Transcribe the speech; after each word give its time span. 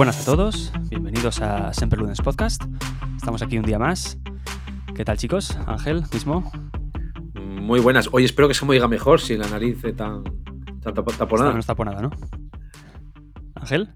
buenas 0.00 0.22
a 0.22 0.24
todos, 0.24 0.72
bienvenidos 0.88 1.42
a 1.42 1.74
Sempre 1.74 1.98
Lunes 1.98 2.22
Podcast. 2.22 2.62
Estamos 3.18 3.42
aquí 3.42 3.58
un 3.58 3.66
día 3.66 3.78
más. 3.78 4.16
¿Qué 4.96 5.04
tal 5.04 5.18
chicos? 5.18 5.58
Ángel, 5.66 6.04
mismo. 6.10 6.50
Muy 7.34 7.80
buenas. 7.80 8.08
Hoy 8.10 8.24
espero 8.24 8.48
que 8.48 8.54
se 8.54 8.64
me 8.64 8.70
oiga 8.70 8.88
mejor 8.88 9.20
sin 9.20 9.40
la 9.40 9.48
nariz 9.48 9.82
tan, 9.94 10.24
tan 10.80 10.94
taponada. 10.94 11.52
No 11.52 11.58
está 11.58 11.74
taponada, 11.74 12.00
¿no? 12.00 12.10
Ángel. 13.56 13.90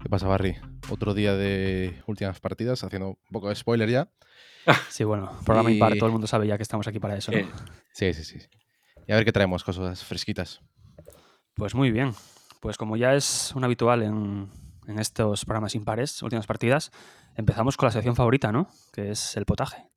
¿Qué 0.00 0.08
pasa, 0.08 0.28
Barry? 0.28 0.54
Otro 0.90 1.12
día 1.12 1.34
de 1.34 2.00
últimas 2.06 2.38
partidas, 2.38 2.84
haciendo 2.84 3.08
un 3.08 3.32
poco 3.32 3.48
de 3.48 3.56
spoiler 3.56 3.90
ya. 3.90 4.08
Sí, 4.90 5.02
bueno, 5.02 5.32
programa 5.44 5.72
impar, 5.72 5.96
todo 5.96 6.06
el 6.06 6.12
mundo 6.12 6.28
sabe 6.28 6.46
ya 6.46 6.56
que 6.56 6.62
estamos 6.62 6.86
aquí 6.86 7.00
para 7.00 7.16
eso, 7.16 7.32
¿no? 7.32 7.38
Sí, 7.92 8.14
sí, 8.14 8.22
sí. 8.22 8.38
Y 9.08 9.12
a 9.12 9.16
ver 9.16 9.24
qué 9.24 9.32
traemos, 9.32 9.64
cosas 9.64 10.04
fresquitas. 10.04 10.60
Pues 11.56 11.74
muy 11.74 11.90
bien. 11.90 12.12
Pues 12.60 12.76
como 12.76 12.96
ya 12.96 13.14
es 13.14 13.52
un 13.56 13.64
habitual 13.64 14.02
en, 14.02 14.50
estos 14.96 15.44
programas 15.44 15.74
impares, 15.74 16.22
últimas 16.22 16.46
partidas, 16.46 16.90
empezamos 17.36 17.76
con 17.76 17.88
la 17.88 17.92
sección 17.92 18.16
favorita, 18.16 18.52
¿no? 18.52 18.68
Que 18.92 19.10
es 19.10 19.36
el 19.36 19.44
potaje. 19.44 19.88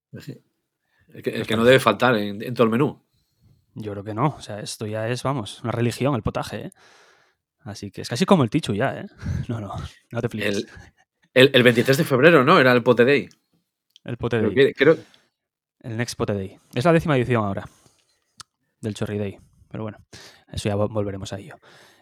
El 1.14 1.24
que, 1.24 1.56
no 1.56 1.64
debe 1.64 1.80
faltar 1.80 2.16
en, 2.16 2.54
todo 2.54 2.66
el 2.66 2.72
menú. 2.72 3.02
Yo 3.76 3.92
creo 3.92 4.04
que 4.04 4.14
no. 4.14 4.36
O 4.38 4.42
sea, 4.42 4.60
esto 4.60 4.86
ya 4.86 5.08
es, 5.08 5.24
vamos, 5.24 5.62
una 5.64 5.72
religión, 5.72 6.16
el 6.16 6.24
potaje, 6.24 6.66
¿eh? 6.66 6.72
Así 7.64 7.92
que 7.92 8.02
es 8.02 8.10
casi 8.10 8.26
como 8.26 8.44
el 8.44 8.50
tichu 8.50 8.74
ya, 8.74 9.00
¿eh? 9.00 9.06
No, 9.48 9.62
no, 9.62 9.76
no 10.12 10.22
te 10.22 10.30
flipes. 10.30 10.66
El, 11.34 11.64
23 11.64 11.98
de 11.98 12.04
febrero, 12.04 12.44
¿no? 12.44 12.60
Era 12.60 12.74
el 12.74 12.84
pote 12.84 13.06
day. 13.06 13.30
El 14.04 14.18
pote 14.18 14.42
day. 14.42 14.74
El 15.80 15.98
next 15.98 16.18
pote 16.18 16.34
day. 16.34 16.58
Es 16.74 16.84
la 16.84 16.92
décima 16.92 17.16
edición 17.16 17.46
ahora 17.46 17.66
del 18.82 18.96
Chorri 18.96 19.18
Day. 19.18 19.40
Pero 19.70 19.84
bueno, 19.84 20.00
eso 20.52 20.68
ya 20.68 20.76
volveremos 20.76 21.32
a 21.32 21.40
ello. 21.40 21.56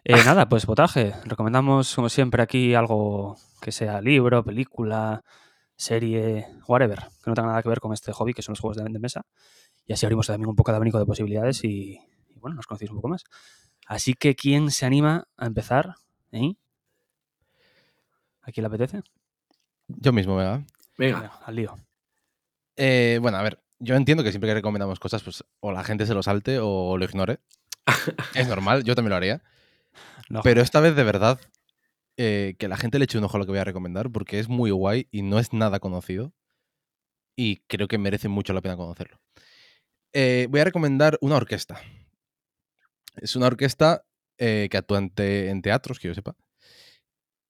Eh, 0.03 0.23
nada, 0.25 0.47
pues 0.47 0.65
potaje. 0.65 1.13
Recomendamos, 1.25 1.93
como 1.95 2.09
siempre, 2.09 2.41
aquí 2.41 2.73
algo 2.73 3.37
que 3.61 3.71
sea 3.71 4.01
libro, 4.01 4.43
película, 4.43 5.21
serie, 5.75 6.47
whatever, 6.67 6.99
que 7.23 7.29
no 7.29 7.33
tenga 7.33 7.49
nada 7.49 7.61
que 7.61 7.69
ver 7.69 7.79
con 7.79 7.93
este 7.93 8.11
hobby, 8.11 8.33
que 8.33 8.41
son 8.41 8.53
los 8.53 8.59
juegos 8.59 8.77
de, 8.77 8.83
de 8.83 8.99
mesa. 8.99 9.25
Y 9.85 9.93
así 9.93 10.05
abrimos 10.05 10.27
también 10.27 10.49
un 10.49 10.55
poco 10.55 10.71
de 10.71 10.77
abanico 10.77 10.99
de 10.99 11.05
posibilidades 11.05 11.63
y, 11.63 11.99
bueno, 12.35 12.55
nos 12.55 12.67
conocéis 12.67 12.91
un 12.91 12.97
poco 12.97 13.09
más. 13.09 13.23
Así 13.87 14.13
que, 14.13 14.35
¿quién 14.35 14.71
se 14.71 14.85
anima 14.85 15.27
a 15.35 15.45
empezar? 15.47 15.95
¿Eh? 16.31 16.53
¿A 18.41 18.51
quién 18.51 18.63
le 18.63 18.67
apetece? 18.67 19.01
Yo 19.87 20.13
mismo, 20.13 20.35
venga. 20.35 20.63
Venga. 20.97 21.39
al 21.45 21.55
lío. 21.55 21.75
Eh, 22.75 23.17
bueno, 23.21 23.37
a 23.37 23.41
ver, 23.41 23.61
yo 23.79 23.95
entiendo 23.95 24.23
que 24.23 24.31
siempre 24.31 24.49
que 24.49 24.55
recomendamos 24.55 24.99
cosas, 24.99 25.23
pues 25.23 25.43
o 25.59 25.71
la 25.71 25.83
gente 25.83 26.05
se 26.05 26.13
lo 26.13 26.21
salte 26.21 26.59
o 26.61 26.97
lo 26.97 27.05
ignore. 27.05 27.39
es 28.35 28.47
normal, 28.47 28.83
yo 28.83 28.95
también 28.95 29.09
lo 29.09 29.15
haría. 29.15 29.41
Pero 30.43 30.61
esta 30.61 30.79
vez 30.79 30.95
de 30.95 31.03
verdad, 31.03 31.39
eh, 32.21 32.55
que 32.59 32.67
la 32.67 32.75
gente 32.75 32.99
le 32.99 33.05
eche 33.05 33.17
un 33.17 33.23
ojo 33.23 33.37
a 33.37 33.39
lo 33.39 33.45
que 33.45 33.53
voy 33.53 33.59
a 33.59 33.63
recomendar, 33.63 34.11
porque 34.11 34.39
es 34.39 34.49
muy 34.49 34.71
guay 34.71 35.07
y 35.09 35.21
no 35.21 35.39
es 35.39 35.53
nada 35.53 35.79
conocido. 35.79 36.33
Y 37.37 37.61
creo 37.67 37.87
que 37.87 37.97
merece 37.97 38.27
mucho 38.27 38.51
la 38.51 38.59
pena 38.59 38.75
conocerlo. 38.75 39.21
Eh, 40.11 40.47
voy 40.49 40.59
a 40.59 40.65
recomendar 40.65 41.17
una 41.21 41.37
orquesta. 41.37 41.79
Es 43.15 43.37
una 43.37 43.47
orquesta 43.47 44.03
eh, 44.37 44.67
que 44.69 44.75
actúa 44.75 44.97
en, 44.97 45.61
teatros, 45.61 45.97
que 45.97 46.09
yo 46.09 46.13
sepa. 46.13 46.35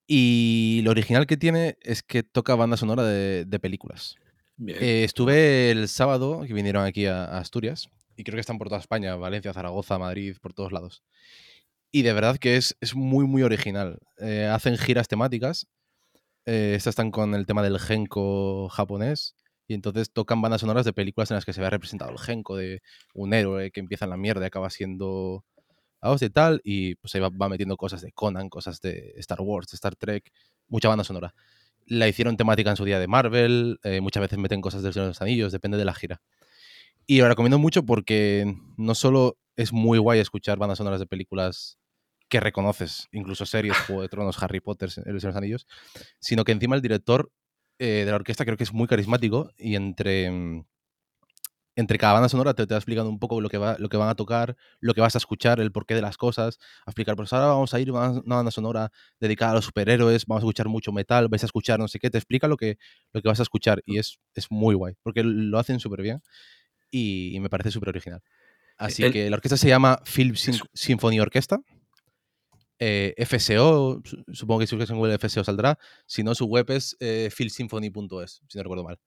Y 0.05 0.81
lo 0.83 0.91
original 0.91 1.25
que 1.25 1.37
tiene 1.37 1.79
es 1.81 2.03
que 2.03 2.21
toca 2.21 2.53
banda 2.53 2.77
sonora 2.77 3.03
de, 3.03 3.59
películas. 3.59 4.17
estuve 4.67 5.71
el 5.71 5.87
sábado, 5.87 6.43
que 6.45 6.53
vinieron 6.53 6.85
aquí 6.85 7.07
a, 7.07 7.25
Asturias, 7.39 7.89
y 8.15 8.23
creo 8.23 8.35
que 8.35 8.41
están 8.41 8.59
por 8.59 8.69
toda 8.69 8.81
España, 8.81 9.15
Valencia, 9.15 9.51
Zaragoza, 9.51 9.97
Madrid, 9.97 10.37
por 10.39 10.53
todos 10.53 10.71
lados. 10.71 11.03
Y 11.91 12.03
de 12.03 12.13
verdad 12.13 12.37
que 12.37 12.57
es, 12.57 12.77
es 12.81 12.95
muy, 12.95 13.25
muy 13.25 13.41
original. 13.43 13.99
Eh, 14.19 14.45
hacen 14.45 14.77
giras 14.77 15.07
temáticas. 15.07 15.67
Eh, 16.45 16.73
estas 16.75 16.93
están 16.93 17.11
con 17.11 17.33
el 17.33 17.45
tema 17.45 17.63
del 17.63 17.79
genko 17.79 18.69
japonés. 18.69 19.35
Y 19.67 19.73
entonces 19.73 20.11
tocan 20.11 20.41
bandas 20.41 20.61
sonoras 20.61 20.85
de 20.85 20.93
películas 20.93 21.31
en 21.31 21.35
las 21.35 21.45
que 21.45 21.53
se 21.53 21.61
ve 21.61 21.69
representado 21.69 22.11
el 22.11 22.19
genko 22.19 22.57
de 22.57 22.81
un 23.13 23.33
héroe 23.33 23.71
que 23.71 23.79
empieza 23.79 24.05
en 24.05 24.11
la 24.11 24.17
mierda 24.17 24.43
y 24.43 24.47
acaba 24.47 24.69
siendo 24.69 25.45
a 26.01 26.15
de 26.15 26.29
tal. 26.29 26.61
Y 26.63 26.95
pues 26.95 27.13
ahí 27.15 27.21
va, 27.21 27.49
metiendo 27.49 27.77
cosas 27.77 28.01
de 28.01 28.11
Conan, 28.11 28.49
cosas 28.49 28.81
de 28.81 29.13
Star 29.17 29.41
Wars, 29.41 29.73
Star 29.73 29.95
Trek. 29.95 30.31
Mucha 30.67 30.89
banda 30.89 31.03
sonora. 31.03 31.33
La 31.85 32.07
hicieron 32.07 32.37
temática 32.37 32.69
en 32.69 32.77
su 32.77 32.85
día 32.85 32.99
de 32.99 33.07
Marvel. 33.07 33.79
Eh, 33.83 34.01
muchas 34.01 34.21
veces 34.21 34.37
meten 34.37 34.61
cosas 34.61 34.83
del 34.83 34.93
Señor 34.93 35.05
de 35.07 35.09
los 35.11 35.21
Anillos, 35.21 35.51
depende 35.51 35.77
de 35.77 35.85
la 35.85 35.93
gira. 35.93 36.21
Y 37.07 37.19
lo 37.19 37.27
recomiendo 37.27 37.57
mucho 37.57 37.83
porque 37.83 38.55
no 38.77 38.93
solo 38.93 39.37
es 39.55 39.73
muy 39.73 39.97
guay 39.97 40.19
escuchar 40.19 40.59
bandas 40.59 40.77
sonoras 40.77 40.99
de 40.99 41.07
películas 41.07 41.78
que 42.29 42.39
reconoces, 42.39 43.07
incluso 43.11 43.45
series, 43.45 43.77
Juego 43.79 44.03
de 44.03 44.09
Tronos, 44.09 44.41
Harry 44.41 44.59
Potter, 44.59 44.89
El 44.97 45.19
de 45.19 45.27
los 45.27 45.35
Anillos, 45.35 45.67
sino 46.19 46.43
que 46.43 46.51
encima 46.51 46.75
el 46.75 46.81
director 46.81 47.31
eh, 47.79 48.03
de 48.05 48.11
la 48.11 48.15
orquesta 48.15 48.45
creo 48.45 48.57
que 48.57 48.63
es 48.63 48.73
muy 48.73 48.87
carismático 48.87 49.51
y 49.57 49.75
entre, 49.75 50.29
mm, 50.29 50.65
entre 51.75 51.97
cada 51.97 52.13
banda 52.13 52.29
sonora 52.29 52.53
te, 52.53 52.67
te, 52.67 52.73
va 52.73 52.77
explicando 52.77 53.09
un 53.09 53.19
poco 53.19 53.39
lo 53.41 53.49
que, 53.49 53.57
va, 53.57 53.77
lo 53.79 53.89
que 53.89 53.97
van 53.97 54.09
a 54.09 54.15
tocar, 54.15 54.55
lo 54.79 54.93
que 54.93 55.01
vas 55.01 55.15
a 55.15 55.17
escuchar, 55.17 55.59
el 55.59 55.71
porqué 55.71 55.95
de 55.95 56.01
las 56.01 56.17
cosas, 56.17 56.59
a 56.85 56.91
explicar, 56.91 57.15
pues 57.15 57.31
ahora 57.33 57.47
vamos 57.47 57.73
a 57.73 57.79
ir 57.79 57.89
a 57.89 57.93
una 58.11 58.35
banda 58.35 58.51
sonora 58.51 58.91
dedicada 59.19 59.53
a 59.53 59.55
los 59.55 59.65
superhéroes, 59.65 60.25
vamos 60.25 60.41
a 60.41 60.45
escuchar 60.45 60.67
mucho 60.67 60.91
metal, 60.91 61.29
vais 61.29 61.43
a 61.43 61.45
escuchar 61.45 61.79
no 61.79 61.87
sé 61.87 61.99
qué, 61.99 62.09
te 62.09 62.17
explica 62.17 62.47
lo 62.47 62.57
que, 62.57 62.77
lo 63.13 63.21
que 63.21 63.29
vas 63.29 63.39
a 63.39 63.43
escuchar 63.43 63.81
y 63.85 63.97
es, 63.97 64.19
es 64.35 64.51
muy 64.51 64.75
guay, 64.75 64.95
porque 65.01 65.23
lo 65.23 65.57
hacen 65.57 65.79
súper 65.79 66.01
bien 66.01 66.21
y, 66.91 67.37
me 67.39 67.49
parece 67.49 67.71
súper 67.71 67.89
original. 67.89 68.21
Así 68.77 69.09
que 69.11 69.29
la 69.29 69.35
orquesta 69.35 69.57
se 69.57 69.67
llama 69.67 70.01
Film 70.05 70.35
Symphony 70.35 71.19
Orquesta. 71.19 71.59
Eh, 72.79 73.13
FSO, 73.17 74.01
supongo 74.31 74.61
que 74.61 74.67
si 74.67 74.75
buscas 74.75 74.89
en 74.89 74.97
Google 74.97 75.17
FSO 75.19 75.43
saldrá. 75.43 75.77
Si 76.05 76.23
no, 76.23 76.33
su 76.33 76.45
web 76.45 76.69
es 76.71 76.95
eh, 77.01 77.29
philsymphony.es, 77.35 78.41
si 78.47 78.57
no 78.57 78.63
recuerdo 78.63 78.85
mal. 78.85 78.99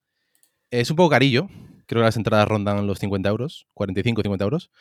Es 0.71 0.89
un 0.91 0.95
poco 0.95 1.09
carillo. 1.09 1.47
Creo 1.87 2.01
que 2.01 2.05
las 2.05 2.17
entradas 2.17 2.47
rondan 2.47 2.87
los 2.87 2.99
50 2.99 3.29
euros, 3.29 3.67
45, 3.73 4.21
50 4.21 4.43
euros. 4.43 4.71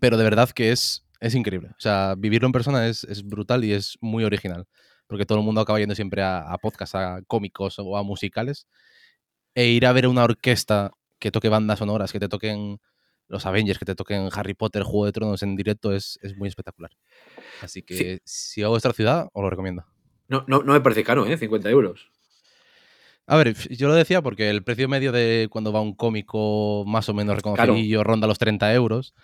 Pero 0.00 0.16
de 0.16 0.24
verdad 0.24 0.50
que 0.50 0.72
es, 0.72 1.04
es 1.20 1.34
increíble. 1.34 1.68
O 1.70 1.80
sea, 1.80 2.14
vivirlo 2.16 2.46
en 2.46 2.52
persona 2.52 2.88
es, 2.88 3.04
es 3.04 3.24
brutal 3.24 3.64
y 3.64 3.72
es 3.72 3.98
muy 4.00 4.24
original. 4.24 4.66
Porque 5.06 5.26
todo 5.26 5.38
el 5.38 5.44
mundo 5.44 5.60
acaba 5.60 5.78
yendo 5.78 5.94
siempre 5.94 6.22
a, 6.22 6.40
a 6.40 6.58
podcasts, 6.58 6.94
a 6.94 7.22
cómicos 7.26 7.78
o 7.78 7.96
a 7.96 8.02
musicales. 8.02 8.66
E 9.54 9.66
ir 9.68 9.86
a 9.86 9.92
ver 9.92 10.06
una 10.08 10.24
orquesta 10.24 10.92
que 11.18 11.30
toque 11.30 11.48
bandas 11.48 11.80
sonoras, 11.80 12.12
que 12.12 12.20
te 12.20 12.28
toquen 12.28 12.80
los 13.28 13.46
Avengers, 13.46 13.78
que 13.78 13.84
te 13.84 13.94
toquen 13.94 14.28
Harry 14.32 14.54
Potter, 14.54 14.82
Juego 14.82 15.06
de 15.06 15.12
Tronos 15.12 15.42
en 15.42 15.54
directo, 15.54 15.94
es, 15.94 16.18
es 16.22 16.36
muy 16.36 16.48
espectacular. 16.48 16.90
Así 17.62 17.82
que 17.82 18.20
si 18.24 18.62
hago 18.62 18.72
vuestra 18.72 18.92
ciudad, 18.92 19.28
os 19.32 19.42
lo 19.42 19.50
recomiendo. 19.50 19.84
No, 20.28 20.44
no, 20.46 20.62
no 20.62 20.72
me 20.72 20.80
parece 20.80 21.04
caro, 21.04 21.26
¿eh? 21.26 21.36
50 21.36 21.70
euros. 21.70 22.10
A 23.26 23.36
ver, 23.36 23.54
yo 23.68 23.88
lo 23.88 23.94
decía 23.94 24.22
porque 24.22 24.48
el 24.48 24.64
precio 24.64 24.88
medio 24.88 25.12
de 25.12 25.48
cuando 25.50 25.70
va 25.70 25.82
un 25.82 25.94
cómico 25.94 26.84
más 26.86 27.10
o 27.10 27.14
menos 27.14 27.36
reconocido 27.36 28.02
ronda 28.02 28.26
los 28.26 28.38
30 28.38 28.72
euros. 28.72 29.14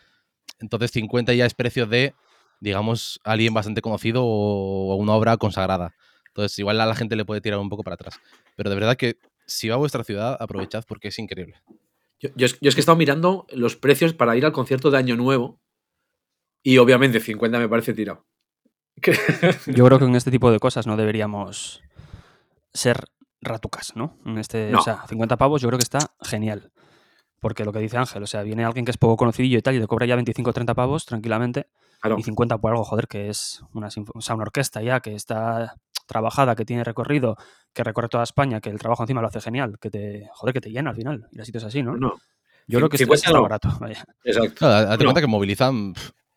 Entonces 0.60 0.90
50 0.90 1.32
ya 1.32 1.46
es 1.46 1.54
precio 1.54 1.86
de, 1.86 2.14
digamos, 2.60 3.18
alguien 3.24 3.54
bastante 3.54 3.80
conocido 3.80 4.22
o 4.24 4.94
una 4.96 5.14
obra 5.14 5.38
consagrada. 5.38 5.94
Entonces 6.28 6.58
igual 6.58 6.80
a 6.82 6.86
la 6.86 6.94
gente 6.94 7.16
le 7.16 7.24
puede 7.24 7.40
tirar 7.40 7.58
un 7.58 7.70
poco 7.70 7.82
para 7.82 7.94
atrás. 7.94 8.20
Pero 8.56 8.68
de 8.68 8.76
verdad 8.76 8.96
que 8.96 9.16
si 9.46 9.70
va 9.70 9.76
a 9.76 9.78
vuestra 9.78 10.04
ciudad, 10.04 10.36
aprovechad 10.38 10.84
porque 10.86 11.08
es 11.08 11.18
increíble. 11.18 11.62
Yo, 12.24 12.30
yo, 12.36 12.46
es, 12.46 12.54
que 12.58 12.66
he 12.66 12.80
estado 12.80 12.96
mirando 12.96 13.46
los 13.50 13.76
precios 13.76 14.14
para 14.14 14.36
ir 14.36 14.46
al 14.46 14.52
concierto 14.52 14.90
de 14.90 14.98
Año 14.98 15.16
Nuevo 15.16 15.60
y 16.62 16.78
obviamente 16.78 17.20
50 17.20 17.58
me 17.58 17.68
parece 17.68 17.92
tirado. 17.92 18.26
Yo 19.66 19.84
creo 19.84 19.98
que 19.98 20.04
en 20.04 20.14
este 20.14 20.30
tipo 20.30 20.50
de 20.50 20.58
cosas 20.58 20.86
no 20.86 20.96
deberíamos 20.96 21.82
ser 22.72 23.04
ratucas, 23.42 23.94
¿no? 23.94 24.18
En 24.24 24.38
este, 24.38 24.74
O 24.74 24.80
sea, 24.80 25.04
50 25.06 25.36
pavos 25.36 25.60
yo 25.60 25.68
creo 25.68 25.78
que 25.78 25.84
está 25.84 25.98
genial. 26.22 26.72
Porque 27.40 27.64
lo 27.64 27.72
que 27.72 27.80
dice 27.80 27.98
Ángel, 27.98 28.22
o 28.22 28.26
sea, 28.26 28.42
viene 28.42 28.64
alguien 28.64 28.86
que 28.86 28.90
es 28.90 28.96
poco 28.96 29.18
conocido 29.18 29.58
y 29.58 29.60
tal 29.60 29.74
y 29.74 29.80
te 29.80 29.86
cobra 29.86 30.06
ya 30.06 30.14
25 30.14 30.48
o 30.48 30.52
30 30.52 30.74
pavos 30.74 31.04
tranquilamente. 31.04 31.68
Y 32.16 32.22
50 32.22 32.58
por 32.58 32.70
algo, 32.70 32.84
joder, 32.84 33.06
que 33.06 33.28
es 33.28 33.62
una, 33.72 33.88
o 34.14 34.20
sea, 34.20 34.34
una 34.34 34.44
orquesta 34.44 34.82
ya 34.82 35.00
que 35.00 35.14
está 35.14 35.74
trabajada, 36.06 36.54
que 36.54 36.64
tiene 36.64 36.84
recorrido, 36.84 37.36
que 37.72 37.84
recorre 37.84 38.08
toda 38.08 38.24
España, 38.24 38.60
que 38.60 38.70
el 38.70 38.78
trabajo 38.78 39.02
encima 39.02 39.20
lo 39.20 39.28
hace 39.28 39.40
genial, 39.40 39.78
que 39.80 39.90
te, 39.90 40.28
joder, 40.32 40.52
que 40.52 40.60
te 40.60 40.70
llena 40.70 40.90
al 40.90 40.96
final. 40.96 41.26
Y 41.32 41.40
así 41.40 41.52
es 41.54 41.64
así, 41.64 41.82
¿no? 41.82 41.96
no. 41.96 42.14
Yo 42.66 42.78
creo 42.78 42.88
que 42.88 42.96
es 42.96 43.02
está 43.02 43.38
barato. 43.38 43.68
Exacto. 44.24 44.68
date 44.68 45.04
cuenta 45.04 45.20
que 45.20 45.26
movilizan 45.26 45.94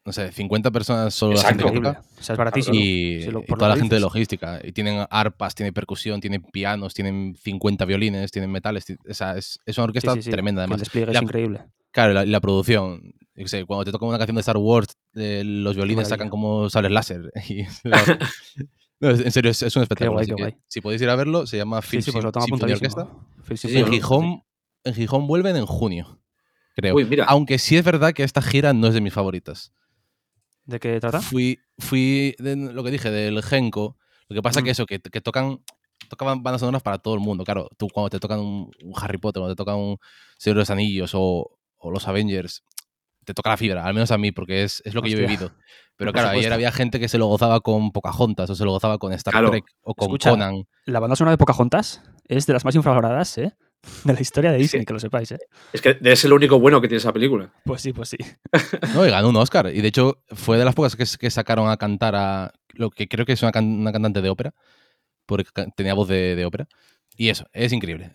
no 0.07 0.13
sé, 0.13 0.31
50 0.31 0.71
personas 0.71 1.13
solo 1.13 1.35
la 1.35 1.43
gente 1.43 1.65
que 1.65 1.71
toca. 1.71 2.01
O 2.17 2.23
sea, 2.23 2.33
es 2.33 2.37
baratísimo. 2.37 2.77
Y, 2.79 3.27
toda 3.45 3.67
la 3.67 3.75
gente 3.75 3.95
de 3.95 3.99
logística. 3.99 4.61
Y 4.63 4.71
tienen 4.71 5.05
arpas, 5.09 5.53
tienen 5.53 5.73
percusión, 5.73 6.21
tienen 6.21 6.43
pianos, 6.43 6.93
tienen 6.93 7.35
50 7.35 7.83
violines, 7.83 8.31
tienen 8.31 8.49
metales. 8.49 8.85
O 8.89 9.13
sea, 9.13 9.35
es, 9.35 9.59
es 9.65 9.77
una 9.77 9.83
orquesta 9.83 10.15
tremenda 10.15 10.61
además. 10.61 10.77
El 10.77 10.83
despliegue 10.85 11.11
es 11.11 11.21
increíble. 11.21 11.65
Claro, 11.91 12.13
la, 12.13 12.25
la 12.25 12.39
producción. 12.39 13.15
Sé, 13.45 13.65
cuando 13.65 13.83
te 13.83 13.91
toca 13.91 14.05
una 14.05 14.17
canción 14.17 14.35
de 14.35 14.41
Star 14.41 14.55
Wars, 14.55 14.95
eh, 15.15 15.43
los 15.45 15.75
violines 15.75 16.07
sacan 16.07 16.29
como 16.29 16.69
sables 16.69 16.93
láser. 16.93 17.29
en 18.99 19.31
serio, 19.31 19.51
es, 19.51 19.75
un 19.75 19.83
espectáculo. 19.83 20.21
Si 20.67 20.81
podéis 20.81 21.01
ir 21.01 21.09
a 21.09 21.15
verlo, 21.15 21.45
se 21.45 21.57
llama 21.57 21.81
Phil 21.81 22.01
sí, 22.01 22.11
pues 22.11 22.25
Orquesta. 22.25 23.07
en, 23.63 23.91
Gijón, 23.91 24.43
en 24.83 24.93
Gijón 24.93 25.27
vuelven 25.27 25.55
en 25.55 25.65
junio, 25.65 26.19
creo. 26.75 26.95
Aunque 27.27 27.59
sí 27.59 27.77
es 27.77 27.83
verdad 27.83 28.13
que 28.13 28.23
esta 28.23 28.41
gira 28.41 28.73
no 28.73 28.87
es 28.87 28.93
de 28.93 29.01
mis 29.01 29.13
favoritas. 29.13 29.73
¿De 30.65 30.79
qué 30.79 30.99
trata? 30.99 31.21
Fui, 31.21 31.59
fui 31.77 32.35
de 32.39 32.55
lo 32.55 32.83
que 32.83 32.91
dije, 32.91 33.09
del 33.09 33.41
Genko. 33.41 33.97
Lo 34.27 34.35
que 34.35 34.41
pasa 34.41 34.59
es 34.59 34.63
que 34.65 34.71
mm. 34.71 34.73
eso, 34.73 34.85
que, 34.85 34.99
que 34.99 35.21
tocan 35.21 35.61
tocaban 36.09 36.43
bandas 36.43 36.61
sonoras 36.61 36.81
para 36.81 36.97
todo 36.97 37.13
el 37.13 37.19
mundo. 37.19 37.43
Claro, 37.43 37.69
tú 37.77 37.87
cuando 37.89 38.09
te 38.09 38.19
tocan 38.19 38.39
un, 38.39 38.71
Harry 38.95 39.17
Potter, 39.17 39.41
cuando 39.41 39.55
te 39.55 39.57
tocan 39.57 39.75
un 39.75 39.97
Señor 40.37 40.55
de 40.55 40.61
los 40.61 40.69
Anillos 40.69 41.11
o, 41.13 41.59
los 41.83 42.07
Avengers, 42.07 42.63
te 43.27 43.33
toca 43.33 43.49
la 43.49 43.57
fibra, 43.57 43.83
al 43.83 43.93
menos 43.93 44.09
a 44.11 44.17
mí, 44.17 44.31
porque 44.31 44.63
es, 44.63 44.81
lo 44.93 45.01
que 45.01 45.09
yo 45.09 45.17
he 45.17 45.21
vivido. 45.21 45.51
Pero 45.97 46.13
claro, 46.13 46.29
ayer 46.29 46.53
había 46.53 46.71
gente 46.71 46.97
que 46.97 47.09
se 47.09 47.17
lo 47.17 47.25
gozaba 47.27 47.59
con 47.59 47.91
Pocahontas 47.91 48.49
o 48.49 48.55
se 48.55 48.63
lo 48.63 48.71
gozaba 48.71 48.97
con 48.99 49.11
Star 49.13 49.49
Trek 49.49 49.65
o 49.81 49.95
con 49.95 50.15
Conan. 50.17 50.63
La 50.85 50.99
banda 50.99 51.15
sonora 51.17 51.31
de 51.31 51.37
Pocahontas 51.37 52.01
es 52.27 52.45
de 52.45 52.53
las 52.53 52.63
más 52.63 52.73
infravaloradas, 52.75 53.37
¿eh? 53.37 53.53
De 54.05 54.13
la 54.13 54.21
historia 54.21 54.51
de 54.51 54.57
Disney, 54.57 54.85
que 54.85 54.93
lo 54.93 54.99
sepáis, 54.99 55.31
¿eh? 55.31 55.39
Es 55.73 55.81
que 55.81 55.97
es 56.01 56.25
el 56.25 56.33
único 56.33 56.59
bueno 56.59 56.81
que 56.81 56.87
tiene 56.87 56.99
esa 56.99 57.13
película. 57.13 57.53
Pues 57.65 57.81
sí, 57.81 57.93
pues 57.93 58.09
sí. 58.09 58.17
No, 58.93 59.05
y 59.05 59.09
ganó 59.09 59.29
un 59.29 59.35
Oscar. 59.35 59.71
Y 59.73 59.81
de 59.81 59.87
hecho, 59.87 60.23
fue 60.29 60.57
de 60.57 60.65
las 60.65 60.73
pocas 60.73 60.95
que, 60.95 61.29
sacaron 61.29 61.69
a 61.69 61.77
cantar 61.77 62.15
a 62.15 62.53
lo 62.73 62.89
que 62.89 63.07
creo 63.07 63.25
que 63.25 63.33
es 63.33 63.41
una, 63.43 63.51
cantante 63.51 64.21
de 64.21 64.29
ópera, 64.29 64.53
porque 65.25 65.45
tenía 65.75 65.93
voz 65.93 66.07
de, 66.07 66.43
ópera. 66.45 66.67
Y 67.17 67.29
eso, 67.29 67.45
es 67.53 67.73
increíble. 67.73 68.11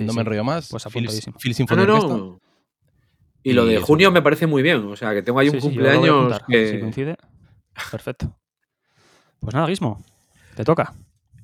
no 0.00 0.12
me 0.14 0.20
enrollo 0.22 0.44
más. 0.44 0.70
Pues 0.70 0.84
Phil, 0.92 1.08
Phil 1.38 1.54
Symphony 1.54 1.86
no, 1.86 2.40
Y 3.46 3.52
lo 3.52 3.64
de 3.64 3.78
junio 3.78 4.10
me 4.10 4.22
parece 4.22 4.48
muy 4.48 4.60
bien. 4.60 4.84
O 4.86 4.96
sea, 4.96 5.14
que 5.14 5.22
tengo 5.22 5.38
ahí 5.38 5.48
un 5.48 5.60
cumpleaños 5.60 6.36
que... 6.48 6.68
Si 6.68 6.80
coincide, 6.80 7.16
perfecto. 7.92 8.36
Pues 9.38 9.54
nada, 9.54 9.68
Guismo, 9.68 10.04
te 10.56 10.64
toca. 10.64 10.92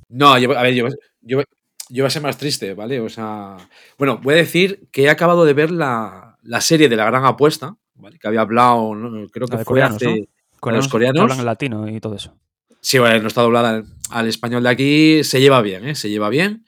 No, 0.09 0.33
a 0.33 0.39
ver, 0.41 0.75
yo, 0.75 0.89
yo, 1.21 1.45
yo 1.89 2.03
voy 2.03 2.09
a 2.09 2.11
ser 2.11 2.23
más 2.23 2.39
triste, 2.39 2.75
¿vale? 2.75 2.99
O 2.99 3.09
sea, 3.09 3.57
bueno, 3.99 4.19
voy 4.21 4.35
a 4.35 4.39
decir 4.39 4.89
que 4.91 5.05
he 5.05 5.11
acabado 5.11 5.45
de 5.45 5.55
ver 5.55 5.71
la, 5.71 6.39
serie 6.59 6.89
de 6.89 6.97
la 6.97 7.05
gran 7.05 7.25
apuesta, 7.25 7.77
¿vale? 7.95 8.19
Que 8.19 8.27
había 8.27 8.41
hablado, 8.41 8.91
creo 9.31 9.47
que 9.47 9.59
fue 9.59 9.65
coreanos, 9.65 10.03
hace, 10.03 10.29
los 10.61 10.89
coreanos. 10.89 11.23
hablan 11.23 11.47
latino 11.47 11.89
y 11.89 12.01
todo 12.01 12.17
eso. 12.17 12.37
Sí, 12.81 12.99
bueno, 12.99 13.17
no 13.21 13.29
está 13.29 13.43
doblada 13.43 13.85
al, 14.11 14.27
español 14.27 14.65
de 14.65 14.71
aquí, 14.71 15.23
se 15.23 15.41
lleva 15.41 15.63
bien, 15.63 15.87
¿eh? 15.87 15.95
Se 15.95 16.11
lleva 16.11 16.31
bien. 16.31 16.65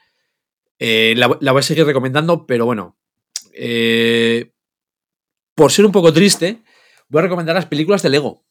Eh, 0.78 1.14
la, 1.16 1.26
voy 1.26 1.58
a 1.58 1.62
seguir 1.62 1.84
recomendando, 1.84 2.46
pero 2.46 2.66
bueno, 2.66 2.96
eh, 3.52 4.53
por 5.54 5.72
ser 5.72 5.86
un 5.86 5.92
poco 5.92 6.12
triste, 6.12 6.62
voy 7.08 7.20
a 7.20 7.22
recomendar 7.22 7.54
las 7.54 7.66
películas 7.66 8.02
de 8.02 8.10
Lego. 8.10 8.44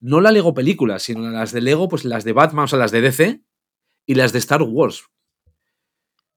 No 0.00 0.20
la 0.20 0.30
Lego 0.30 0.54
películas, 0.54 1.02
sino 1.02 1.28
las 1.30 1.52
de 1.52 1.60
Lego, 1.60 1.88
pues 1.88 2.04
las 2.04 2.24
de 2.24 2.32
Batman, 2.32 2.64
o 2.64 2.68
sea, 2.68 2.78
las 2.78 2.92
de 2.92 3.00
DC 3.00 3.42
y 4.06 4.14
las 4.14 4.32
de 4.32 4.38
Star 4.38 4.62
Wars 4.62 5.08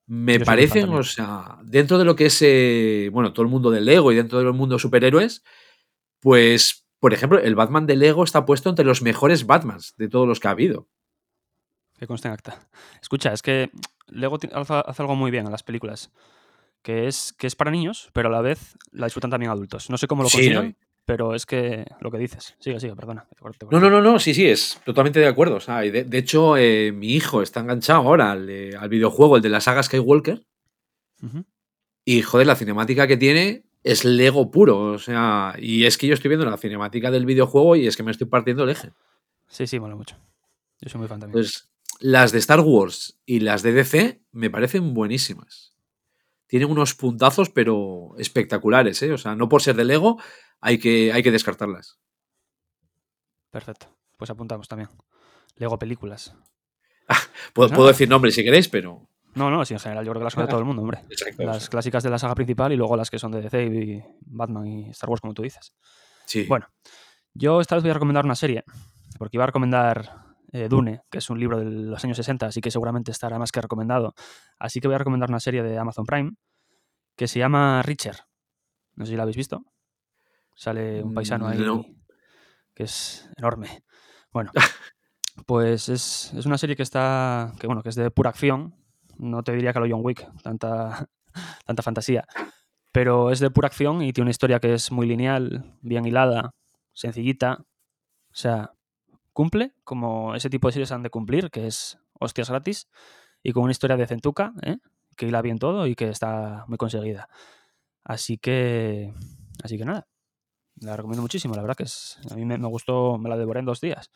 me 0.06 0.40
parecen, 0.40 0.90
o 0.90 1.02
sea, 1.02 1.58
dentro 1.62 1.96
de 1.98 2.04
lo 2.04 2.16
que 2.16 2.26
es, 2.26 2.38
eh, 2.42 3.08
bueno, 3.12 3.32
todo 3.32 3.44
el 3.44 3.50
mundo 3.50 3.70
del 3.70 3.84
Lego 3.84 4.12
y 4.12 4.16
dentro 4.16 4.38
del 4.38 4.52
mundo 4.52 4.74
de 4.74 4.80
superhéroes, 4.80 5.42
pues, 6.20 6.86
por 6.98 7.14
ejemplo, 7.14 7.38
el 7.38 7.54
Batman 7.54 7.86
de 7.86 7.96
Lego 7.96 8.24
está 8.24 8.44
puesto 8.44 8.68
entre 8.68 8.84
los 8.84 9.02
mejores 9.02 9.46
Batmans 9.46 9.94
de 9.96 10.08
todos 10.08 10.26
los 10.26 10.40
que 10.40 10.48
ha 10.48 10.52
habido. 10.52 10.88
Que 11.98 12.06
conste 12.06 12.28
en 12.28 12.34
acta. 12.34 12.68
Escucha, 13.00 13.32
es 13.32 13.42
que 13.42 13.70
Lego 14.08 14.38
hace 14.52 15.02
algo 15.02 15.16
muy 15.16 15.30
bien 15.30 15.46
en 15.46 15.52
las 15.52 15.62
películas, 15.62 16.10
que 16.82 17.06
es, 17.06 17.32
que 17.38 17.46
es 17.46 17.56
para 17.56 17.70
niños, 17.70 18.10
pero 18.12 18.28
a 18.28 18.32
la 18.32 18.42
vez 18.42 18.76
la 18.90 19.06
disfrutan 19.06 19.30
también 19.30 19.50
adultos. 19.50 19.88
No 19.90 19.98
sé 19.98 20.06
cómo 20.06 20.22
lo 20.22 20.28
consiguen, 20.28 20.76
pero 21.04 21.34
es 21.34 21.46
que 21.46 21.86
lo 22.00 22.10
que 22.10 22.18
dices. 22.18 22.54
Sigue, 22.58 22.78
sigue, 22.80 22.94
perdona. 22.94 23.26
No, 23.70 23.80
no, 23.80 23.90
no, 23.90 24.00
no, 24.00 24.18
sí, 24.18 24.34
sí, 24.34 24.46
es 24.46 24.80
totalmente 24.84 25.20
de 25.20 25.26
acuerdo. 25.26 25.58
de, 25.58 26.18
hecho, 26.18 26.56
eh, 26.56 26.92
mi 26.92 27.14
hijo 27.14 27.42
está 27.42 27.60
enganchado 27.60 28.00
ahora 28.00 28.32
al, 28.32 28.46
videojuego, 28.88 29.36
el 29.36 29.42
de 29.42 29.48
la 29.48 29.60
saga 29.60 29.82
Skywalker. 29.82 30.44
Y 32.04 32.22
joder, 32.22 32.46
la 32.46 32.56
cinemática 32.56 33.06
que 33.06 33.16
tiene 33.16 33.64
es 33.84 34.04
Lego 34.04 34.50
puro. 34.50 34.78
O 34.78 34.98
sea, 34.98 35.54
y 35.58 35.84
es 35.84 35.98
que 35.98 36.06
yo 36.06 36.14
estoy 36.14 36.28
viendo 36.28 36.46
la 36.46 36.56
cinemática 36.56 37.10
del 37.10 37.26
videojuego 37.26 37.76
y 37.76 37.86
es 37.86 37.96
que 37.96 38.02
me 38.02 38.10
estoy 38.10 38.26
partiendo 38.26 38.64
el 38.64 38.70
eje. 38.70 38.92
Sí, 39.48 39.66
sí, 39.66 39.78
mola 39.78 39.94
mucho. 39.94 40.16
Yo 40.80 40.88
soy 40.88 40.98
muy 40.98 41.08
fan 41.08 41.20
también. 41.20 41.32
Pues 41.32 41.68
las 42.00 42.32
de 42.32 42.38
Star 42.38 42.60
Wars 42.60 43.18
y 43.24 43.40
las 43.40 43.62
de 43.62 43.72
DC 43.72 44.22
me 44.32 44.50
parecen 44.50 44.94
buenísimas. 44.94 45.71
Tienen 46.52 46.70
unos 46.70 46.94
puntazos, 46.94 47.48
pero 47.48 48.14
espectaculares, 48.18 49.02
¿eh? 49.02 49.10
O 49.10 49.16
sea, 49.16 49.34
no 49.34 49.48
por 49.48 49.62
ser 49.62 49.74
de 49.74 49.86
Lego, 49.86 50.20
hay 50.60 50.78
que, 50.78 51.10
hay 51.10 51.22
que 51.22 51.30
descartarlas. 51.30 51.98
Perfecto. 53.50 53.86
Pues 54.18 54.28
apuntamos 54.28 54.68
también. 54.68 54.90
Lego 55.56 55.78
películas. 55.78 56.36
Ah, 57.08 57.16
puedo, 57.54 57.70
pues 57.70 57.86
decir 57.86 58.06
nombres 58.06 58.34
si 58.34 58.44
queréis, 58.44 58.68
pero. 58.68 59.08
No, 59.34 59.50
no, 59.50 59.64
sí, 59.64 59.72
en 59.72 59.80
general 59.80 60.04
yo 60.04 60.10
creo 60.12 60.20
que 60.20 60.24
las 60.24 60.34
conoce 60.34 60.50
todo 60.50 60.60
el 60.60 60.66
mundo, 60.66 60.82
hombre. 60.82 61.00
las 61.38 61.70
clásicas 61.70 62.02
de 62.02 62.10
la 62.10 62.18
saga 62.18 62.34
principal 62.34 62.70
y 62.70 62.76
luego 62.76 62.98
las 62.98 63.08
que 63.08 63.18
son 63.18 63.32
de 63.32 63.40
DC 63.40 63.64
y 63.64 64.04
Batman 64.20 64.66
y 64.66 64.90
Star 64.90 65.08
Wars, 65.08 65.22
como 65.22 65.32
tú 65.32 65.40
dices. 65.40 65.72
Sí. 66.26 66.44
Bueno, 66.44 66.66
yo 67.32 67.62
esta 67.62 67.76
vez 67.76 67.82
voy 67.82 67.92
a 67.92 67.94
recomendar 67.94 68.26
una 68.26 68.36
serie, 68.36 68.62
porque 69.18 69.38
iba 69.38 69.44
a 69.44 69.46
recomendar 69.46 70.31
eh, 70.52 70.68
Dune, 70.68 71.00
que 71.10 71.18
es 71.18 71.30
un 71.30 71.40
libro 71.40 71.58
de 71.58 71.64
los 71.64 72.04
años 72.04 72.16
60, 72.16 72.46
así 72.46 72.60
que 72.60 72.70
seguramente 72.70 73.10
estará 73.10 73.38
más 73.38 73.50
que 73.50 73.60
recomendado. 73.60 74.14
Así 74.58 74.80
que 74.80 74.88
voy 74.88 74.94
a 74.94 74.98
recomendar 74.98 75.30
una 75.30 75.40
serie 75.40 75.62
de 75.62 75.78
Amazon 75.78 76.04
Prime 76.04 76.32
que 77.16 77.26
se 77.26 77.38
llama 77.38 77.82
Richer. 77.82 78.16
No 78.94 79.06
sé 79.06 79.12
si 79.12 79.16
la 79.16 79.22
habéis 79.22 79.36
visto. 79.36 79.64
Sale 80.54 81.02
un 81.02 81.14
paisano 81.14 81.48
ahí 81.48 81.58
que 82.74 82.84
es 82.84 83.28
enorme. 83.36 83.82
Bueno, 84.32 84.50
pues 85.46 85.88
es, 85.88 86.32
una 86.44 86.58
serie 86.58 86.76
que 86.76 86.82
está, 86.82 87.52
que 87.58 87.66
bueno, 87.66 87.82
que 87.82 87.88
es 87.88 87.94
de 87.94 88.10
pura 88.10 88.30
acción. 88.30 88.74
No 89.18 89.42
te 89.42 89.52
diría 89.52 89.72
que 89.72 89.80
lo 89.80 89.88
John 89.88 90.04
Wick, 90.04 90.26
tanta, 90.42 91.08
tanta 91.64 91.82
fantasía. 91.82 92.24
Pero 92.92 93.30
es 93.30 93.40
de 93.40 93.50
pura 93.50 93.68
acción 93.68 94.02
y 94.02 94.12
tiene 94.12 94.26
una 94.26 94.30
historia 94.32 94.60
que 94.60 94.74
es 94.74 94.92
muy 94.92 95.06
lineal, 95.06 95.78
bien 95.80 96.04
hilada, 96.04 96.50
sencillita. 96.92 97.58
O 97.60 98.34
sea, 98.34 98.72
cumple 99.32 99.72
como 99.84 100.34
ese 100.34 100.50
tipo 100.50 100.68
de 100.68 100.72
series 100.72 100.92
han 100.92 101.02
de 101.02 101.10
cumplir, 101.10 101.50
que 101.50 101.66
es 101.66 101.98
hostias 102.18 102.50
gratis 102.50 102.88
y 103.42 103.52
con 103.52 103.64
una 103.64 103.72
historia 103.72 103.96
de 103.96 104.06
centuca, 104.06 104.52
¿eh? 104.62 104.78
que 105.16 105.26
hila 105.26 105.42
bien 105.42 105.58
todo 105.58 105.86
y 105.86 105.94
que 105.94 106.08
está 106.08 106.64
muy 106.68 106.78
conseguida. 106.78 107.28
Así 108.04 108.38
que, 108.38 109.12
así 109.62 109.78
que 109.78 109.84
nada, 109.84 110.06
la 110.80 110.96
recomiendo 110.96 111.22
muchísimo, 111.22 111.54
la 111.54 111.62
verdad 111.62 111.76
que 111.76 111.84
es, 111.84 112.18
a 112.30 112.34
mí 112.34 112.44
me, 112.44 112.56
gustó, 112.56 113.18
me 113.18 113.28
la 113.28 113.36
devoré 113.36 113.60
en 113.60 113.66
dos 113.66 113.80
días. 113.80 114.10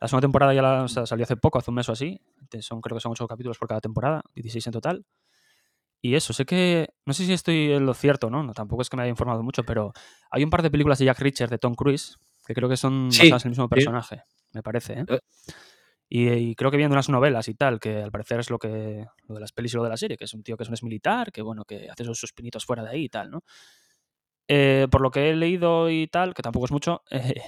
La 0.00 0.08
segunda 0.08 0.26
temporada 0.26 0.52
ya 0.52 0.62
la, 0.62 0.88
salió 0.88 1.24
hace 1.24 1.36
poco, 1.36 1.58
hace 1.58 1.70
un 1.70 1.76
mes 1.76 1.88
o 1.88 1.92
así. 1.92 2.20
Son, 2.60 2.80
creo 2.80 2.96
que 2.96 3.00
son 3.00 3.12
ocho 3.12 3.26
capítulos 3.26 3.58
por 3.58 3.68
cada 3.68 3.80
temporada, 3.80 4.22
16 4.34 4.66
en 4.66 4.72
total. 4.72 5.06
Y 6.00 6.16
eso, 6.16 6.34
sé 6.34 6.44
que, 6.44 6.88
no 7.06 7.14
sé 7.14 7.24
si 7.24 7.32
estoy 7.32 7.72
en 7.72 7.86
lo 7.86 7.94
cierto, 7.94 8.28
¿no? 8.28 8.52
Tampoco 8.52 8.82
es 8.82 8.90
que 8.90 8.96
me 8.96 9.04
haya 9.04 9.10
informado 9.10 9.42
mucho, 9.42 9.64
pero 9.64 9.92
hay 10.30 10.44
un 10.44 10.50
par 10.50 10.62
de 10.62 10.70
películas 10.70 10.98
de 10.98 11.06
Jack 11.06 11.18
Richard, 11.20 11.48
de 11.48 11.58
Tom 11.58 11.74
Cruise, 11.74 12.18
que 12.46 12.54
creo 12.54 12.68
que 12.68 12.76
son 12.76 13.08
basadas 13.08 13.44
en 13.44 13.48
el 13.48 13.50
mismo 13.52 13.68
personaje, 13.68 14.22
me 14.54 14.62
parece. 14.62 15.00
¿eh? 15.00 15.04
Eh. 15.08 15.20
Y, 16.08 16.54
creo 16.54 16.70
que 16.70 16.76
viendo 16.76 16.94
unas 16.94 17.08
novelas 17.08 17.48
y 17.48 17.54
tal, 17.54 17.80
que 17.80 18.02
al 18.02 18.10
parecer 18.10 18.40
es 18.40 18.50
lo 18.50 18.58
que 18.58 19.06
lo 19.26 19.34
de 19.34 19.40
las 19.40 19.52
pelis 19.52 19.74
y 19.74 19.76
lo 19.76 19.82
de 19.82 19.88
la 19.88 19.96
serie, 19.96 20.16
que 20.16 20.24
es 20.24 20.34
un 20.34 20.42
tío 20.42 20.56
que 20.56 20.62
es 20.62 20.68
un 20.68 20.78
militar, 20.82 21.32
que 21.32 21.42
bueno, 21.42 21.64
que 21.64 21.88
hace 21.90 22.04
sus 22.14 22.32
pinitos 22.32 22.64
fuera 22.64 22.82
de 22.82 22.90
ahí 22.90 23.04
y 23.04 23.08
tal, 23.08 23.30
¿no? 23.30 23.42
Eh, 24.46 24.86
por 24.90 25.00
lo 25.00 25.10
que 25.10 25.30
he 25.30 25.36
leído 25.36 25.88
y 25.88 26.06
tal, 26.06 26.34
que 26.34 26.42
tampoco 26.42 26.66
es 26.66 26.72
mucho, 26.72 27.02
eh, 27.10 27.40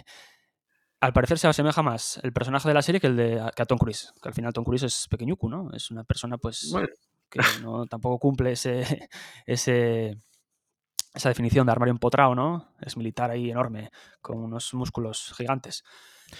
al 1.00 1.12
parecer 1.12 1.38
se 1.38 1.46
asemeja 1.46 1.82
más 1.82 2.18
el 2.22 2.32
personaje 2.32 2.68
de 2.68 2.74
la 2.74 2.82
serie 2.82 3.00
que 3.00 3.06
el 3.08 3.16
de 3.16 3.50
que 3.54 3.62
a 3.62 3.66
Tom 3.66 3.78
Cruise. 3.78 4.12
Que 4.22 4.28
al 4.28 4.34
final 4.34 4.52
Tom 4.52 4.64
Cruise 4.64 4.84
es 4.84 5.06
pequeñuco, 5.08 5.48
¿no? 5.48 5.70
Es 5.72 5.90
una 5.90 6.04
persona, 6.04 6.38
pues, 6.38 6.74
que 7.28 7.40
no, 7.62 7.86
tampoco 7.86 8.18
cumple 8.18 8.52
ese, 8.52 8.80
ese, 9.46 10.16
esa 11.14 11.28
definición 11.28 11.66
de 11.66 11.72
armario 11.72 11.92
empotrado, 11.92 12.34
¿no? 12.34 12.72
Es 12.80 12.96
militar 12.96 13.30
ahí 13.30 13.50
enorme, 13.50 13.90
con 14.22 14.38
unos 14.38 14.72
músculos 14.74 15.34
gigantes. 15.36 15.84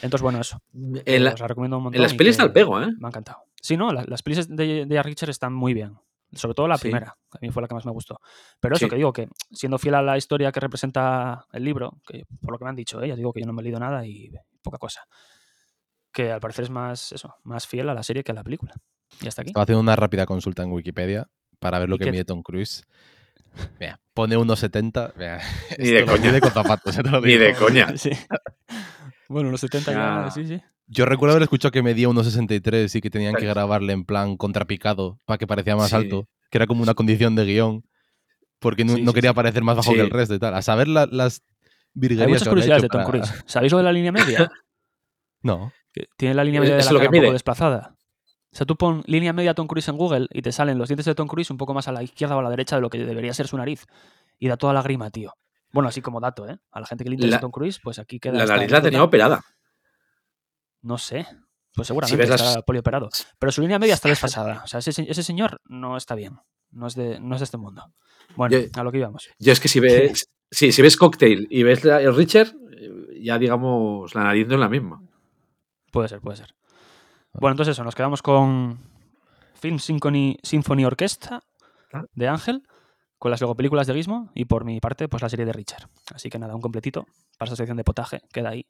Entonces, 0.03 0.23
bueno, 0.23 0.41
eso. 0.41 0.61
En, 0.75 1.25
la, 1.25 1.35
recomiendo 1.35 1.79
un 1.79 1.85
montón 1.85 1.97
en 1.97 2.03
las 2.03 2.15
pelis 2.15 2.33
está 2.33 2.45
el 2.45 2.53
pego, 2.53 2.81
¿eh? 2.81 2.89
Me 2.99 3.07
ha 3.07 3.09
encantado. 3.09 3.45
Sí, 3.61 3.77
no, 3.77 3.93
las 3.93 4.23
pelis 4.23 4.49
de, 4.49 4.87
de 4.87 5.03
Richard 5.03 5.31
están 5.31 5.53
muy 5.53 5.75
bien. 5.75 5.97
Sobre 6.33 6.55
todo 6.55 6.67
la 6.67 6.77
primera, 6.77 7.17
a 7.31 7.39
mí 7.41 7.51
fue 7.51 7.63
la 7.63 7.69
que 7.69 7.75
más 7.75 7.87
me 7.87 7.93
gustó. 7.93 8.21
Pero 8.61 8.77
eso 8.77 8.89
que 8.89 8.97
digo, 8.97 9.13
que 9.13 9.29
siendo 9.53 9.79
fiel 9.79 9.95
a 9.95 10.03
la 10.03 10.17
historia 10.17 10.51
que 10.51 10.61
representa 10.61 11.47
el 11.53 11.65
libro, 11.65 12.01
que 12.07 12.25
por 12.41 12.53
lo 12.53 12.59
que 12.59 12.65
me 12.65 12.71
han 12.71 12.77
dicho, 12.77 13.01
¿eh? 13.01 13.09
ya 13.09 13.17
digo 13.17 13.33
que 13.33 13.41
yo 13.41 13.47
no 13.47 13.53
me 13.53 13.63
he 13.63 13.65
leído 13.65 13.79
nada 13.79 14.05
y 14.05 14.31
poca 14.63 14.77
cosa. 14.79 15.03
Que 16.13 16.33
al 16.33 16.41
parecer 16.41 16.65
es 16.65 16.71
más, 16.71 17.13
eso, 17.13 17.35
más 17.45 17.67
fiel 17.67 17.89
a 17.89 17.95
la 17.95 18.03
serie 18.03 18.25
que 18.25 18.33
a 18.33 18.35
la 18.35 18.43
película. 18.43 18.75
Y 19.21 19.29
hasta 19.29 19.43
aquí. 19.43 19.51
Estaba 19.51 19.63
haciendo 19.63 19.81
una 19.81 19.97
rápida 19.97 20.27
consulta 20.27 20.63
en 20.63 20.73
Wikipedia 20.73 21.29
para 21.61 21.79
ver 21.79 21.89
lo 21.89 21.97
que 21.97 22.11
mide 22.11 22.25
Tom 22.25 22.43
Cruise. 22.43 22.85
Mira, 23.79 24.01
pone 24.13 24.37
1,70. 24.37 25.13
Ni 25.79 25.91
de 25.91 26.05
coña. 26.05 26.33
De 26.33 26.41
zapatos, 26.41 26.99
Ni 27.23 27.37
de 27.37 27.55
coña. 27.55 27.93
Sí. 27.97 28.11
Bueno, 29.29 29.51
1,70 29.51 29.93
ya, 29.93 30.31
sí, 30.31 30.47
sí. 30.47 30.63
Yo 30.89 31.05
recuerdo 31.05 31.33
haber 31.33 31.43
escuchado 31.43 31.73
que 31.73 31.83
medía 31.83 32.09
1,63 32.09 32.95
y 32.95 33.01
que 33.01 33.11
tenían 33.11 33.35
que 33.35 33.47
grabarle 33.47 33.93
en 33.93 34.05
plan 34.05 34.37
contrapicado 34.37 35.19
para 35.25 35.39
que 35.39 35.47
parecía 35.47 35.75
más 35.75 35.93
alto, 35.93 36.29
que 36.51 36.59
era 36.59 36.67
como 36.67 36.83
una 36.83 36.95
condición 36.95 37.35
de 37.35 37.45
guion, 37.45 37.85
porque 38.61 38.85
no, 38.85 39.13
quería 39.13 39.35
parecer 39.35 39.65
más 39.65 39.77
bajo 39.77 39.93
que 39.93 40.01
el 40.01 40.11
resto 40.11 40.35
y 40.35 40.39
tal. 40.39 40.55
A 40.55 40.63
saber 40.63 40.87
las 40.89 41.43
virguerías 41.93 42.27
Hay 42.27 42.33
muchas 42.33 42.49
curiosidades 42.49 42.83
de 42.83 42.89
Tom 42.89 43.05
Cruise. 43.05 43.35
¿Sabéis 43.47 43.73
lo 43.73 43.79
de 43.79 43.85
la 43.85 43.93
línea 43.93 44.13
media? 44.13 44.51
no. 45.43 45.73
tiene 46.17 46.35
la 46.35 46.45
línea 46.45 46.61
media 46.61 46.77
de 46.77 46.85
la 46.85 46.89
cara 46.89 47.11
un 47.11 47.17
poco 47.17 47.33
desplazada. 47.33 47.97
O 48.53 48.57
sea, 48.57 48.65
tú 48.65 48.77
pon 48.77 49.03
línea 49.07 49.33
media 49.33 49.55
Tom 49.55 49.67
Cruise 49.67 49.89
en 49.89 49.97
Google 49.97 50.29
y 50.31 50.41
te 50.41 50.53
salen 50.53 50.79
los 50.79 50.89
dientes 50.89 51.05
de 51.05 51.15
Tom 51.15 51.27
Cruise 51.27 51.51
un 51.51 51.59
poco 51.59 51.75
más 51.75 51.89
a 51.89 51.93
la 51.93 52.03
izquierda 52.03 52.37
o 52.37 52.39
a 52.39 52.43
la 52.43 52.51
derecha 52.51 52.77
de 52.77 52.83
lo 52.83 52.91
que 52.91 52.99
debería 52.99 53.35
ser 53.35 53.49
su 53.49 53.57
nariz. 53.57 53.87
Y 54.39 54.49
da 54.49 54.57
toda 54.57 54.73
la 54.73 54.83
grima, 54.83 55.11
tío. 55.11 55.35
Bueno, 55.77 55.91
así 55.91 56.01
como 56.01 56.21
dato, 56.21 56.49
¿eh? 56.49 56.59
A 56.71 56.81
la 56.81 56.87
gente 56.87 57.05
que 57.05 57.11
le 57.11 57.17
interesa 57.17 57.39
Tom 57.39 57.51
Cruise, 57.51 57.79
pues 57.83 57.99
aquí 57.99 58.19
queda. 58.19 58.33
La 58.33 58.47
nariz 58.47 58.71
la 58.71 58.81
tenía 58.81 59.03
operada. 59.03 59.45
No 60.81 60.97
sé. 60.97 61.27
Pues 61.75 61.89
seguramente 61.89 62.25
está 62.25 62.63
polioperado. 62.63 63.11
Pero 63.39 63.53
su 63.53 63.61
línea 63.61 63.79
media 63.79 63.93
está 63.93 64.09
desfasada. 64.09 64.63
O 64.65 64.67
sea, 64.67 64.79
ese, 64.79 65.23
señor 65.23 65.61
no 65.67 65.99
está 65.99 66.15
bien. 66.15 66.39
No 66.71 66.87
es, 66.87 66.95
de, 66.95 67.21
no 67.21 67.35
es 67.35 67.43
de 67.43 67.45
este 67.45 67.59
mundo. 67.59 67.93
Bueno, 68.37 68.57
a 68.75 68.83
lo 68.85 68.91
que 68.91 68.97
íbamos. 68.97 69.29
Yo 69.39 69.53
es 69.53 69.61
que 69.61 69.69
si 69.69 69.81
ves, 69.81 70.31
sí, 70.51 70.73
si 70.73 70.81
ves 70.81 70.97
Cocktail 70.97 71.47
y 71.51 71.63
ves 71.63 71.85
el 71.85 72.17
Richard, 72.17 72.55
ya 73.21 73.39
digamos 73.39 74.15
la 74.15 74.25
nariz 74.25 74.49
no 74.49 74.55
es 74.55 74.61
la 74.61 74.71
misma. 74.71 75.03
Puede 75.93 76.09
ser, 76.09 76.23
puede 76.23 76.39
ser. 76.39 76.55
Bueno, 77.35 77.53
entonces 77.53 77.73
eso, 77.73 77.85
nos 77.85 77.95
quedamos 77.95 78.23
con 78.23 78.79
Film 79.61 79.79
Symphony, 79.79 80.39
Symphony 80.43 80.87
Orquesta 80.87 81.43
ah. 81.93 82.05
de 82.15 82.29
Ángel, 82.29 82.63
con 83.27 83.33
las 83.33 83.41
luego 83.41 83.57
películas 83.57 83.89
de 83.89 83.95
Gizmo 83.95 84.31
y 84.35 84.45
por 84.45 84.65
mi 84.65 84.79
parte, 84.79 85.09
pues 85.09 85.21
la 85.21 85.29
serie 85.29 85.45
de 85.45 85.53
Richard. 85.53 85.89
Así 86.15 86.31
que 86.31 86.39
nada, 86.39 86.55
un 86.55 86.61
completito 86.61 87.07
para 87.37 87.49
esa 87.49 87.57
sección 87.57 87.77
de 87.77 87.83
potaje, 87.83 88.21
queda 88.33 88.51
ahí. 88.51 88.69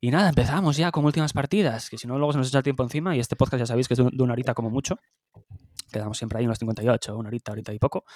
Y 0.00 0.10
nada, 0.10 0.30
empezamos 0.30 0.78
ya 0.78 0.90
con 0.90 1.04
últimas 1.04 1.34
partidas, 1.34 1.90
que 1.90 1.98
si 1.98 2.06
no 2.06 2.16
luego 2.16 2.32
se 2.32 2.38
nos 2.38 2.48
echa 2.48 2.62
tiempo 2.62 2.82
encima 2.84 3.14
y 3.14 3.20
este 3.20 3.36
podcast 3.36 3.58
ya 3.58 3.66
sabéis 3.66 3.86
que 3.86 3.92
es 3.92 3.98
de 3.98 4.22
una 4.22 4.32
horita 4.32 4.54
como 4.54 4.70
mucho. 4.70 4.98
Quedamos 5.92 6.16
siempre 6.16 6.38
ahí 6.38 6.44
en 6.44 6.48
los 6.48 6.58
58, 6.58 7.14
una 7.14 7.28
horita, 7.28 7.52
horita 7.52 7.74
y 7.74 7.78
poco. 7.78 8.06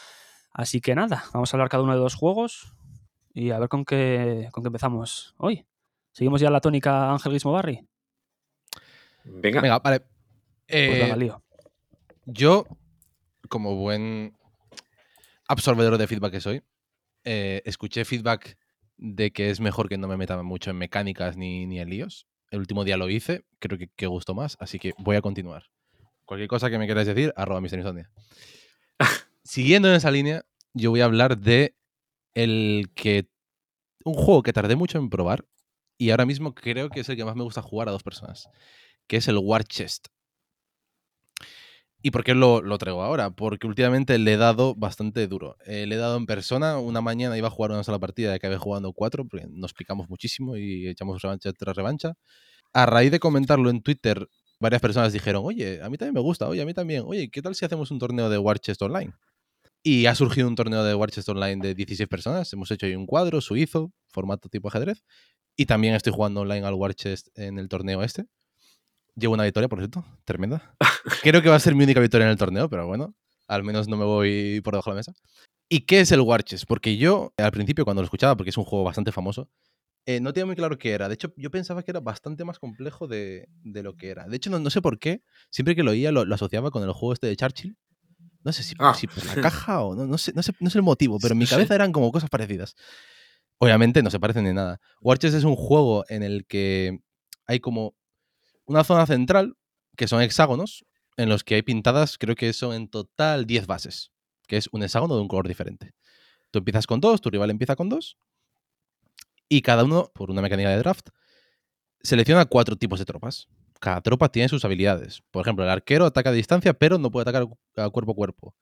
Así 0.51 0.81
que 0.81 0.95
nada, 0.95 1.25
vamos 1.35 1.53
a 1.53 1.57
hablar 1.59 1.69
cada 1.69 1.83
uno 1.83 1.93
de 1.93 1.99
dos 1.99 2.15
juegos 2.15 2.75
y 3.35 3.51
a 3.51 3.59
ver 3.59 3.69
con 3.69 3.85
qué, 3.85 4.49
con 4.51 4.65
qué 4.65 4.69
empezamos 4.69 5.35
hoy. 5.37 5.67
¿Seguimos 6.13 6.41
ya 6.41 6.49
la 6.49 6.63
tónica 6.63 7.13
Ángel 7.13 7.33
Gizmo 7.33 7.53
Barry? 7.53 7.87
Venga. 9.25 9.61
Venga, 9.61 9.79
vale. 9.79 10.01
Pues 10.01 10.09
eh, 10.69 11.33
yo, 12.25 12.67
como 13.51 13.77
buen 13.77 14.35
absorbedor 15.49 15.99
de 15.99 16.07
feedback 16.07 16.33
que 16.33 16.41
soy, 16.41 16.63
eh, 17.25 17.63
escuché 17.65 18.05
feedback 18.05 18.57
de 18.97 19.33
que 19.33 19.51
es 19.51 19.61
mejor 19.61 19.89
que 19.89 19.99
no 19.99 20.09
me 20.09 20.17
meta 20.17 20.43
mucho 20.43 20.71
en 20.71 20.77
mecánicas 20.77 21.37
ni, 21.37 21.67
ni 21.67 21.81
en 21.81 21.91
líos. 21.91 22.27
El 22.51 22.61
último 22.61 22.85
día 22.85 22.97
lo 22.97 23.09
hice, 23.09 23.45
creo 23.59 23.79
que, 23.79 23.89
que, 23.89 24.07
gustó 24.07 24.35
más, 24.35 24.57
así 24.61 24.79
que 24.79 24.93
voy 24.99 25.17
a 25.17 25.23
continuar. 25.23 25.65
Cualquier 26.25 26.49
cosa 26.49 26.71
que 26.71 26.79
me 26.79 26.87
queráis 26.87 27.07
decir, 27.07 27.33
arroba 27.37 27.61
Mister 27.61 27.83
Siguiendo 29.45 29.89
en 29.89 29.95
esa 29.95 30.11
línea, 30.11 30.45
yo 30.73 30.91
voy 30.91 31.01
a 31.01 31.07
hablar 31.07 31.39
de 31.39 31.77
el 32.35 32.91
que. 32.95 33.29
Un 34.05 34.15
juego 34.15 34.43
que 34.43 34.53
tardé 34.53 34.77
mucho 34.77 34.99
en 34.99 35.09
probar 35.09 35.47
y 35.97 36.11
ahora 36.11 36.27
mismo 36.27 36.55
creo 36.55 36.91
que 36.91 37.01
es 37.01 37.09
el 37.09 37.17
que 37.17 37.25
más 37.25 37.37
me 37.37 37.43
gusta 37.43 37.63
jugar 37.63 37.89
a 37.89 37.93
dos 37.93 38.03
personas, 38.03 38.49
que 39.07 39.17
es 39.17 39.29
el 39.29 39.39
War 39.39 39.65
Chest. 39.65 40.09
¿Y 42.07 42.11
por 42.11 42.23
qué 42.23 42.35
lo, 42.35 42.61
traigo 42.77 43.03
ahora? 43.03 43.31
Porque 43.31 43.67
últimamente 43.67 44.19
le 44.19 44.35
he 44.35 44.37
dado 44.37 44.75
bastante 44.75 45.27
duro. 45.27 45.57
Eh, 45.65 45.87
le 45.87 45.95
he 45.95 45.99
dado 45.99 46.19
en 46.19 46.27
persona, 46.27 46.77
una 46.79 47.01
mañana 47.01 47.39
iba 47.39 47.49
a 47.49 47.51
jugar 47.51 47.71
una 47.71 47.83
sola 47.83 47.99
partida 47.99 48.35
acabé 48.35 48.59
jugando 48.59 48.93
cuatro, 48.93 49.27
porque 49.27 49.47
nos 49.49 49.73
picamos 49.73 50.11
muchísimo 50.11 50.55
y 50.59 50.87
echamos 50.87 51.23
revancha 51.23 51.51
tras 51.55 51.75
revancha. 51.75 52.13
A 52.75 52.85
raíz 52.85 53.11
de 53.11 53.21
comentarlo 53.21 53.71
en 53.71 53.81
Twitter, 53.81 54.29
varias 54.61 54.83
personas 54.83 55.15
dijeron, 55.15 55.45
oye, 55.47 55.81
a 55.83 55.89
mí 55.89 55.97
también 55.97 56.13
me 56.13 56.21
gusta, 56.21 56.47
oye, 56.47 56.61
a 56.61 56.67
mí 56.67 56.75
también, 56.75 57.05
oye, 57.07 57.31
¿qué 57.31 57.41
tal 57.41 57.55
si 57.55 57.65
hacemos 57.65 57.91
un 57.91 57.99
torneo 57.99 58.29
de 58.29 58.37
War 58.37 58.59
Chest 58.59 58.83
Online? 58.83 59.15
Y 59.83 60.05
ha 60.05 60.15
surgido 60.15 60.47
un 60.47 60.57
torneo 60.57 60.85
de 60.85 60.95
War 60.95 61.11
Chest 61.11 61.31
Online 61.31 61.57
de 61.63 61.75
16 61.75 62.07
personas. 62.07 62.53
Hemos 62.53 62.71
hecho 62.71 62.85
ahí 62.85 62.95
un 62.95 63.07
cuadro 63.07 63.41
suizo, 63.41 63.95
formato 64.09 64.51
tipo 64.51 64.69
ajedrez. 64.69 65.03
Y 65.57 65.65
también 65.65 65.95
estoy 65.95 66.13
jugando 66.13 66.43
online 66.43 66.67
al 66.67 66.75
War 66.75 66.95
Chest 66.95 67.29
en 67.39 67.59
el 67.59 67.71
torneo 67.71 68.03
este. 68.03 68.27
Llevo 69.17 69.35
una 69.35 69.45
victoria, 69.45 69.69
por 69.69 69.79
cierto, 69.79 70.05
tremenda. 70.25 70.75
Creo 71.23 71.41
que 71.43 71.49
va 71.49 71.57
a 71.57 71.61
ser 71.61 71.75
mi 71.75 71.85
única 71.85 72.01
victoria 72.01 72.25
en 72.25 72.33
el 72.33 72.39
torneo, 72.39 72.69
pero 72.69 72.87
bueno, 72.87 73.15
al 73.47 73.63
menos 73.63 73.89
no 73.89 73.97
me 73.97 74.05
voy 74.05 74.61
por 74.63 74.75
debajo 74.75 74.91
de 74.91 74.95
la 74.95 74.99
mesa. 74.99 75.15
¿Y 75.69 75.81
qué 75.83 76.01
es 76.01 76.13
el 76.13 76.21
Warches? 76.21 76.67
Porque 76.67 76.97
yo, 76.97 77.33
al 77.37 77.53
principio, 77.53 77.85
cuando 77.85 78.03
lo 78.03 78.05
escuchaba, 78.05 78.37
porque 78.37 78.51
es 78.51 78.59
un 78.59 78.65
juego 78.65 78.85
bastante 78.85 79.13
famoso, 79.13 79.49
eh, 80.07 80.21
no 80.21 80.33
tenía 80.33 80.47
muy 80.47 80.57
claro 80.57 80.79
qué 80.79 80.93
era. 80.93 81.09
De 81.09 81.15
hecho, 81.15 81.33
yo 81.37 81.51
pensaba 81.51 81.83
que 81.83 81.91
era 81.91 82.01
bastante 82.01 82.45
más 82.45 82.59
complejo 82.59 83.07
de, 83.07 83.49
lo 83.65 83.97
que 83.97 84.11
era. 84.11 84.27
De 84.27 84.37
hecho, 84.37 84.51
no, 84.51 84.71
sé 84.71 84.83
por 84.83 84.99
qué, 84.99 85.23
siempre 85.51 85.75
que 85.75 85.83
lo 85.83 85.93
oía, 85.93 86.13
lo, 86.13 86.23
asociaba 86.35 86.71
con 86.71 86.83
el 86.83 86.93
juego 86.93 87.15
este 87.15 87.27
de 87.27 87.37
Churchill. 87.37 87.77
No 88.43 88.53
sé 88.53 88.63
si, 88.63 88.75
ah. 88.79 88.95
por 89.15 89.25
la 89.25 89.35
caja 89.43 89.83
o 89.83 89.95
no, 89.95 90.07
no, 90.07 90.19
sé, 90.19 90.33
no, 90.35 90.43
sé, 90.43 90.53
no 90.61 90.69
sé 90.69 90.79
el 90.79 90.85
motivo, 90.85 91.19
pero 91.19 91.33
en 91.33 91.39
mi 91.39 91.47
cabeza 91.47 91.75
eran 91.75 91.93
como 91.93 92.13
cosas 92.13 92.29
parecidas. 92.29 92.75
Obviamente 93.59 94.03
no 94.03 94.11
se 94.11 94.21
parecen 94.21 94.45
de 94.45 94.53
nada. 94.53 94.81
Warches 95.01 95.33
es 95.33 95.45
un 95.45 95.57
juego 95.57 96.05
en 96.09 96.23
el 96.23 96.47
que 96.47 96.99
hay 97.47 97.61
como 97.61 97.95
una 98.67 98.85
zona 98.85 99.07
central, 99.07 99.57
que 99.97 100.09
son 100.09 100.23
hexágonos, 100.23 100.85
en 101.17 101.29
los 101.29 101.45
que 101.45 101.57
hay 101.57 101.63
pintadas, 101.63 102.19
creo 102.19 102.35
que 102.35 102.53
son 102.53 102.75
en 102.75 102.89
total 102.89 103.47
10 103.47 103.67
bases, 103.67 104.11
que 104.47 104.57
es 104.57 104.69
un 104.73 104.83
hexágono 104.83 105.15
de 105.15 105.23
un 105.23 105.29
color 105.29 105.49
diferente. 105.49 105.95
Tú 106.51 106.59
empiezas 106.59 106.87
con 106.87 107.01
dos, 107.01 107.21
tu 107.21 107.31
rival 107.31 107.51
empieza 107.51 107.77
con 107.77 107.89
dos, 107.89 108.17
y 109.49 109.63
cada 109.63 109.85
uno, 109.85 110.11
por 110.15 110.31
una 110.31 110.43
mecánica 110.43 110.71
de 110.71 110.79
draft, 110.79 111.11
selecciona 112.03 112.47
cuatro 112.47 112.77
tipos 112.77 112.99
de 112.99 113.05
tropas. 113.05 113.47
Cada 113.81 114.01
tropa 114.01 114.31
tiene 114.31 114.49
sus 114.49 114.65
habilidades. 114.65 115.23
Por 115.31 115.43
ejemplo, 115.43 115.65
el 115.65 115.71
arquero 115.71 116.07
ataca 116.07 116.31
a 116.31 116.33
distancia, 116.33 116.73
pero 116.73 116.99
no 116.99 117.11
puede 117.11 117.23
atacar 117.23 117.47
a 117.77 117.91
cuerpo 117.91 118.13
a 118.13 118.15
cuerpo. 118.15 118.55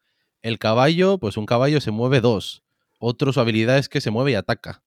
El 0.43 0.59
caballo, 0.59 1.19
pues 1.19 1.37
un 1.37 1.47
caballo 1.47 1.81
se 1.81 1.93
mueve 1.93 2.21
dos. 2.21 2.65
Otro 2.99 3.33
su 3.33 3.41
habilidad 3.41 3.79
es 3.79 3.89
que 3.89 4.01
se 4.01 4.11
mueve 4.11 4.33
y 4.33 4.35
ataca. 4.35 4.83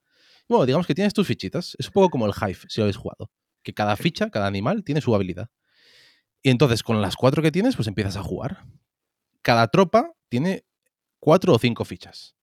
Bueno, 0.49 0.65
digamos 0.65 0.85
que 0.85 0.93
tienes 0.93 1.13
tus 1.13 1.25
fichitas. 1.25 1.75
Es 1.79 1.87
un 1.87 1.93
poco 1.93 2.09
como 2.09 2.25
el 2.25 2.33
Hive, 2.33 2.59
si 2.67 2.81
lo 2.81 2.83
habéis 2.83 2.97
jugado 2.97 3.31
que 3.65 3.73
cada 3.73 3.97
ficha, 3.97 4.29
cada 4.29 4.47
animal 4.47 4.83
tiene 4.85 5.01
su 5.01 5.13
habilidad. 5.13 5.49
Y 6.41 6.51
entonces 6.51 6.83
con 6.83 7.01
las 7.01 7.15
cuatro 7.15 7.41
que 7.41 7.51
tienes, 7.51 7.75
pues 7.75 7.87
empiezas 7.87 8.15
a 8.15 8.23
jugar. 8.23 8.65
Cada 9.41 9.67
tropa 9.67 10.13
tiene 10.29 10.63
cuatro 11.19 11.53
o 11.53 11.59
cinco 11.59 11.83
fichas. 11.83 12.35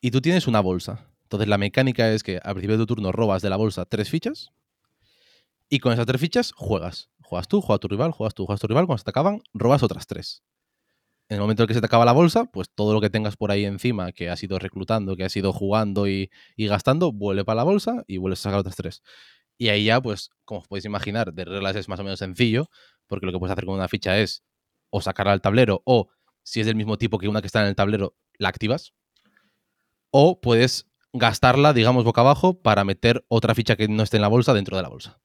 Y 0.00 0.10
tú 0.10 0.20
tienes 0.20 0.48
una 0.48 0.60
bolsa. 0.60 1.08
Entonces 1.22 1.48
la 1.48 1.58
mecánica 1.58 2.12
es 2.12 2.22
que 2.22 2.40
al 2.42 2.54
principio 2.54 2.76
de 2.76 2.82
tu 2.82 2.94
turno 2.94 3.12
robas 3.12 3.40
de 3.40 3.50
la 3.50 3.56
bolsa 3.56 3.84
tres 3.84 4.10
fichas. 4.10 4.50
Y 5.68 5.78
con 5.78 5.92
esas 5.92 6.06
tres 6.06 6.20
fichas 6.20 6.52
juegas. 6.52 7.08
Juegas 7.22 7.46
tú, 7.46 7.60
juegas 7.60 7.80
tu 7.80 7.88
rival, 7.88 8.10
juegas 8.10 8.34
tú, 8.34 8.46
juegas 8.46 8.60
tu 8.60 8.66
rival. 8.66 8.86
Cuando 8.86 8.98
se 8.98 9.04
te 9.04 9.10
acaban, 9.10 9.42
robas 9.54 9.82
otras 9.84 10.06
tres. 10.06 10.42
En 11.28 11.36
el 11.36 11.40
momento 11.42 11.62
en 11.62 11.66
que 11.68 11.74
se 11.74 11.80
te 11.80 11.86
acaba 11.86 12.04
la 12.04 12.12
bolsa, 12.12 12.46
pues 12.46 12.68
todo 12.74 12.94
lo 12.94 13.00
que 13.00 13.10
tengas 13.10 13.36
por 13.36 13.52
ahí 13.52 13.64
encima, 13.64 14.12
que 14.12 14.30
has 14.30 14.42
ido 14.42 14.58
reclutando, 14.58 15.14
que 15.14 15.24
has 15.24 15.36
ido 15.36 15.52
jugando 15.52 16.08
y, 16.08 16.30
y 16.56 16.66
gastando, 16.66 17.12
vuelve 17.12 17.44
para 17.44 17.56
la 17.56 17.64
bolsa 17.64 18.02
y 18.06 18.16
vuelves 18.16 18.40
a 18.40 18.42
sacar 18.44 18.60
otras 18.60 18.76
tres. 18.76 19.02
Y 19.58 19.68
ahí 19.68 19.84
ya, 19.84 20.00
pues, 20.00 20.30
como 20.44 20.60
os 20.60 20.68
podéis 20.68 20.84
imaginar, 20.84 21.34
de 21.34 21.44
reglas 21.44 21.76
es 21.76 21.88
más 21.88 21.98
o 21.98 22.04
menos 22.04 22.20
sencillo, 22.20 22.70
porque 23.08 23.26
lo 23.26 23.32
que 23.32 23.38
puedes 23.38 23.52
hacer 23.52 23.66
con 23.66 23.74
una 23.74 23.88
ficha 23.88 24.18
es 24.18 24.44
o 24.90 25.02
sacarla 25.02 25.32
al 25.32 25.42
tablero, 25.42 25.82
o 25.84 26.08
si 26.42 26.60
es 26.60 26.66
del 26.66 26.76
mismo 26.76 26.96
tipo 26.96 27.18
que 27.18 27.28
una 27.28 27.40
que 27.40 27.48
está 27.48 27.60
en 27.60 27.68
el 27.68 27.74
tablero, 27.74 28.16
la 28.38 28.48
activas. 28.48 28.94
O 30.10 30.40
puedes 30.40 30.86
gastarla, 31.12 31.72
digamos, 31.72 32.04
boca 32.04 32.20
abajo 32.20 32.62
para 32.62 32.84
meter 32.84 33.24
otra 33.28 33.54
ficha 33.54 33.76
que 33.76 33.88
no 33.88 34.02
esté 34.02 34.16
en 34.16 34.22
la 34.22 34.28
bolsa 34.28 34.54
dentro 34.54 34.76
de 34.76 34.82
la 34.82 34.88
bolsa. 34.88 35.20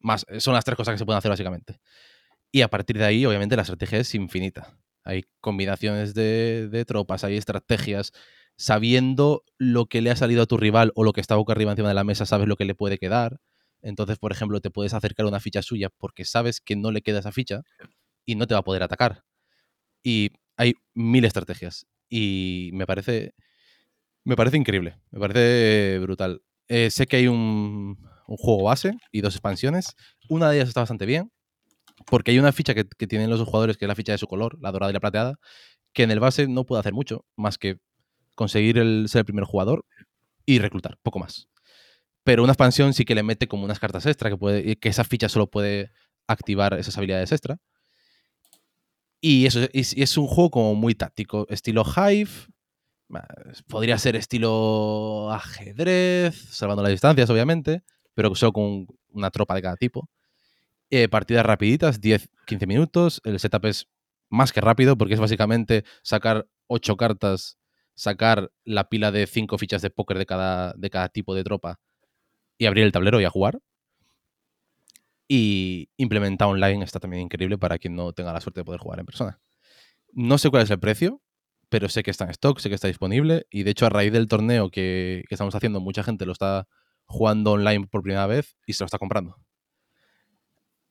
Más, 0.00 0.24
eh, 0.28 0.40
son 0.40 0.54
las 0.54 0.64
tres 0.64 0.76
cosas 0.76 0.94
que 0.94 0.98
se 0.98 1.04
pueden 1.04 1.18
hacer 1.18 1.30
básicamente. 1.30 1.80
Y 2.50 2.62
a 2.62 2.68
partir 2.68 2.98
de 2.98 3.04
ahí, 3.04 3.26
obviamente, 3.26 3.56
la 3.56 3.62
estrategia 3.62 3.98
es 3.98 4.14
infinita. 4.14 4.78
Hay 5.04 5.24
combinaciones 5.40 6.14
de, 6.14 6.68
de 6.68 6.84
tropas, 6.84 7.24
hay 7.24 7.36
estrategias, 7.36 8.12
sabiendo 8.56 9.44
lo 9.58 9.86
que 9.86 10.00
le 10.00 10.10
ha 10.10 10.16
salido 10.16 10.42
a 10.42 10.46
tu 10.46 10.56
rival 10.56 10.92
o 10.94 11.04
lo 11.04 11.12
que 11.12 11.20
está 11.20 11.36
boca 11.36 11.52
arriba 11.52 11.70
encima 11.72 11.88
de 11.88 11.94
la 11.94 12.04
mesa, 12.04 12.26
sabes 12.26 12.48
lo 12.48 12.56
que 12.56 12.64
le 12.64 12.74
puede 12.74 12.98
quedar. 12.98 13.40
Entonces, 13.82 14.18
por 14.18 14.32
ejemplo, 14.32 14.60
te 14.60 14.70
puedes 14.70 14.94
acercar 14.94 15.26
a 15.26 15.28
una 15.28 15.40
ficha 15.40 15.62
suya 15.62 15.88
porque 15.90 16.24
sabes 16.24 16.60
que 16.60 16.76
no 16.76 16.90
le 16.90 17.02
queda 17.02 17.20
esa 17.20 17.32
ficha 17.32 17.62
y 18.24 18.34
no 18.34 18.46
te 18.46 18.54
va 18.54 18.60
a 18.60 18.64
poder 18.64 18.82
atacar. 18.82 19.24
Y 20.02 20.30
hay 20.56 20.74
mil 20.94 21.24
estrategias. 21.24 21.86
Y 22.08 22.70
me 22.74 22.86
parece. 22.86 23.34
Me 24.24 24.36
parece 24.36 24.56
increíble. 24.56 25.00
Me 25.10 25.20
parece 25.20 25.98
brutal. 26.00 26.42
Eh, 26.68 26.90
sé 26.90 27.06
que 27.06 27.16
hay 27.16 27.26
un, 27.26 27.98
juego 28.26 28.64
base 28.64 28.92
y 29.12 29.22
dos 29.22 29.34
expansiones. 29.34 29.96
Una 30.28 30.50
de 30.50 30.56
ellas 30.56 30.68
está 30.68 30.80
bastante 30.80 31.06
bien. 31.06 31.32
Porque 32.06 32.30
hay 32.30 32.38
una 32.38 32.52
ficha 32.52 32.74
que, 32.74 32.86
que 32.86 33.06
tienen 33.06 33.30
los 33.30 33.42
jugadores, 33.42 33.76
que 33.76 33.84
es 33.84 33.88
la 33.88 33.94
ficha 33.94 34.12
de 34.12 34.18
su 34.18 34.26
color, 34.26 34.58
la 34.60 34.72
dorada 34.72 34.90
y 34.90 34.94
la 34.94 35.00
plateada, 35.00 35.38
que 35.92 36.02
en 36.02 36.10
el 36.10 36.20
base 36.20 36.48
no 36.48 36.64
puede 36.64 36.80
hacer 36.80 36.94
mucho, 36.94 37.26
más 37.36 37.58
que 37.58 37.78
conseguir 38.34 38.78
el, 38.78 39.06
ser 39.08 39.20
el 39.20 39.24
primer 39.26 39.44
jugador 39.44 39.84
y 40.46 40.58
reclutar, 40.58 40.98
poco 41.02 41.18
más. 41.18 41.48
Pero 42.24 42.42
una 42.42 42.52
expansión 42.52 42.92
sí 42.92 43.04
que 43.04 43.14
le 43.14 43.22
mete 43.22 43.48
como 43.48 43.64
unas 43.64 43.78
cartas 43.78 44.06
extra, 44.06 44.30
que, 44.30 44.36
puede, 44.36 44.76
que 44.76 44.88
esa 44.88 45.04
ficha 45.04 45.28
solo 45.28 45.48
puede 45.48 45.90
activar 46.26 46.74
esas 46.74 46.96
habilidades 46.96 47.32
extra. 47.32 47.58
Y 49.20 49.46
eso 49.46 49.60
es, 49.72 50.16
un 50.16 50.26
juego 50.26 50.50
como 50.50 50.74
muy 50.74 50.94
táctico, 50.94 51.46
estilo 51.50 51.84
Hive, 51.84 52.30
podría 53.68 53.98
ser 53.98 54.16
estilo 54.16 55.30
ajedrez, 55.30 56.34
salvando 56.50 56.82
las 56.82 56.92
distancias, 56.92 57.28
obviamente, 57.28 57.82
pero 58.14 58.34
solo 58.34 58.52
con 58.52 58.86
una 59.10 59.30
tropa 59.30 59.54
de 59.54 59.62
cada 59.62 59.76
tipo. 59.76 60.08
Eh, 60.90 61.08
partidas 61.08 61.44
rapiditas, 61.44 62.00
10-15 62.00 62.66
minutos. 62.66 63.20
El 63.24 63.38
setup 63.38 63.66
es 63.66 63.88
más 64.30 64.52
que 64.52 64.60
rápido 64.60 64.96
porque 64.96 65.14
es 65.14 65.20
básicamente 65.20 65.84
sacar 66.02 66.46
8 66.68 66.96
cartas 66.96 67.58
sacar 68.00 68.50
la 68.64 68.88
pila 68.88 69.12
de 69.12 69.26
cinco 69.26 69.58
fichas 69.58 69.82
de 69.82 69.90
póker 69.90 70.16
de 70.16 70.24
cada, 70.24 70.72
de 70.72 70.88
cada 70.88 71.10
tipo 71.10 71.34
de 71.34 71.44
tropa 71.44 71.78
y 72.60 72.66
abrir 72.66 72.84
el 72.84 72.92
tablero 72.92 73.20
y 73.22 73.24
a 73.24 73.30
jugar. 73.30 73.58
Y 75.26 75.88
implementar 75.96 76.48
online 76.48 76.84
está 76.84 77.00
también 77.00 77.22
increíble 77.22 77.56
para 77.56 77.78
quien 77.78 77.96
no 77.96 78.12
tenga 78.12 78.34
la 78.34 78.40
suerte 78.42 78.60
de 78.60 78.64
poder 78.64 78.80
jugar 78.80 79.00
en 79.00 79.06
persona. 79.06 79.40
No 80.12 80.36
sé 80.36 80.50
cuál 80.50 80.64
es 80.64 80.70
el 80.70 80.78
precio, 80.78 81.22
pero 81.70 81.88
sé 81.88 82.02
que 82.02 82.10
está 82.10 82.24
en 82.24 82.30
stock, 82.32 82.58
sé 82.58 82.68
que 82.68 82.74
está 82.74 82.86
disponible. 82.86 83.46
Y 83.48 83.62
de 83.62 83.70
hecho, 83.70 83.86
a 83.86 83.88
raíz 83.88 84.12
del 84.12 84.28
torneo 84.28 84.70
que, 84.70 85.24
que 85.26 85.34
estamos 85.34 85.54
haciendo, 85.54 85.80
mucha 85.80 86.02
gente 86.02 86.26
lo 86.26 86.32
está 86.32 86.68
jugando 87.06 87.52
online 87.52 87.86
por 87.86 88.02
primera 88.02 88.26
vez 88.26 88.58
y 88.66 88.74
se 88.74 88.84
lo 88.84 88.86
está 88.86 88.98
comprando. 88.98 89.36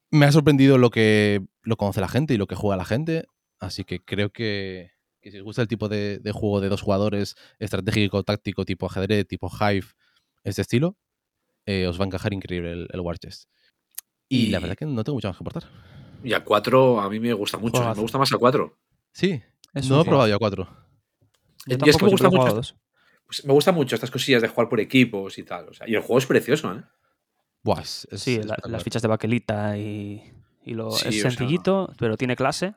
me 0.09 0.25
ha 0.25 0.31
sorprendido 0.31 0.79
lo 0.79 0.89
que 0.89 1.45
lo 1.61 1.77
conoce 1.77 2.01
la 2.01 2.07
gente 2.07 2.33
y 2.33 2.37
lo 2.37 2.47
que 2.47 2.55
juega 2.55 2.77
la 2.77 2.85
gente. 2.85 3.25
Así 3.59 3.83
que 3.83 3.99
creo 3.99 4.31
que, 4.31 4.89
si 5.21 5.37
os 5.37 5.43
gusta 5.43 5.61
el 5.61 5.67
tipo 5.67 5.87
de, 5.87 6.19
juego 6.33 6.61
de 6.61 6.69
dos 6.69 6.81
jugadores, 6.81 7.35
estratégico, 7.59 8.23
táctico, 8.23 8.65
tipo 8.65 8.87
ajedrez, 8.87 9.27
tipo 9.27 9.51
Hive, 9.53 9.85
este 10.43 10.63
estilo, 10.63 10.97
eh, 11.69 11.85
os 11.85 11.99
va 11.99 12.03
a 12.05 12.07
encajar 12.07 12.33
increíble 12.33 12.71
el, 12.71 12.87
el 12.91 12.99
War 13.01 13.19
Chest. 13.19 13.47
Y, 14.27 14.47
la 14.47 14.59
verdad 14.59 14.75
que 14.75 14.87
no 14.87 15.03
tengo 15.03 15.17
mucho 15.17 15.27
más 15.27 15.37
que 15.37 15.43
aportar. 15.43 15.69
Y 16.23 16.33
a 16.33 16.43
4 16.43 16.99
a 16.99 17.09
mí 17.09 17.19
me 17.19 17.31
gusta 17.33 17.59
mucho. 17.59 17.83
Me 17.93 18.01
gusta 18.01 18.17
más 18.17 18.33
a 18.33 18.37
4. 18.37 18.77
Sí, 19.13 19.39
no 19.87 20.01
he 20.01 20.05
probado 20.05 20.27
ya 20.27 20.35
a 20.35 20.39
4. 20.39 20.67
Y 21.67 21.73
es 21.73 21.97
que 21.97 22.05
me 22.05 22.11
gusta 22.11 22.29
mucho. 22.29 22.61
Pues 23.27 23.45
me 23.45 23.53
gusta 23.53 23.71
mucho 23.71 23.93
estas 23.93 24.09
cosillas 24.09 24.41
de 24.41 24.47
jugar 24.47 24.67
por 24.67 24.79
equipos 24.79 25.37
y 25.37 25.43
tal. 25.43 25.69
O 25.69 25.73
sea, 25.73 25.87
y 25.87 25.93
el 25.93 26.01
juego 26.01 26.17
es 26.17 26.25
precioso, 26.25 26.73
¿eh? 26.73 26.83
Buah, 27.61 27.83
sí, 27.83 28.41
las 28.63 28.83
fichas 28.83 29.03
de 29.03 29.07
baquelita 29.07 29.77
y, 29.77 30.23
y 30.63 30.73
lo, 30.73 30.89
es 30.89 31.21
sencillito, 31.21 31.93
pero 31.99 32.17
tiene 32.17 32.35
clase. 32.35 32.73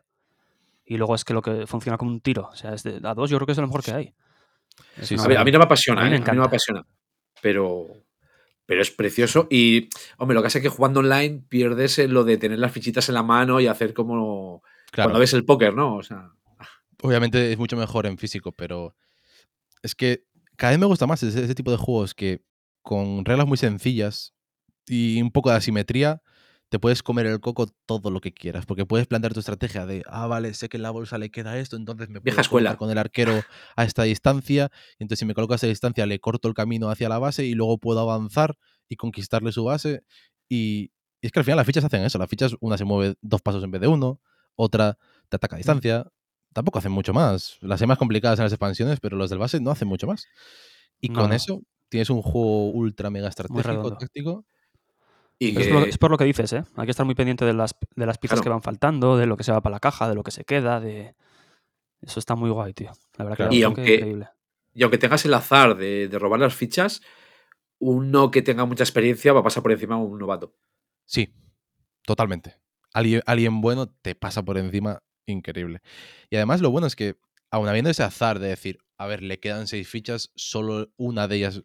Y 0.85 0.99
luego 0.99 1.15
es 1.15 1.25
que 1.25 1.33
lo 1.33 1.41
que 1.41 1.67
funciona 1.67 1.97
como 1.97 2.11
un 2.11 2.21
tiro. 2.21 2.51
O 2.53 2.57
sea, 2.57 2.75
es 2.75 2.83
de, 2.83 3.01
a 3.03 3.15
dos 3.15 3.31
yo 3.31 3.39
creo 3.39 3.47
que 3.47 3.53
es 3.53 3.59
lo 3.59 3.67
mejor 3.67 3.83
que 3.83 3.93
hay. 3.93 4.15
a, 5.19 5.45
mí, 5.45 5.53
no 5.53 5.59
me 5.59 5.65
apasiona, 5.65 6.03
a 6.03 6.05
mí, 6.05 6.11
¿eh? 6.11 6.17
a 6.17 6.19
mí 6.19 6.37
no 6.37 6.43
me 6.43 6.47
apasiona. 6.49 6.85
Pero, 7.41 8.02
pero 8.73 8.81
es 8.81 8.91
precioso. 8.91 9.49
Y, 9.51 9.91
hombre, 10.17 10.35
lo 10.35 10.41
que 10.41 10.47
hace 10.47 10.57
es 10.57 10.63
que 10.63 10.71
jugando 10.71 11.01
online 11.01 11.45
pierdes 11.47 11.99
lo 12.09 12.25
de 12.25 12.39
tener 12.39 12.59
las 12.59 12.73
fichitas 12.73 13.07
en 13.11 13.15
la 13.15 13.23
mano 13.23 13.61
y 13.61 13.67
hacer 13.67 13.93
como 13.93 14.63
cuando 14.95 15.19
ves 15.19 15.35
el 15.35 15.45
póker, 15.45 15.75
¿no? 15.75 15.97
O 15.97 16.03
sea. 16.03 16.31
Obviamente 17.03 17.53
es 17.53 17.59
mucho 17.59 17.77
mejor 17.77 18.07
en 18.07 18.17
físico, 18.17 18.51
pero 18.53 18.97
es 19.83 19.95
que 19.95 20.25
cada 20.57 20.71
vez 20.71 20.81
me 20.81 20.87
gusta 20.87 21.07
más 21.07 21.23
ese, 21.23 21.55
tipo 21.55 21.71
de 21.71 21.77
juegos 21.77 22.15
que 22.15 22.47
con 22.81 23.27
reglas 23.27 23.47
muy 23.47 23.59
sencillas 23.59 24.33
y 24.87 25.21
un 25.21 25.33
poco 25.33 25.51
de 25.51 25.57
asimetría 25.57 26.23
te 26.73 26.79
puedes 26.79 27.03
comer 27.03 27.27
el 27.27 27.39
coco 27.39 27.67
todo 27.85 28.11
lo 28.11 28.23
que 28.23 28.33
quieras, 28.33 28.65
porque 28.65 28.87
puedes 28.87 29.07
plantear 29.07 29.35
tu 29.35 29.41
estrategia 29.41 29.85
de, 29.85 30.03
ah, 30.07 30.27
vale, 30.27 30.55
sé 30.55 30.71
que 30.71 30.79
en 30.79 30.83
la 30.83 30.91
bolsa 30.91 31.19
le 31.19 31.31
queda 31.31 31.59
esto, 31.59 31.77
entonces 31.77 32.09
me 32.09 32.19
puedo 32.19 32.41
escuela. 32.41 32.79
con 32.79 32.91
el 32.91 32.97
arquero 32.97 33.35
a 33.77 33.85
esta 33.85 34.05
distancia, 34.05 34.71
y 34.99 35.03
entonces 35.03 35.19
si 35.19 35.27
me 35.27 35.35
coloco 35.35 35.53
a 35.53 35.57
esta 35.57 35.67
distancia 35.67 36.07
le 36.07 36.19
corto 36.19 36.49
el 36.49 36.55
camino 36.55 36.89
hacia 36.89 37.11
la 37.11 37.19
base 37.19 37.45
y 37.45 37.53
luego 37.53 37.77
puedo 37.77 38.01
avanzar 38.01 38.57
y 38.89 38.97
conquistarle 38.97 39.53
su 39.53 39.65
base. 39.65 40.03
Y, 40.49 40.93
y 41.21 41.27
es 41.27 41.33
que 41.33 41.41
al 41.41 41.45
final 41.45 41.59
las 41.59 41.67
fichas 41.67 41.85
hacen 41.85 42.05
eso, 42.05 42.17
las 42.17 42.31
fichas 42.31 42.57
una 42.61 42.79
se 42.79 42.87
mueve 42.87 43.17
dos 43.21 43.43
pasos 43.43 43.63
en 43.63 43.71
vez 43.71 43.83
de 43.83 43.89
uno, 43.89 44.23
otra 44.57 44.97
te 45.29 45.37
ataca 45.37 45.57
a 45.57 45.59
distancia, 45.59 46.07
tampoco 46.55 46.79
hacen 46.79 46.93
mucho 46.93 47.13
más. 47.13 47.59
Las 47.61 47.83
hay 47.83 47.87
más 47.87 47.99
complicadas 47.99 48.39
en 48.39 48.47
las 48.47 48.53
expansiones, 48.53 48.99
pero 48.99 49.19
los 49.19 49.29
del 49.29 49.39
base 49.39 49.61
no 49.61 49.73
hacen 49.73 49.89
mucho 49.89 50.07
más. 50.07 50.27
Y 51.03 51.11
con 51.11 51.35
eso 51.35 51.61
tienes 51.91 52.09
un 52.09 52.23
juego 52.23 52.71
ultra 52.71 53.11
mega 53.11 53.29
estratégico, 53.29 53.95
táctico. 53.99 54.47
Y 55.39 55.61
es, 55.61 55.99
por 55.99 56.11
lo, 56.11 56.17
que 56.17 56.25
dices, 56.25 56.53
¿eh? 56.53 56.65
Hay 56.77 56.85
que 56.85 56.93
estar 56.93 57.05
muy 57.05 57.17
pendiente 57.17 57.45
de 57.45 57.53
las, 57.53 57.75
de 57.97 58.07
las 58.07 58.19
piezas 58.19 58.41
que 58.41 58.49
van 58.49 58.63
faltando, 58.63 59.17
de 59.17 59.27
lo 59.27 59.37
que 59.37 59.43
se 59.43 59.51
va 59.51 59.61
para 59.61 59.75
la 59.75 59.81
caja, 59.81 60.09
de 60.09 60.15
lo 60.15 60.23
que 60.23 60.31
se 60.31 60.45
queda, 60.45 60.79
de... 60.79 61.17
Eso 62.01 62.21
está 62.21 62.37
muy 62.37 62.51
guay, 62.51 62.73
tío. 62.73 62.93
La 63.17 63.25
verdad 63.25 63.49
que 63.49 63.57
y 63.57 63.63
aunque, 63.63 63.95
increíble. 63.95 64.29
Y 64.75 64.83
aunque 64.83 64.99
tengas 64.99 65.25
el 65.25 65.35
azar 65.35 65.77
de, 65.77 66.09
robar 66.13 66.41
las 66.41 66.55
fichas, 66.55 67.03
uno 67.79 68.31
que 68.31 68.43
tenga 68.43 68.65
mucha 68.65 68.85
experiencia 68.85 69.33
va 69.33 69.41
a 69.41 69.45
pasar 69.45 69.63
por 69.63 69.73
encima 69.73 69.97
de 69.97 70.03
un 70.03 70.19
novato. 70.19 70.55
Sí, 71.05 71.35
totalmente. 72.05 72.57
Alguien, 72.95 73.23
alguien 73.27 73.61
bueno 73.61 73.89
te 73.89 74.15
pasa 74.15 74.45
por 74.45 74.59
encima 74.59 75.03
increíble. 75.27 75.81
Y 76.31 76.37
además 76.37 76.61
lo 76.61 76.71
bueno 76.71 76.87
es 76.87 76.97
que, 76.97 77.17
aun 77.51 77.69
habiendo 77.69 77.91
ese 77.91 78.03
azar 78.03 78.39
de 78.39 78.49
decir, 78.49 78.79
a 78.97 79.07
ver, 79.07 79.23
le 79.23 79.41
quedan 79.41 79.67
seis 79.67 79.89
fichas, 79.89 80.31
solo 80.37 80.93
una 80.97 81.27
de 81.29 81.37
ellas 81.37 81.63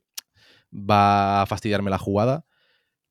va 0.73 1.41
a 1.41 1.45
fastidiarme 1.45 1.89
la 1.89 1.97
jugada, 1.97 2.46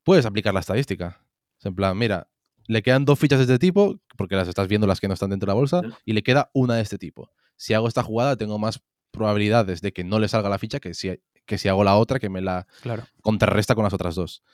puedes 0.06 0.24
aplicar 0.24 0.54
la 0.54 0.60
estadística. 0.60 1.20
en 1.64 1.74
plan, 1.74 1.98
mira, 1.98 2.28
le 2.68 2.80
quedan 2.82 3.04
dos 3.04 3.18
fichas 3.18 3.40
de 3.40 3.44
este 3.44 3.58
tipo, 3.58 3.98
porque 4.16 4.36
las 4.36 4.46
estás 4.46 4.68
viendo 4.68 4.86
las 4.86 5.00
que 5.00 5.08
no 5.08 5.14
están 5.14 5.30
dentro 5.30 5.46
de 5.46 5.50
la 5.50 5.54
bolsa, 5.54 5.82
y 6.04 6.12
le 6.12 6.22
queda 6.22 6.48
una 6.54 6.76
de 6.76 6.82
este 6.82 6.96
tipo. 6.96 7.32
Si 7.56 7.74
hago 7.74 7.88
esta 7.88 8.04
jugada, 8.04 8.36
tengo 8.36 8.56
más 8.58 8.80
probabilidades 9.10 9.80
de 9.80 9.92
que 9.92 10.04
no 10.04 10.20
le 10.20 10.28
salga 10.28 10.48
la 10.48 10.58
ficha 10.58 10.78
que 10.78 10.94
si, 10.94 11.18
que 11.44 11.58
si 11.58 11.68
hago 11.68 11.82
la 11.82 11.96
otra, 11.96 12.20
que 12.20 12.28
me 12.28 12.40
la 12.40 12.68
contrarresta 13.20 13.74
con 13.74 13.82
las 13.82 13.92
otras 13.94 14.14
dos. 14.14 14.44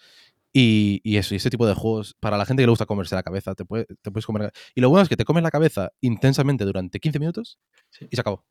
Y, 0.55 1.03
y, 1.05 1.19
eso, 1.19 1.35
y 1.35 1.37
ese 1.37 1.51
tipo 1.51 1.67
de 1.67 1.75
juegos, 1.75 2.17
para 2.19 2.38
la 2.38 2.47
gente 2.47 2.62
que 2.62 2.67
le 2.67 2.71
gusta 2.71 2.87
comerse 2.87 3.15
la 3.15 3.23
cabeza, 3.23 3.55
te, 3.55 3.67
puede, 3.67 3.85
te 4.01 4.11
puedes 4.11 4.25
comer. 4.25 4.53
Y 4.75 4.81
lo 4.81 4.88
bueno 4.88 5.03
es 5.03 5.11
que 5.11 5.17
te 5.19 5.27
comes 5.27 5.43
la 5.43 5.51
cabeza 5.51 5.93
intensamente 6.01 6.65
durante 6.65 6.99
15 6.99 7.19
minutos 7.19 7.59
y 8.01 8.17
se 8.17 8.21
acabó. 8.21 8.47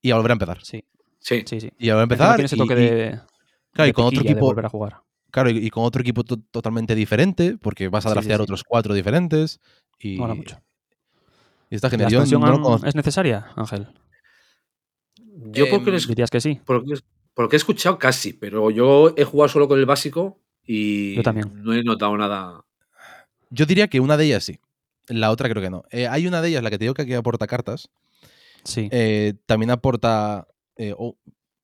Y 0.00 0.10
a 0.10 0.16
volver 0.16 0.30
a 0.30 0.34
empezar. 0.34 0.64
Sí. 0.64 0.84
Sí, 1.18 1.44
sí. 1.46 1.60
sí. 1.60 1.70
Y 1.78 1.90
a 1.90 1.94
volver 1.94 2.00
a 2.00 2.04
empezar. 2.04 2.40
ese 2.40 2.56
toque 2.56 2.74
de. 2.74 3.20
Claro, 3.72 3.88
y 3.88 3.92
con 3.92 4.06
otro 4.06 4.22
equipo. 4.22 4.40
volver 4.40 4.66
a 4.66 4.68
jugar. 4.70 5.02
Claro, 5.32 5.48
y, 5.48 5.70
con 5.70 5.84
otro 5.84 6.02
equipo 6.02 6.24
totalmente 6.24 6.94
diferente, 6.94 7.56
porque 7.58 7.88
vas 7.88 8.04
a 8.04 8.10
draftear 8.10 8.42
otros 8.42 8.62
cuatro 8.64 8.92
diferentes. 8.92 9.60
Y, 9.98 10.18
Mola 10.18 10.34
mucho. 10.34 10.60
Y 11.70 11.74
esta 11.74 11.88
generación. 11.88 12.24
¿Es 12.84 12.94
necesaria, 12.94 13.46
Ángel? 13.56 13.88
Yo 15.52 15.70
porque 15.70 15.88
em, 15.88 15.96
dirías 16.06 16.28
que 16.28 16.42
sí. 16.42 16.60
Porque, 16.66 16.96
porque 17.32 17.56
he 17.56 17.58
escuchado 17.58 17.98
casi, 17.98 18.34
pero 18.34 18.70
yo 18.70 19.14
he 19.16 19.24
jugado 19.24 19.48
solo 19.48 19.68
con 19.68 19.78
el 19.78 19.86
básico 19.86 20.38
y 20.66 21.16
no 21.54 21.72
he 21.72 21.82
notado 21.82 22.14
nada. 22.18 22.66
Yo 23.48 23.64
diría 23.64 23.88
que 23.88 24.00
una 24.00 24.18
de 24.18 24.26
ellas 24.26 24.44
sí. 24.44 24.58
La 25.08 25.30
otra 25.30 25.48
creo 25.48 25.62
que 25.62 25.70
no. 25.70 25.84
Eh, 25.90 26.06
hay 26.08 26.26
una 26.26 26.42
de 26.42 26.50
ellas, 26.50 26.62
la 26.62 26.68
que 26.68 26.76
te 26.76 26.84
digo 26.84 26.94
que 26.94 27.02
aquí 27.02 27.14
aporta 27.14 27.46
cartas. 27.46 27.88
Sí. 28.64 28.90
Eh, 28.92 29.32
también 29.46 29.70
aporta 29.70 30.46
eh, 30.76 30.94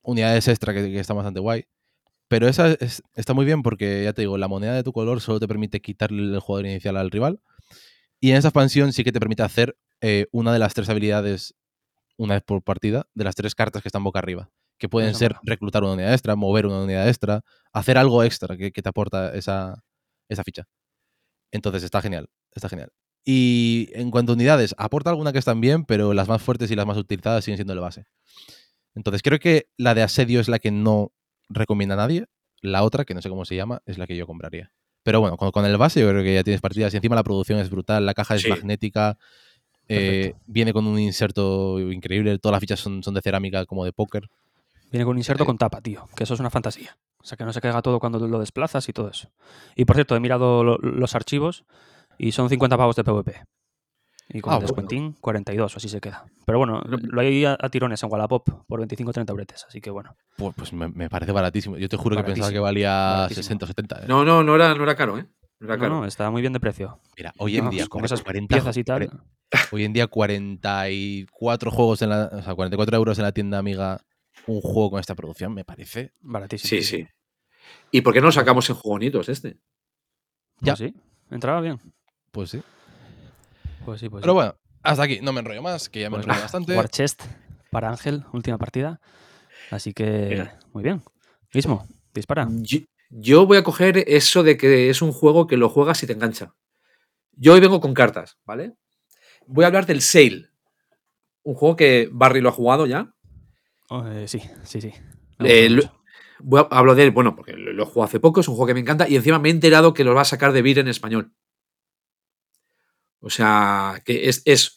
unidades 0.01 0.47
extra 0.47 0.73
que, 0.73 0.91
que, 0.91 0.99
están 0.99 1.17
bastante 1.17 1.39
guay. 1.39 1.65
Pero 2.29 2.47
esa 2.47 2.77
está 3.15 3.33
muy 3.33 3.45
bien 3.45 3.61
porque, 3.61 4.05
ya 4.05 4.13
te 4.13 4.21
digo, 4.21 4.37
la 4.37 4.47
moneda 4.47 4.73
de 4.73 4.83
tu 4.83 4.93
color 4.93 5.19
solo 5.19 5.41
te 5.41 5.47
permite 5.47 5.81
quitarle 5.81 6.23
el 6.23 6.39
jugador 6.39 6.67
inicial 6.67 6.95
al 6.95 7.11
rival. 7.11 7.41
Y 8.21 8.31
en 8.31 8.37
esa 8.37 8.47
expansión 8.47 8.93
sí 8.93 9.03
que 9.03 9.11
te 9.11 9.19
permite 9.19 9.43
hacer 9.43 9.77
una 10.31 10.53
de 10.53 10.59
las 10.59 10.73
tres 10.73 10.87
habilidades 10.87 11.55
una 12.15 12.35
vez 12.35 12.43
por 12.43 12.63
partida, 12.63 13.07
de 13.13 13.25
las 13.25 13.35
tres 13.35 13.55
cartas 13.55 13.81
que 13.81 13.89
están 13.89 14.03
boca 14.03 14.19
arriba 14.19 14.49
que 14.79 14.89
pueden 14.89 15.13
ser 15.13 15.35
reclutar 15.43 15.83
una 15.83 15.93
unidad 15.93 16.13
extra, 16.13 16.35
mover 16.35 16.65
una 16.65 16.83
unidad 16.83 17.07
extra, 17.07 17.41
hacer 17.73 17.97
algo 17.97 18.23
extra 18.23 18.57
que, 18.57 18.71
te 18.71 18.89
aporta 18.89 19.33
esa, 19.35 19.83
ficha. 20.43 20.67
Entonces 21.51 21.83
está 21.83 22.01
genial, 22.01 22.29
está 22.55 22.69
genial. 22.69 22.91
Y 23.25 23.89
en 23.93 24.09
cuanto 24.09 24.31
a 24.31 24.35
unidades, 24.35 24.73
aporta 24.77 25.09
alguna 25.09 25.33
que 25.33 25.39
están 25.39 25.59
bien, 25.59 25.83
pero 25.83 26.13
las 26.13 26.29
más 26.29 26.41
fuertes 26.41 26.71
y 26.71 26.75
las 26.75 26.85
más 26.85 26.97
utilizadas 26.97 27.43
siguen 27.43 27.57
siendo 27.57 27.75
la 27.75 27.81
base. 27.81 28.05
Entonces 28.95 29.21
creo 29.21 29.37
que 29.37 29.67
la 29.77 29.93
de 29.93 30.01
asedio 30.01 30.39
es 30.39 30.47
la 30.47 30.59
que 30.59 30.71
no 30.71 31.11
recomienda 31.49 31.95
a 31.95 31.97
nadie. 31.97 32.25
La 32.61 32.83
otra, 32.83 33.05
que 33.05 33.13
no 33.13 33.21
sé 33.21 33.29
cómo 33.29 33.45
se 33.45 33.55
llama, 33.55 33.81
es 33.85 33.97
la 33.97 34.07
que 34.07 34.15
yo 34.15 34.27
compraría. 34.27 34.71
Pero 35.03 35.21
bueno, 35.21 35.37
con, 35.37 35.65
el 35.65 35.77
base 35.77 36.01
yo 36.01 36.09
creo 36.09 36.23
que 36.23 36.33
ya 36.33 36.43
tienes 36.43 36.61
partidas 36.61 36.93
y 36.93 36.97
encima 36.97 37.15
la 37.15 37.23
producción 37.23 37.59
es 37.59 37.69
brutal, 37.69 38.05
la 38.05 38.13
caja 38.13 38.35
es 38.35 38.47
magnética, 38.47 39.17
eh, 39.87 40.33
viene 40.45 40.73
con 40.73 40.85
un 40.85 40.99
inserto 40.99 41.79
increíble, 41.79 42.37
todas 42.37 42.53
las 42.53 42.59
fichas 42.59 42.79
son, 42.79 43.01
son 43.01 43.13
de 43.13 43.21
cerámica 43.21 43.65
como 43.65 43.85
de 43.85 43.93
póker. 43.93 44.29
Viene 44.91 45.05
con 45.05 45.11
un 45.11 45.17
inserto 45.17 45.45
con 45.45 45.57
tapa, 45.57 45.81
tío, 45.81 46.07
que 46.15 46.23
eso 46.23 46.33
es 46.33 46.39
una 46.39 46.49
fantasía. 46.49 46.97
O 47.21 47.25
sea, 47.25 47.37
que 47.37 47.45
no 47.45 47.53
se 47.53 47.61
caiga 47.61 47.81
todo 47.81 47.99
cuando 47.99 48.19
lo 48.27 48.39
desplazas 48.39 48.87
y 48.89 48.93
todo 48.93 49.09
eso. 49.09 49.29
Y 49.75 49.85
por 49.85 49.95
cierto, 49.95 50.15
he 50.15 50.19
mirado 50.19 50.63
los 50.63 51.15
archivos 51.15 51.65
y 52.17 52.31
son 52.31 52.49
50 52.49 52.77
pavos 52.77 52.95
de 52.95 53.03
PvP. 53.03 53.43
Y 54.31 54.41
con 54.41 54.53
ah, 54.53 54.57
el 54.57 54.61
descuentín, 54.61 55.15
42, 55.21 55.73
o 55.73 55.77
así 55.77 55.89
se 55.89 55.99
queda. 55.99 56.25
Pero 56.45 56.59
bueno, 56.59 56.81
lo 56.85 57.21
hay 57.21 57.45
a, 57.45 57.57
tirones 57.71 58.03
en 58.03 58.11
Wallapop 58.11 58.47
por 58.67 58.79
25 58.79 59.09
o 59.09 59.13
30 59.13 59.33
bretes, 59.33 59.65
así 59.67 59.81
que 59.81 59.89
bueno. 59.89 60.15
Pues, 60.37 60.53
pues 60.55 60.73
me, 60.73 61.09
parece 61.09 61.31
baratísimo. 61.31 61.77
Yo 61.77 61.89
te 61.89 61.97
juro 61.97 62.15
que 62.15 62.23
pensaba 62.23 62.51
que 62.51 62.59
valía 62.59 63.27
60 63.29 63.65
o 63.65 63.67
70. 63.67 63.95
¿eh? 63.95 64.05
No, 64.07 64.23
no, 64.23 64.43
no 64.43 64.55
era, 64.55 64.75
no 64.75 64.83
era 64.83 64.95
caro, 64.95 65.17
¿eh? 65.17 65.25
No 65.59 65.67
era 65.67 65.79
caro. 65.79 65.95
No, 65.95 66.05
está 66.05 66.29
muy 66.29 66.41
bien 66.41 66.53
de 66.53 66.59
precio. 66.59 66.99
Mira, 67.17 67.33
hoy 67.37 67.57
en 67.57 67.69
día, 67.71 67.87
con 67.87 68.05
esas 68.05 68.21
40, 68.21 68.55
piezas 68.55 68.77
y 68.77 68.83
tal. 68.83 69.09
Hoy 69.71 69.83
en 69.83 69.93
día, 69.93 70.05
44 70.05 71.71
juegos 71.71 72.01
en 72.03 72.09
la. 72.09 72.29
O 72.31 72.41
sea, 72.43 72.53
44 72.53 72.97
euros 72.97 73.17
en 73.17 73.23
la 73.23 73.31
tienda 73.31 73.57
amiga 73.57 74.01
un 74.45 74.61
juego 74.61 74.91
con 74.91 74.99
esta 74.99 75.15
producción 75.15 75.53
me 75.53 75.65
parece 75.65 76.13
baratísimo. 76.21 76.69
Sí, 76.69 76.83
sí. 76.83 77.07
¿Y 77.91 78.01
por 78.01 78.13
qué 78.13 78.19
no 78.19 78.27
lo 78.27 78.31
sacamos 78.31 78.69
en 78.69 78.75
Jugonitos 78.75 79.29
este? 79.29 79.59
Ya. 80.61 80.75
Pues 80.75 80.79
sí, 80.79 80.95
entraba 81.29 81.61
bien. 81.61 81.79
Pues 82.31 82.51
sí. 82.51 82.61
Pues 83.85 83.99
sí, 83.99 84.09
pues 84.09 84.21
Pero 84.21 84.33
bueno, 84.33 84.55
hasta 84.83 85.03
aquí, 85.03 85.19
no 85.21 85.33
me 85.33 85.39
enrollo 85.39 85.61
más, 85.61 85.89
que 85.89 86.01
ya 86.01 86.09
me 86.09 86.17
pues 86.17 86.25
enrollo 86.25 86.41
bastante. 86.41 86.75
War 86.75 86.89
Chest 86.89 87.23
para 87.71 87.89
Ángel, 87.89 88.25
última 88.33 88.57
partida. 88.57 88.99
Así 89.71 89.93
que, 89.93 90.49
muy 90.73 90.83
bien. 90.83 91.01
Mismo, 91.53 91.87
dispara. 92.13 92.47
Yo, 93.09 93.45
voy 93.45 93.57
a 93.57 93.63
coger 93.63 94.03
eso 94.07 94.43
de 94.43 94.57
que 94.57 94.89
es 94.89 95.01
un 95.01 95.11
juego 95.11 95.47
que 95.47 95.57
lo 95.57 95.69
juegas 95.69 96.01
y 96.03 96.07
te 96.07 96.13
engancha. 96.13 96.53
Yo 97.33 97.53
hoy 97.53 97.59
vengo 97.59 97.79
con 97.79 97.93
cartas, 97.93 98.37
¿vale? 98.45 98.73
Voy 99.47 99.63
a 99.63 99.67
hablar 99.67 99.85
del 99.85 100.01
Sail. 100.01 100.51
Un 101.43 101.55
juego 101.55 101.75
que 101.75 102.09
Barry 102.11 102.41
lo 102.41 102.49
ha 102.49 102.53
jugado 102.53 102.85
ya. 102.85 103.13
Oh, 103.89 104.05
eh, 104.05 104.27
sí, 104.27 104.41
sí, 104.63 104.81
sí. 104.81 104.93
Eh, 105.39 105.69
hablo 106.69 106.95
de 106.95 107.03
él, 107.03 107.11
bueno, 107.11 107.35
porque 107.35 107.53
lo, 107.53 107.81
he 107.81 107.85
jugado 107.85 108.03
hace 108.03 108.19
poco, 108.19 108.41
es 108.41 108.47
un 108.47 108.55
juego 108.55 108.67
que 108.67 108.73
me 108.73 108.79
encanta 108.81 109.07
y 109.07 109.15
encima 109.15 109.39
me 109.39 109.49
he 109.49 109.51
enterado 109.51 109.93
que 109.93 110.03
lo 110.03 110.13
va 110.13 110.21
a 110.21 110.25
sacar 110.25 110.51
de 110.51 110.61
Vir 110.61 110.79
en 110.79 110.87
español. 110.87 111.33
O 113.19 113.29
sea, 113.29 114.01
que 114.05 114.29
es... 114.29 114.75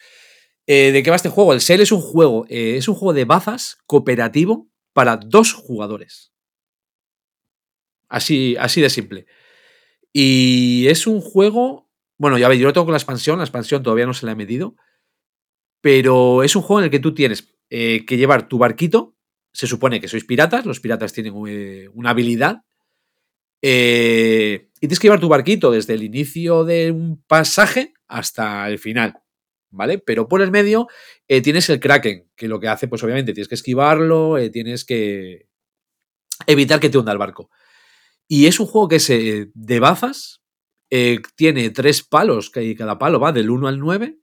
Eh, 0.67 0.93
¿De 0.93 1.03
qué 1.03 1.11
va 1.11 1.17
este 1.17 1.29
juego? 1.29 1.53
El 1.53 1.61
Cell 1.61 1.81
es 1.81 1.91
un 1.91 2.01
juego, 2.01 2.47
es 2.49 2.87
un 2.87 2.95
juego 2.95 3.13
de 3.13 3.25
bazas 3.25 3.79
cooperativo 3.87 4.69
para 4.93 5.17
dos 5.17 5.53
jugadores. 5.53 6.33
Así, 8.09 8.57
así 8.59 8.81
de 8.81 8.91
simple. 8.91 9.27
Y 10.13 10.87
es 10.89 11.07
un 11.07 11.21
juego 11.21 11.89
Bueno, 12.19 12.39
ya 12.39 12.49
veis, 12.49 12.61
yo 12.61 12.69
lo 12.69 12.73
tengo 12.73 12.85
con 12.85 12.93
la 12.93 12.99
expansión, 12.99 13.39
la 13.39 13.45
expansión 13.45 13.83
todavía 13.83 14.07
no 14.07 14.15
se 14.15 14.27
la 14.27 14.33
he 14.33 14.37
metido. 14.37 14.77
Pero 15.81 16.45
es 16.45 16.55
un 16.55 16.63
juego 16.63 16.81
en 16.81 16.85
el 16.85 16.91
que 16.91 17.01
tú 17.01 17.15
tienes 17.15 17.53
eh, 17.69 18.05
que 18.07 18.17
llevar 18.17 18.49
tu 18.49 18.59
barquito. 18.59 19.17
Se 19.53 19.67
supone 19.67 20.01
que 20.01 20.09
sois 20.09 20.25
piratas, 20.25 20.65
los 20.65 20.79
piratas 20.79 21.13
tienen 21.13 21.35
eh, 21.49 21.89
una 21.95 22.11
habilidad. 22.11 22.63
Eh, 23.61 24.71
y 24.77 24.81
tienes 24.81 25.01
que 25.01 25.07
llevar 25.07 25.21
tu 25.21 25.29
barquito 25.29 25.71
desde 25.71 25.95
el 25.95 26.03
inicio 26.03 26.65
de 26.65 26.93
un 26.93 27.23
pasaje 27.27 27.95
hasta 28.12 28.68
el 28.68 28.79
final. 28.79 29.18
¿Vale? 29.75 29.98
Pero 29.98 30.29
por 30.29 30.42
el 30.42 30.51
medio 30.51 30.87
tienes 31.27 31.70
el 31.70 31.81
Kraken, 31.81 32.31
que 32.37 32.46
lo 32.46 32.61
que 32.61 32.68
hace, 32.68 32.88
pues 32.88 33.03
obviamente 33.03 33.33
tienes 33.33 33.48
que 33.48 33.55
esquivarlo, 33.55 34.37
tienes 34.51 34.85
que 34.85 35.48
evitar 36.46 36.79
que 36.79 36.90
te 36.90 36.98
hunda 36.98 37.12
el 37.12 37.16
barco. 37.16 37.48
Y 38.29 38.46
es 38.46 38.61
un 38.61 38.66
juego 38.66 38.88
que 38.88 39.01
se 39.01 39.51
de 39.55 39.81
bazas, 39.81 40.42
tiene 41.37 41.70
tres 41.70 42.03
palos, 42.03 42.51
que 42.51 42.75
cada 42.77 42.98
palo 42.98 43.18
va 43.18 43.33
del 43.33 43.48
1 43.48 43.66
al 43.66 43.79
9, 43.79 44.18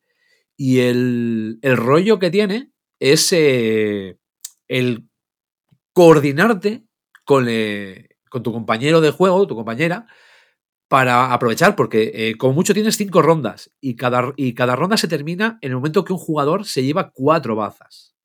y 0.62 0.80
el, 0.80 1.58
rollo 1.64 2.20
que 2.20 2.30
tiene 2.30 2.74
es 3.00 3.32
eh, 3.32 4.18
el 4.68 5.08
coordinarte 5.94 6.84
con, 7.24 7.48
eh, 7.48 8.10
con, 8.30 8.44
tu 8.44 8.52
compañero 8.52 9.00
de 9.00 9.12
juego, 9.12 9.48
tu 9.48 9.56
compañera, 9.56 10.06
para 10.90 11.32
aprovechar, 11.32 11.78
porque 11.78 12.12
eh, 12.14 12.36
como 12.38 12.54
mucho 12.54 12.74
tienes 12.74 12.98
cinco 12.98 13.22
rondas 13.22 13.72
y 13.80 13.96
cada, 13.96 14.34
y 14.36 14.54
cada 14.54 14.76
ronda 14.76 14.98
se 14.98 15.08
termina 15.08 15.58
en 15.62 15.70
el 15.72 15.78
momento 15.78 16.04
que 16.04 16.12
un 16.12 16.20
jugador 16.20 16.66
se 16.66 16.84
lleva 16.84 17.12
cuatro 17.12 17.56
bazas. 17.56 18.16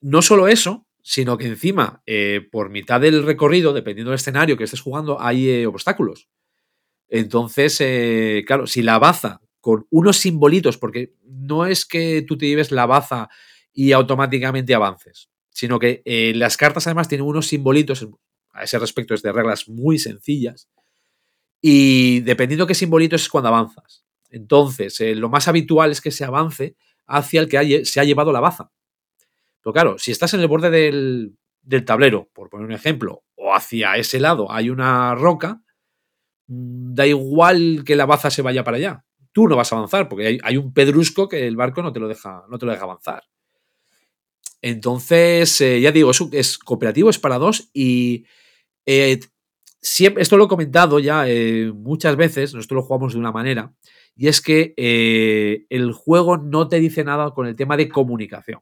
No 0.00 0.22
solo 0.22 0.48
eso, 0.48 0.86
sino 1.02 1.36
que 1.36 1.46
encima, 1.46 2.02
por 2.50 2.70
mitad 2.70 3.00
del 3.00 3.24
recorrido, 3.24 3.72
dependiendo 3.72 4.10
del 4.10 4.18
escenario 4.18 4.56
que 4.56 4.64
estés 4.64 4.80
jugando, 4.80 5.20
hay 5.20 5.64
obstáculos. 5.66 6.28
Entonces, 7.08 8.44
claro, 8.46 8.66
si 8.66 8.82
la 8.82 8.98
baza 8.98 9.40
con 9.62 9.86
unos 9.90 10.16
simbolitos, 10.16 10.76
porque 10.76 11.14
no 11.24 11.66
es 11.66 11.86
que 11.86 12.22
tú 12.22 12.36
te 12.36 12.46
lleves 12.46 12.72
la 12.72 12.84
baza 12.84 13.28
y 13.72 13.92
automáticamente 13.92 14.74
avances, 14.74 15.30
sino 15.50 15.78
que 15.78 16.02
eh, 16.04 16.32
las 16.34 16.56
cartas 16.56 16.88
además 16.88 17.08
tienen 17.08 17.26
unos 17.26 17.46
simbolitos, 17.46 18.08
a 18.52 18.64
ese 18.64 18.78
respecto 18.80 19.14
es 19.14 19.22
de 19.22 19.30
reglas 19.30 19.68
muy 19.68 20.00
sencillas, 20.00 20.68
y 21.62 22.20
dependiendo 22.20 22.66
qué 22.66 22.74
simbolito 22.74 23.16
es 23.16 23.28
cuando 23.30 23.48
avanzas. 23.48 24.04
Entonces, 24.28 25.00
eh, 25.00 25.14
lo 25.14 25.30
más 25.30 25.48
habitual 25.48 25.90
es 25.90 26.02
que 26.02 26.10
se 26.10 26.24
avance 26.24 26.76
hacia 27.06 27.40
el 27.40 27.48
que 27.48 27.84
se 27.86 28.00
ha 28.00 28.04
llevado 28.04 28.32
la 28.32 28.40
baza. 28.40 28.70
Pero 29.62 29.72
claro, 29.72 29.98
si 29.98 30.10
estás 30.10 30.34
en 30.34 30.40
el 30.40 30.48
borde 30.48 30.70
del, 30.70 31.36
del 31.62 31.84
tablero, 31.84 32.28
por 32.34 32.50
poner 32.50 32.66
un 32.66 32.72
ejemplo, 32.72 33.22
o 33.36 33.54
hacia 33.54 33.96
ese 33.96 34.20
lado 34.20 34.52
hay 34.52 34.68
una 34.68 35.14
roca, 35.14 35.62
mm, 36.48 36.94
da 36.94 37.06
igual 37.06 37.84
que 37.86 37.96
la 37.96 38.04
baza 38.04 38.30
se 38.30 38.42
vaya 38.42 38.64
para 38.64 38.76
allá 38.76 39.04
tú 39.32 39.48
no 39.48 39.56
vas 39.56 39.72
a 39.72 39.76
avanzar, 39.76 40.08
porque 40.08 40.38
hay, 40.42 40.56
un 40.56 40.72
pedrusco 40.72 41.28
que 41.28 41.46
el 41.46 41.56
barco 41.56 41.82
no 41.82 41.92
te 41.92 42.00
lo 42.00 42.08
deja, 42.08 42.44
no 42.48 42.58
te 42.58 42.66
lo 42.66 42.72
deja 42.72 42.84
avanzar. 42.84 43.24
Entonces, 44.60 45.60
eh, 45.60 45.80
ya 45.80 45.90
digo, 45.90 46.10
es, 46.12 46.22
es, 46.32 46.58
cooperativo, 46.58 47.10
es 47.10 47.18
para 47.18 47.38
dos 47.38 47.70
y 47.72 48.26
eh, 48.86 49.18
siempre, 49.82 50.22
esto 50.22 50.36
lo 50.36 50.44
he 50.44 50.48
comentado 50.48 50.98
ya 50.98 51.28
eh, 51.28 51.72
muchas 51.74 52.16
veces, 52.16 52.54
nosotros 52.54 52.76
lo 52.76 52.82
jugamos 52.82 53.12
de 53.12 53.18
una 53.18 53.32
manera, 53.32 53.74
y 54.14 54.28
es 54.28 54.40
que 54.40 54.74
el 55.68 55.92
juego 55.92 56.36
no 56.36 56.68
te 56.68 56.80
dice 56.80 57.04
nada 57.04 57.32
con 57.32 57.46
el 57.46 57.56
tema 57.56 57.76
de 57.76 57.88
comunicación, 57.88 58.60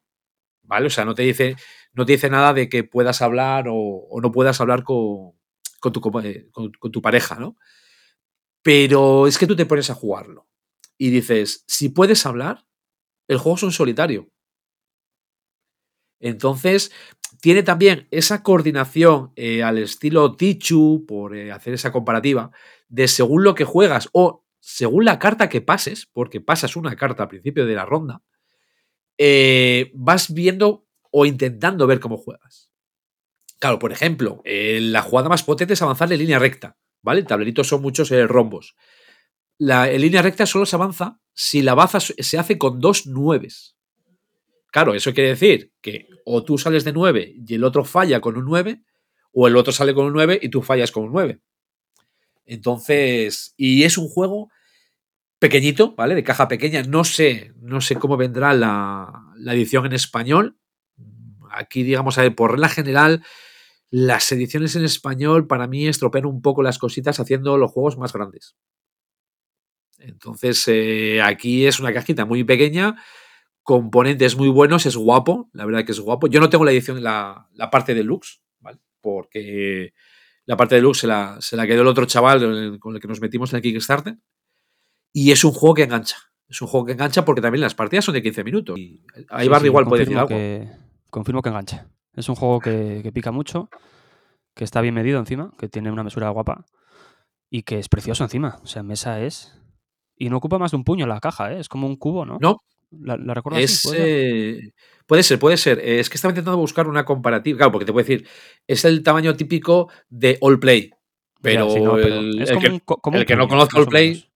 ¿vale? 0.63 0.87
O 0.87 0.91
sea, 0.91 1.05
no 1.05 1.15
te 1.15 1.23
dice, 1.23 1.57
no 1.93 2.07
te 2.07 2.13
dice 2.13 2.31
nada 2.31 2.55
de 2.55 2.69
que 2.69 2.85
puedas 2.85 3.21
hablar 3.21 3.67
o, 3.69 4.09
no 4.23 4.33
puedas 4.33 4.61
hablar 4.61 4.85
con, 4.85 5.35
tu, 5.93 6.01
con 6.01 6.93
tu 6.93 7.03
pareja, 7.03 7.37
¿no? 7.37 7.57
Pero 8.63 9.27
es 9.27 9.39
que 9.39 9.47
tú 9.47 9.57
te 9.57 9.67
pones 9.67 9.91
a 9.91 9.95
jugarlo 9.95 10.47
y 10.99 11.11
dices, 11.11 11.65
si 11.67 11.89
puedes 11.89 12.27
hablar, 12.27 12.67
el 13.27 13.39
juego 13.39 13.57
es 13.57 13.63
un 13.63 13.73
solitario. 13.73 14.31
Entonces, 16.21 16.93
tiene 17.41 17.63
también 17.63 18.07
esa 18.11 18.43
coordinación 18.43 19.33
eh, 19.37 19.63
al 19.63 19.79
estilo 19.79 20.37
Tichu, 20.37 21.05
por 21.07 21.37
eh, 21.37 21.53
hacer 21.53 21.75
esa 21.75 21.93
comparativa, 21.93 22.51
de 22.89 23.09
según 23.09 23.45
lo 23.45 23.55
que 23.55 23.65
juegas 23.65 24.09
o 24.13 24.45
según 24.59 25.05
la 25.05 25.19
carta 25.19 25.49
que 25.49 25.61
pases, 25.61 26.07
porque 26.13 26.41
pasas 26.41 26.77
una 26.77 26.97
carta 26.97 27.25
al 27.25 27.29
principio 27.29 27.67
de 27.67 27.75
la 27.75 27.87
ronda, 27.87 28.23
eh, 29.19 29.91
vas 29.95 30.33
viendo 30.33 30.87
o 31.11 31.27
intentando 31.27 31.87
ver 31.87 32.01
cómo 32.01 32.17
juegas. 32.17 32.71
Claro, 33.59 33.79
por 33.79 33.93
ejemplo, 33.93 34.43
la 34.45 35.03
jugada 35.03 35.29
más 35.29 35.43
potente 35.43 35.75
es 35.75 35.83
avanzar 35.83 36.11
en 36.11 36.19
línea 36.19 36.39
recta, 36.39 36.79
¿vale? 37.03 37.21
El 37.21 37.27
tablerito 37.27 37.63
son 37.63 37.83
muchos 37.83 38.11
rombos 38.27 38.75
la 39.61 39.91
en 39.91 40.01
línea 40.01 40.23
recta 40.23 40.47
solo 40.47 40.65
se 40.65 40.75
avanza 40.75 41.21
si 41.35 41.61
la 41.61 41.75
baza 41.75 42.01
se 42.01 42.39
hace 42.39 42.57
con 42.57 42.81
dos 42.81 43.07
nueves. 43.07 43.77
Claro, 44.71 44.95
eso 44.95 45.13
quiere 45.13 45.31
decir 45.31 45.73
que 45.81 46.09
o 46.25 46.45
tú 46.45 46.59
sales 46.59 46.85
de 46.85 46.93
nueve 46.93 47.35
y 47.47 47.55
el 47.55 47.65
otro 47.65 47.85
falla 47.85 48.21
con 48.21 48.37
un 48.37 48.45
nueve, 48.45 48.83
o 49.33 49.47
el 49.49 49.57
otro 49.57 49.73
sale 49.73 49.95
con 49.95 50.07
un 50.07 50.13
nueve 50.13 50.39
y 50.41 50.49
tú 50.49 50.63
fallas 50.63 50.93
con 50.93 51.05
un 51.05 51.13
nueve. 51.13 51.41
Entonces, 52.45 53.55
y 53.57 53.85
es 53.85 53.97
un 53.97 54.09
juego 54.09 54.51
pequeñito, 55.39 55.95
¿vale? 55.95 56.15
De 56.15 56.25
caja 56.25 56.49
pequeña. 56.49 56.83
No 56.83 57.05
sé, 57.05 57.53
no 57.61 57.81
sé 57.81 57.97
cómo 57.97 58.17
vendrá 58.17 58.55
la, 58.55 59.33
la 59.37 59.55
edición 59.55 59.87
en 59.87 59.93
español. 59.93 60.59
Aquí, 61.51 61.83
digamos, 61.83 62.19
a 62.19 62.23
ver, 62.23 62.35
por 62.35 62.53
regla 62.53 62.69
general, 62.69 63.25
las 63.91 64.31
ediciones 64.33 64.77
en 64.77 64.85
español 64.85 65.47
para 65.47 65.67
mí 65.67 65.89
estropean 65.89 66.27
un 66.27 66.43
poco 66.43 66.63
las 66.63 66.79
cositas 66.79 67.19
haciendo 67.21 67.57
los 67.57 67.71
juegos 67.73 67.99
más 67.99 68.13
grandes. 68.13 68.57
Entonces, 69.99 70.65
eh, 70.69 71.21
aquí 71.23 71.67
es 71.67 71.81
una 71.81 71.93
cajita 71.93 72.25
muy 72.25 72.45
pequeña, 72.45 72.97
componentes 73.71 74.37
muy 74.37 74.49
buenos, 74.49 74.85
es 74.85 74.97
guapo, 74.97 75.49
la 75.53 75.65
verdad 75.65 75.85
que 75.85 75.93
es 75.93 76.01
guapo. 76.01 76.27
Yo 76.27 76.41
no 76.41 76.51
tengo 76.51 76.65
la 76.65 76.73
edición, 76.73 77.05
la, 77.05 77.49
la 77.55 77.71
parte 77.71 77.95
deluxe, 77.95 78.43
¿vale? 78.59 78.81
Porque 79.01 79.95
la 80.45 80.57
parte 80.57 80.75
deluxe 80.75 81.03
se 81.03 81.07
la, 81.07 81.37
se 81.39 81.55
la 81.55 81.69
quedó 81.69 81.83
el 81.83 81.87
otro 81.87 82.05
chaval 82.05 82.81
con 82.81 82.97
el 82.97 83.01
que 83.01 83.07
nos 83.07 83.21
metimos 83.21 83.53
en 83.53 83.59
el 83.59 83.63
Kickstarter. 83.63 84.19
Y 85.13 85.31
es 85.31 85.45
un 85.45 85.53
juego 85.53 85.77
que 85.77 85.85
engancha. 85.85 86.17
Es 86.49 86.61
un 86.61 86.67
juego 86.67 86.85
que 86.85 86.93
engancha 86.95 87.25
porque 87.25 87.41
también 87.41 87.61
las 87.61 87.77
partidas 87.77 88.05
son 88.07 88.15
de 88.15 88.23
15 88.23 88.43
minutos. 88.43 88.77
Y 88.77 89.05
ahí 89.29 89.49
sí, 89.49 89.67
igual 89.67 89.85
puede 89.85 90.01
decir 90.01 90.19
algo. 90.19 90.31
Que, 90.31 90.69
confirmo 91.09 91.41
que 91.41 91.51
engancha. 91.51 91.87
Es 92.17 92.29
un 92.29 92.35
juego 92.35 92.59
que, 92.59 93.03
que 93.05 93.13
pica 93.13 93.31
mucho, 93.31 93.71
que 94.57 94.65
está 94.65 94.81
bien 94.81 94.95
medido 94.95 95.21
encima, 95.21 95.53
que 95.61 95.69
tiene 95.69 95.93
una 95.93 96.03
mesura 96.03 96.29
guapa 96.31 96.67
y 97.49 97.63
que 97.63 97.79
es 97.79 97.89
precioso 97.89 98.25
encima. 98.25 98.59
O 98.65 98.67
sea, 98.67 98.83
mesa 98.83 99.21
es 99.21 99.57
y 100.17 100.29
no 100.29 100.39
ocupa 100.39 100.59
más 100.59 100.73
de 100.73 100.77
un 100.77 100.83
puño 100.83 101.07
la 101.07 101.21
caja, 101.21 101.53
¿eh? 101.53 101.61
Es 101.61 101.69
como 101.69 101.87
un 101.87 101.95
cubo, 101.95 102.27
¿no? 102.27 102.39
No. 102.41 102.57
¿La, 102.91 103.17
recuerdo 103.35 103.59
es, 103.59 103.89
eh, 103.95 104.73
¿puede, 105.07 105.23
ser, 105.23 105.39
puede 105.39 105.57
ser. 105.57 105.79
Es 105.79 106.11
que 106.11 106.17
estaba 106.17 106.33
intentando 106.33 106.59
buscar 106.59 106.89
una 106.89 107.05
comparativa. 107.05 107.57
Claro, 107.57 107.73
porque 107.73 107.87
te 107.87 107.93
puedo 107.93 108.05
decir, 108.05 108.27
es 108.67 108.85
el 108.85 109.03
tamaño 109.03 109.37
típico 109.37 109.91
de 110.09 110.39
All 110.41 110.59
Play. 110.59 110.91
Pero, 111.41 111.97
el, 111.99 112.45
que, 113.27 113.37
no 113.37 113.49
conozca 113.49 113.79
All 113.79 113.87
Play. 113.87 114.29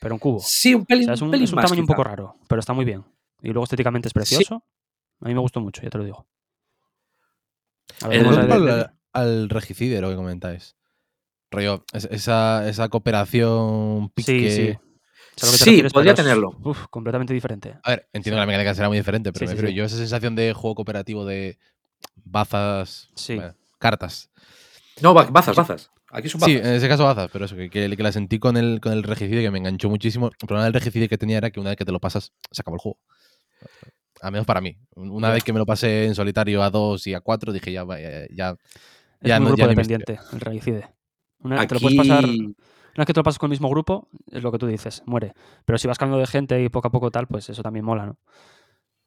Pero 0.00 0.14
un 0.14 0.18
cubo. 0.18 0.40
Sí, 0.40 0.74
un 0.74 0.86
pelín. 0.86 1.10
es 1.10 1.20
un, 1.20 1.30
tamaño 1.30 1.80
un 1.80 1.86
poco 1.86 2.02
raro, 2.02 2.36
pero 2.48 2.60
está 2.60 2.72
muy 2.72 2.84
bien. 2.84 3.04
Y 3.42 3.48
luego 3.48 3.64
estéticamente 3.64 4.08
es 4.08 4.14
precioso. 4.14 4.64
A 5.20 5.28
mí 5.28 5.34
me 5.34 5.40
gustó 5.40 5.60
mucho, 5.60 5.82
ya 5.82 5.90
te 5.90 5.98
lo 5.98 6.04
digo. 6.04 6.26
al, 8.00 8.92
al 9.12 9.48
regicide 9.48 10.00
lo 10.00 10.08
que 10.08 10.16
comentáis. 10.16 10.76
Rollo, 11.52 11.84
esa, 11.92 12.68
esa 12.68 12.88
cooperación 12.88 14.08
pique, 14.14 14.50
sí, 14.50 14.72
sí, 14.72 14.78
podría 15.92 16.14
tenerlo. 16.14 16.56
completamente 16.90 17.34
diferente. 17.34 17.76
A 17.82 17.90
ver, 17.90 18.08
entiendo 18.12 18.36
que 18.36 18.40
la 18.40 18.46
mecánica 18.46 18.74
será 18.74 18.88
muy 18.88 18.98
diferente, 18.98 19.32
pero 19.32 19.50
me 19.54 19.74
yo 19.74 19.84
esa 19.84 19.96
sensación 19.96 20.34
de 20.34 20.52
juego 20.52 20.74
cooperativo 20.76 21.24
de 21.24 21.58
bazas, 22.16 23.10
cartas. 23.78 24.30
No, 25.00 25.14
bazas, 25.14 25.56
bazas. 25.56 25.90
Aquí 26.10 26.28
son 26.28 26.40
bazas. 26.40 26.54
Sí, 26.54 26.60
en 26.60 26.74
ese 26.74 26.88
caso 26.88 27.04
bazas, 27.04 27.30
pero 27.32 27.46
eso, 27.46 27.56
que, 27.56 27.70
que, 27.70 27.88
la 27.88 28.12
sentí 28.12 28.38
con 28.38 28.56
el, 28.56 28.80
con 28.80 28.92
el 28.92 29.02
regicide 29.02 29.42
que 29.42 29.50
me 29.50 29.58
enganchó 29.58 29.88
muchísimo. 29.88 30.28
El 30.28 30.46
problema 30.46 30.64
del 30.64 30.74
regicide 30.74 31.08
que 31.08 31.18
tenía 31.18 31.38
era 31.38 31.50
que 31.50 31.60
una 31.60 31.70
vez 31.70 31.76
que 31.76 31.84
te 31.84 31.92
lo 31.92 32.00
pasas, 32.00 32.32
se 32.50 32.60
acabó 32.60 32.76
el 32.76 32.80
juego. 32.80 32.98
A 34.20 34.30
menos 34.30 34.46
para 34.46 34.60
mí. 34.60 34.76
Una 34.94 35.30
vez 35.30 35.42
que 35.42 35.52
me 35.52 35.58
lo 35.58 35.66
pasé 35.66 36.06
en 36.06 36.14
solitario 36.14 36.62
a 36.62 36.70
dos 36.70 37.06
y 37.06 37.14
a 37.14 37.20
cuatro, 37.20 37.52
dije 37.52 37.72
ya, 37.72 37.84
ya, 37.84 38.26
ya, 38.30 38.56
ya, 39.20 39.36
es 39.36 39.40
no, 39.40 39.48
grupo 39.48 39.66
dependiente, 39.66 40.20
el 40.32 40.40
regicide. 40.40 40.88
Una 41.40 41.58
vez 41.58 41.68
te 41.68 41.74
lo 41.74 41.80
puedes 41.80 41.98
pasar 41.98 42.24
una 42.94 43.02
vez 43.02 43.06
que 43.06 43.12
te 43.14 43.20
lo 43.20 43.24
pasas 43.24 43.38
con 43.38 43.48
el 43.48 43.52
mismo 43.52 43.68
grupo, 43.70 44.08
es 44.30 44.42
lo 44.42 44.52
que 44.52 44.58
tú 44.58 44.66
dices, 44.66 45.02
muere. 45.06 45.32
Pero 45.64 45.78
si 45.78 45.88
vas 45.88 45.98
cambiando 45.98 46.20
de 46.20 46.26
gente 46.26 46.62
y 46.62 46.68
poco 46.68 46.88
a 46.88 46.90
poco 46.90 47.10
tal, 47.10 47.26
pues 47.26 47.48
eso 47.48 47.62
también 47.62 47.84
mola, 47.84 48.06
¿no? 48.06 48.18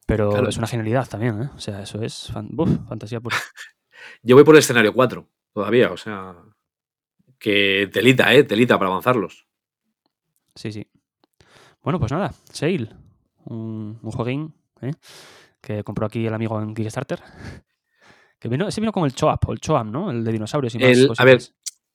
Pero 0.07 0.47
es 0.47 0.57
una 0.57 0.67
genialidad 0.67 1.07
también, 1.07 1.41
¿eh? 1.41 1.49
O 1.55 1.59
sea, 1.59 1.81
eso 1.81 2.01
es 2.01 2.31
fantasía 2.31 3.19
pura. 3.19 3.37
Yo 4.21 4.35
voy 4.35 4.43
por 4.43 4.55
el 4.55 4.59
escenario 4.59 4.93
4 4.93 5.27
todavía, 5.53 5.91
o 5.91 5.97
sea, 5.97 6.35
que 7.39 7.89
telita, 7.91 8.33
¿eh? 8.33 8.43
Telita 8.43 8.77
para 8.77 8.89
avanzarlos. 8.89 9.47
Sí, 10.53 10.71
sí. 10.71 10.87
Bueno, 11.81 11.99
pues 11.99 12.11
nada, 12.11 12.33
Sail, 12.51 12.95
un, 13.45 13.99
un 14.01 14.11
jueguín 14.11 14.53
¿eh? 14.81 14.91
que 15.61 15.83
compró 15.83 16.05
aquí 16.05 16.25
el 16.25 16.33
amigo 16.33 16.61
en 16.61 16.73
Kickstarter. 16.73 17.21
Que 18.37 18.49
vino, 18.49 18.67
ese 18.67 18.81
vino 18.81 18.91
con 18.91 19.05
el 19.05 19.15
Choap, 19.15 19.47
o 19.47 19.53
el 19.53 19.59
Choam, 19.59 19.91
¿no? 19.91 20.11
El 20.11 20.23
de 20.23 20.31
dinosaurios 20.33 20.75
y 20.75 20.77
más 20.77 20.89
el, 20.89 21.09
A 21.17 21.23
ver, 21.23 21.41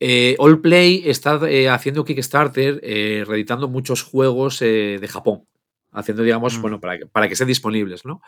eh, 0.02 0.34
Allplay 0.38 1.02
está 1.04 1.38
eh, 1.46 1.68
haciendo 1.68 2.06
Kickstarter, 2.06 2.80
eh, 2.82 3.22
reeditando 3.26 3.68
muchos 3.68 4.02
juegos 4.02 4.58
de 4.60 5.08
Japón. 5.08 5.46
Haciendo, 5.92 6.22
digamos, 6.22 6.56
mm. 6.56 6.62
bueno, 6.62 6.80
para 6.80 6.98
que, 6.98 7.06
para 7.06 7.28
que 7.28 7.36
sean 7.36 7.48
disponibles, 7.48 8.06
¿no? 8.06 8.22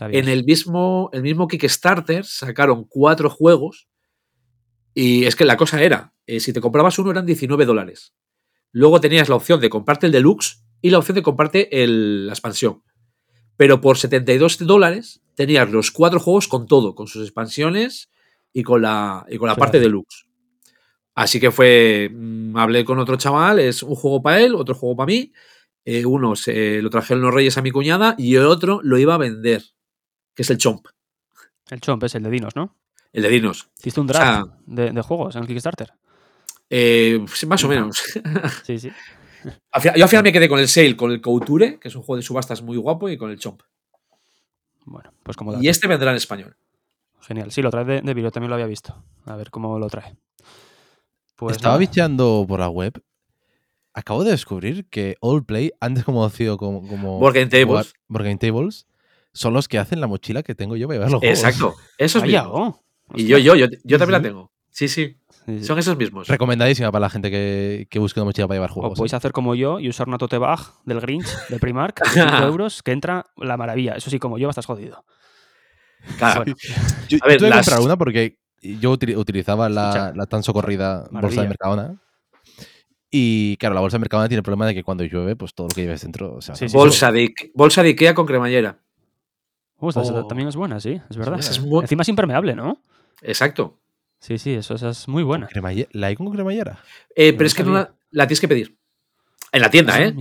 En 0.00 0.28
el 0.28 0.44
mismo, 0.44 1.10
el 1.12 1.22
mismo 1.22 1.46
Kickstarter 1.46 2.24
sacaron 2.24 2.84
cuatro 2.88 3.30
juegos. 3.30 3.88
Y 4.94 5.24
es 5.24 5.36
que 5.36 5.44
la 5.44 5.56
cosa 5.56 5.82
era: 5.82 6.12
si 6.26 6.52
te 6.52 6.60
comprabas 6.60 6.98
uno 6.98 7.12
eran 7.12 7.26
19 7.26 7.66
dólares. 7.66 8.14
Luego 8.72 9.00
tenías 9.00 9.28
la 9.28 9.36
opción 9.36 9.60
de 9.60 9.70
comprarte 9.70 10.06
el 10.06 10.12
deluxe 10.12 10.64
y 10.80 10.90
la 10.90 10.98
opción 10.98 11.14
de 11.14 11.22
comprarte 11.22 11.68
la 11.70 12.32
expansión. 12.32 12.82
Pero 13.56 13.80
por 13.80 13.98
72 13.98 14.58
dólares 14.66 15.22
tenías 15.34 15.70
los 15.70 15.90
cuatro 15.90 16.18
juegos 16.18 16.48
con 16.48 16.66
todo, 16.66 16.94
con 16.94 17.06
sus 17.06 17.22
expansiones 17.22 18.10
y 18.52 18.62
con 18.62 18.82
la, 18.82 19.26
y 19.28 19.36
con 19.36 19.48
la 19.48 19.56
parte 19.56 19.78
deluxe. 19.78 20.31
Así 21.14 21.40
que 21.40 21.50
fue, 21.50 22.10
mm, 22.12 22.56
hablé 22.56 22.84
con 22.84 22.98
otro 22.98 23.16
chaval, 23.16 23.58
es 23.58 23.82
un 23.82 23.94
juego 23.94 24.22
para 24.22 24.40
él, 24.40 24.54
otro 24.54 24.74
juego 24.74 24.96
para 24.96 25.06
mí. 25.06 25.32
Eh, 25.84 26.06
uno 26.06 26.36
se, 26.36 26.80
lo 26.80 26.90
trajeron 26.90 27.22
los 27.22 27.34
reyes 27.34 27.58
a 27.58 27.62
mi 27.62 27.70
cuñada 27.70 28.14
y 28.16 28.36
el 28.36 28.46
otro 28.46 28.80
lo 28.82 28.98
iba 28.98 29.14
a 29.14 29.18
vender, 29.18 29.62
que 30.34 30.42
es 30.42 30.50
el 30.50 30.58
Chomp. 30.58 30.86
El 31.70 31.80
Chomp 31.80 32.04
es 32.04 32.14
el 32.14 32.22
de 32.22 32.30
Dinos, 32.30 32.54
¿no? 32.54 32.76
El 33.12 33.22
de 33.24 33.28
Dinos. 33.28 33.68
¿Hiciste 33.78 34.00
un 34.00 34.06
draft 34.06 34.50
de, 34.66 35.02
juegos 35.02 35.36
en 35.36 35.46
Kickstarter? 35.46 35.92
Eh, 36.70 37.24
más 37.46 37.64
o 37.64 37.68
menos. 37.68 38.02
sí, 38.64 38.78
sí. 38.78 38.90
Yo 39.96 40.04
al 40.04 40.08
final 40.08 40.22
me 40.22 40.32
quedé 40.32 40.48
con 40.48 40.60
el 40.60 40.68
Sale, 40.68 40.96
con 40.96 41.10
el 41.10 41.20
Couture, 41.20 41.78
que 41.78 41.88
es 41.88 41.96
un 41.96 42.02
juego 42.02 42.16
de 42.16 42.22
subastas 42.22 42.62
muy 42.62 42.76
guapo, 42.76 43.08
y 43.08 43.18
con 43.18 43.30
el 43.30 43.38
Chomp. 43.38 43.60
Bueno, 44.84 45.12
pues 45.22 45.36
como. 45.36 45.60
Y 45.60 45.68
este 45.68 45.88
vendrá 45.88 46.10
en 46.10 46.16
español. 46.16 46.56
Genial. 47.20 47.52
Sí, 47.52 47.60
lo 47.60 47.70
trae 47.70 47.84
de, 47.84 48.00
de 48.00 48.30
también 48.30 48.48
lo 48.48 48.54
había 48.54 48.66
visto. 48.66 49.04
A 49.26 49.36
ver 49.36 49.50
cómo 49.50 49.78
lo 49.78 49.88
trae. 49.88 50.16
Pues 51.42 51.56
Estaba 51.56 51.76
bicheando 51.76 52.44
por 52.46 52.60
la 52.60 52.68
web. 52.68 53.02
Acabo 53.94 54.22
de 54.22 54.30
descubrir 54.30 54.86
que 54.88 55.16
Allplay, 55.20 55.72
antes 55.80 56.04
conocido 56.04 56.56
como. 56.56 56.86
como 56.86 57.18
Working 57.18 57.48
Tables. 57.48 57.94
Tables, 58.38 58.86
son 59.32 59.52
los 59.52 59.66
que 59.66 59.78
hacen 59.78 60.00
la 60.00 60.06
mochila 60.06 60.44
que 60.44 60.54
tengo 60.54 60.76
yo 60.76 60.86
para 60.86 60.98
llevar 61.00 61.10
los 61.10 61.22
Exacto. 61.24 61.74
Eso 61.98 62.18
es 62.18 62.24
mío. 62.24 62.80
y 63.16 63.26
yo, 63.26 63.38
yo, 63.38 63.56
yo, 63.56 63.66
yo 63.82 63.98
también 63.98 64.22
la 64.22 64.28
tengo. 64.28 64.52
Sí, 64.70 64.86
sí. 64.86 65.18
Son 65.62 65.80
esos 65.80 65.96
mismos. 65.96 66.28
Recomendadísima 66.28 66.92
para 66.92 67.00
la 67.00 67.10
gente 67.10 67.28
que, 67.28 67.88
que 67.90 67.98
busque 67.98 68.20
una 68.20 68.26
mochila 68.26 68.46
para 68.46 68.58
llevar 68.58 68.70
juegos. 68.70 68.92
O 68.92 68.94
podéis 68.94 69.12
¿eh? 69.12 69.16
hacer 69.16 69.32
como 69.32 69.56
yo 69.56 69.80
y 69.80 69.88
usar 69.88 70.06
una 70.06 70.18
tote 70.18 70.38
bag 70.38 70.60
del 70.84 71.00
Grinch, 71.00 71.26
de 71.48 71.58
Primark, 71.58 72.00
5 72.06 72.36
euros, 72.44 72.84
que 72.84 72.92
entra 72.92 73.26
la 73.36 73.56
maravilla. 73.56 73.94
Eso 73.94 74.10
sí, 74.10 74.20
como 74.20 74.38
yo, 74.38 74.48
estás 74.48 74.66
jodido. 74.66 75.04
Claro. 76.18 76.44
Yo, 77.08 77.18
a 77.20 77.26
ver, 77.26 77.38
tuve 77.38 77.48
que 77.48 77.54
comprar 77.56 77.80
una 77.80 77.96
porque 77.96 78.38
yo 78.62 78.92
utilizaba 78.92 79.68
la, 79.68 80.26
tan 80.28 80.42
socorrida 80.42 81.08
bolsa 81.10 81.42
de 81.42 81.48
Mercadona. 81.48 82.00
Y 83.10 83.56
claro, 83.58 83.74
la 83.74 83.82
bolsa 83.82 83.96
de 83.98 84.00
Mercadona 84.00 84.28
tiene 84.28 84.38
el 84.38 84.44
problema 84.44 84.66
de 84.66 84.74
que 84.74 84.82
cuando 84.82 85.04
llueve, 85.04 85.36
pues 85.36 85.54
todo 85.54 85.68
lo 85.68 85.74
que 85.74 85.82
lleves 85.82 86.02
dentro. 86.02 86.38
bolsa, 86.72 87.12
de, 87.12 87.34
bolsa 87.54 87.82
de 87.82 87.90
Ikea 87.90 88.14
con 88.14 88.26
cremallera. 88.26 88.78
Oh. 89.78 90.26
también 90.28 90.48
es 90.48 90.54
buena, 90.54 90.78
sí, 90.78 91.00
es 91.10 91.16
verdad. 91.16 91.40
Encima 91.40 92.02
es 92.02 92.08
impermeable, 92.08 92.54
¿no? 92.54 92.80
Exacto. 93.20 93.80
Sí, 94.20 94.38
sí, 94.38 94.54
eso, 94.54 94.74
es 94.76 95.08
muy 95.08 95.24
buena. 95.24 95.48
¿La 95.90 96.06
hay 96.06 96.14
con 96.14 96.30
cremallera? 96.30 96.78
Eh, 97.16 97.32
pero 97.32 97.46
es 97.46 97.54
que 97.54 97.64
no 97.64 97.88
la, 98.10 98.26
tienes 98.26 98.40
que 98.40 98.46
pedir. 98.46 98.78
En 99.50 99.60
la 99.60 99.70
tienda, 99.70 100.00
¿eh? 100.00 100.14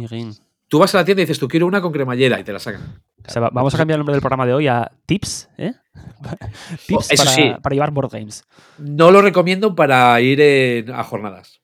Tú 0.67 0.79
vas 0.79 0.95
a 0.95 0.97
la 0.97 1.05
tienda 1.05 1.21
y 1.21 1.25
dices, 1.25 1.37
tú 1.37 1.47
quiero 1.47 1.67
una 1.67 1.81
con 1.81 1.91
cremallera 1.91 2.39
y 2.39 2.43
te 2.43 2.51
la 2.51 2.59
sacan. 2.59 3.03
Vamos 3.51 3.73
a 3.73 3.77
cambiar 3.77 3.95
el 3.95 3.99
nombre 3.99 4.13
del 4.13 4.21
programa 4.21 4.45
de 4.45 4.53
hoy 4.53 4.67
a 4.67 4.91
Tips, 5.05 5.49
¿eh? 5.57 5.73
Tips 6.87 7.09
para, 7.17 7.73
llevar 7.73 7.91
board 7.91 8.11
games. 8.11 8.43
No 8.77 9.11
lo 9.11 9.21
recomiendo 9.21 9.75
para 9.75 10.19
ir 10.21 10.91
a 10.91 11.03
jornadas. 11.03 11.61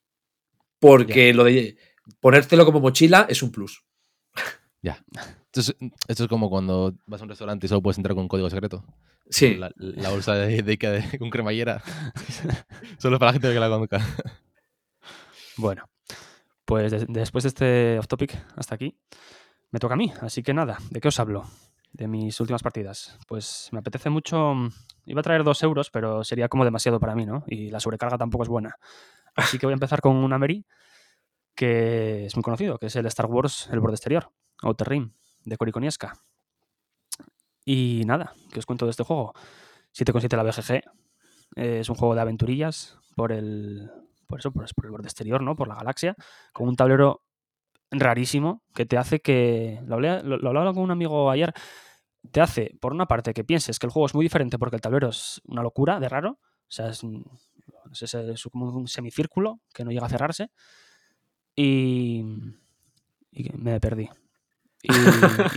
Porque 0.80 1.34
lo 1.34 1.44
de 1.44 1.76
ponértelo 2.20 2.64
como 2.64 2.80
mochila 2.80 3.26
es 3.28 3.42
un 3.42 3.50
plus. 3.50 3.84
Ya. 4.82 5.04
Esto 5.52 6.24
es, 6.24 6.28
como 6.28 6.50
cuando 6.50 6.94
vas 7.06 7.20
a 7.20 7.24
un 7.24 7.30
restaurante 7.30 7.66
y 7.66 7.68
solo 7.68 7.82
puedes 7.82 7.98
entrar 7.98 8.14
con 8.14 8.22
un 8.22 8.28
código 8.28 8.48
secreto. 8.48 8.84
Sí. 9.28 9.56
La, 9.56 10.10
bolsa 10.10 10.34
de, 10.34 10.62
de, 10.62 11.18
con 11.18 11.30
cremallera. 11.30 11.82
solo 12.98 13.18
para 13.18 13.30
la 13.30 13.32
gente 13.34 13.52
que 13.52 13.60
la 13.60 13.68
conozca. 13.68 14.00
Bueno, 15.56 15.88
pues 16.64 17.06
después 17.08 17.42
de 17.42 17.48
este 17.48 17.98
off 17.98 18.06
topic 18.06 18.38
hasta 18.54 18.76
aquí, 18.76 18.96
me 19.70 19.78
toca 19.78 19.94
a 19.94 19.96
mí. 19.96 20.12
Así 20.20 20.42
que 20.42 20.54
nada, 20.54 20.78
¿de 20.90 21.00
qué 21.00 21.08
os 21.08 21.20
hablo? 21.20 21.44
De 21.92 22.06
mis 22.06 22.38
últimas 22.40 22.62
partidas. 22.62 23.18
Pues 23.26 23.68
me 23.72 23.78
apetece 23.78 24.10
mucho. 24.10 24.54
Iba 25.04 25.20
a 25.20 25.22
traer 25.22 25.44
dos 25.44 25.62
euros, 25.62 25.90
pero 25.90 26.24
sería 26.24 26.48
como 26.48 26.64
demasiado 26.64 27.00
para 27.00 27.14
mí, 27.14 27.26
¿no? 27.26 27.44
Y 27.46 27.70
la 27.70 27.80
sobrecarga 27.80 28.18
tampoco 28.18 28.44
es 28.44 28.48
buena. 28.48 28.76
Así 29.34 29.58
que 29.58 29.66
voy 29.66 29.72
a 29.72 29.74
empezar 29.74 30.00
con 30.00 30.16
una 30.16 30.38
Mary 30.38 30.66
que 31.54 32.26
es 32.26 32.36
muy 32.36 32.44
conocido, 32.44 32.78
que 32.78 32.86
es 32.86 32.94
el 32.94 33.06
Star 33.06 33.26
Wars, 33.26 33.68
el 33.72 33.80
borde 33.80 33.96
exterior, 33.96 34.30
Outer 34.62 34.88
Rim 34.88 35.12
de 35.44 35.56
Coriconiesca. 35.56 36.16
Y 37.64 38.02
nada, 38.06 38.32
que 38.52 38.60
os 38.60 38.66
cuento 38.66 38.84
de 38.84 38.92
este 38.92 39.02
juego. 39.02 39.34
7,7 39.92 40.36
la 40.36 40.44
BGG. 40.44 40.82
es 41.56 41.88
un 41.88 41.96
juego 41.96 42.14
de 42.14 42.20
aventurillas 42.20 42.98
por 43.16 43.32
el, 43.32 43.90
por 44.28 44.38
eso, 44.38 44.52
por, 44.52 44.64
el 44.84 44.90
borde 44.90 45.08
exterior, 45.08 45.42
¿no? 45.42 45.56
Por 45.56 45.66
la 45.66 45.74
galaxia, 45.74 46.14
con 46.52 46.68
un 46.68 46.76
tablero 46.76 47.22
rarísimo 47.90 48.62
que 48.74 48.86
te 48.86 48.96
hace 48.96 49.20
que. 49.20 49.80
Lo, 49.86 50.00
lo, 50.00 50.48
hablaba 50.48 50.72
con 50.72 50.82
un 50.82 50.90
amigo 50.90 51.30
ayer. 51.30 51.52
Te 52.30 52.40
hace, 52.40 52.76
por 52.80 52.92
una 52.92 53.06
parte, 53.06 53.32
que 53.32 53.44
pienses 53.44 53.78
que 53.78 53.86
el 53.86 53.92
juego 53.92 54.06
es 54.06 54.14
muy 54.14 54.24
diferente 54.24 54.58
porque 54.58 54.76
el 54.76 54.82
tablero 54.82 55.08
es 55.08 55.40
una 55.44 55.62
locura 55.62 56.00
de 56.00 56.08
raro. 56.08 56.38
O 56.40 56.70
sea, 56.70 56.88
es, 56.88 57.02
es 58.02 58.42
como 58.52 58.70
un 58.70 58.88
semicírculo 58.88 59.60
que 59.72 59.84
no 59.84 59.90
llega 59.90 60.06
a 60.06 60.10
cerrarse. 60.10 60.50
Y, 61.54 62.24
y 63.32 63.50
me 63.54 63.80
perdí. 63.80 64.08
Y, 64.82 64.92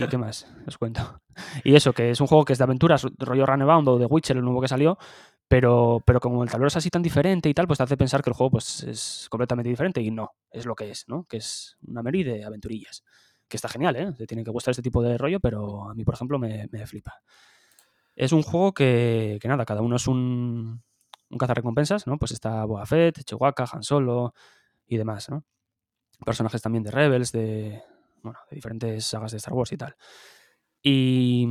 qué 0.08 0.18
más? 0.18 0.46
Os 0.66 0.78
cuento. 0.78 1.20
Y 1.64 1.74
eso, 1.74 1.92
que 1.92 2.10
es 2.10 2.20
un 2.20 2.26
juego 2.26 2.44
que 2.44 2.52
es 2.52 2.58
de 2.58 2.64
aventuras, 2.64 3.06
rollo 3.18 3.46
Runebound 3.46 3.88
o 3.88 3.98
de 3.98 4.06
Witcher, 4.06 4.36
el 4.36 4.44
nuevo 4.44 4.60
que 4.60 4.68
salió, 4.68 4.98
pero, 5.48 6.02
pero 6.04 6.20
como 6.20 6.42
el 6.42 6.50
tablero 6.50 6.68
es 6.68 6.76
así 6.76 6.90
tan 6.90 7.02
diferente 7.02 7.48
y 7.48 7.54
tal, 7.54 7.66
pues 7.66 7.78
te 7.78 7.84
hace 7.84 7.96
pensar 7.96 8.22
que 8.22 8.30
el 8.30 8.34
juego 8.34 8.52
pues, 8.52 8.82
es 8.82 9.26
completamente 9.30 9.68
diferente 9.68 10.00
y 10.00 10.10
no, 10.10 10.32
es 10.50 10.66
lo 10.66 10.74
que 10.74 10.90
es, 10.90 11.08
¿no? 11.08 11.24
Que 11.24 11.36
es 11.38 11.76
una 11.86 12.02
meri 12.02 12.24
de 12.24 12.44
aventurillas. 12.44 13.04
Que 13.48 13.56
está 13.56 13.68
genial, 13.68 13.96
¿eh? 13.96 14.12
Te 14.16 14.26
tiene 14.26 14.44
que 14.44 14.50
gustar 14.50 14.72
este 14.72 14.82
tipo 14.82 15.02
de 15.02 15.18
rollo, 15.18 15.38
pero 15.38 15.90
a 15.90 15.94
mí, 15.94 16.04
por 16.04 16.14
ejemplo, 16.14 16.38
me, 16.38 16.68
me 16.72 16.86
flipa. 16.86 17.20
Es 18.16 18.32
un 18.32 18.42
juego 18.42 18.72
que, 18.72 19.38
que, 19.40 19.48
nada, 19.48 19.64
cada 19.64 19.82
uno 19.82 19.96
es 19.96 20.06
un, 20.06 20.82
un 21.30 21.38
cazarrecompensas, 21.38 22.06
¿no? 22.06 22.18
Pues 22.18 22.32
está 22.32 22.64
Boba 22.64 22.86
Fett, 22.86 23.22
Chewbacca, 23.24 23.66
Han 23.72 23.82
Solo 23.82 24.34
y 24.86 24.96
demás, 24.96 25.30
¿no? 25.30 25.44
Personajes 26.24 26.62
también 26.62 26.82
de 26.84 26.90
Rebels, 26.90 27.32
de, 27.32 27.82
bueno, 28.22 28.38
de 28.50 28.54
diferentes 28.54 29.04
sagas 29.04 29.32
de 29.32 29.38
Star 29.38 29.54
Wars 29.54 29.72
y 29.72 29.76
tal. 29.76 29.96
Y, 30.84 31.46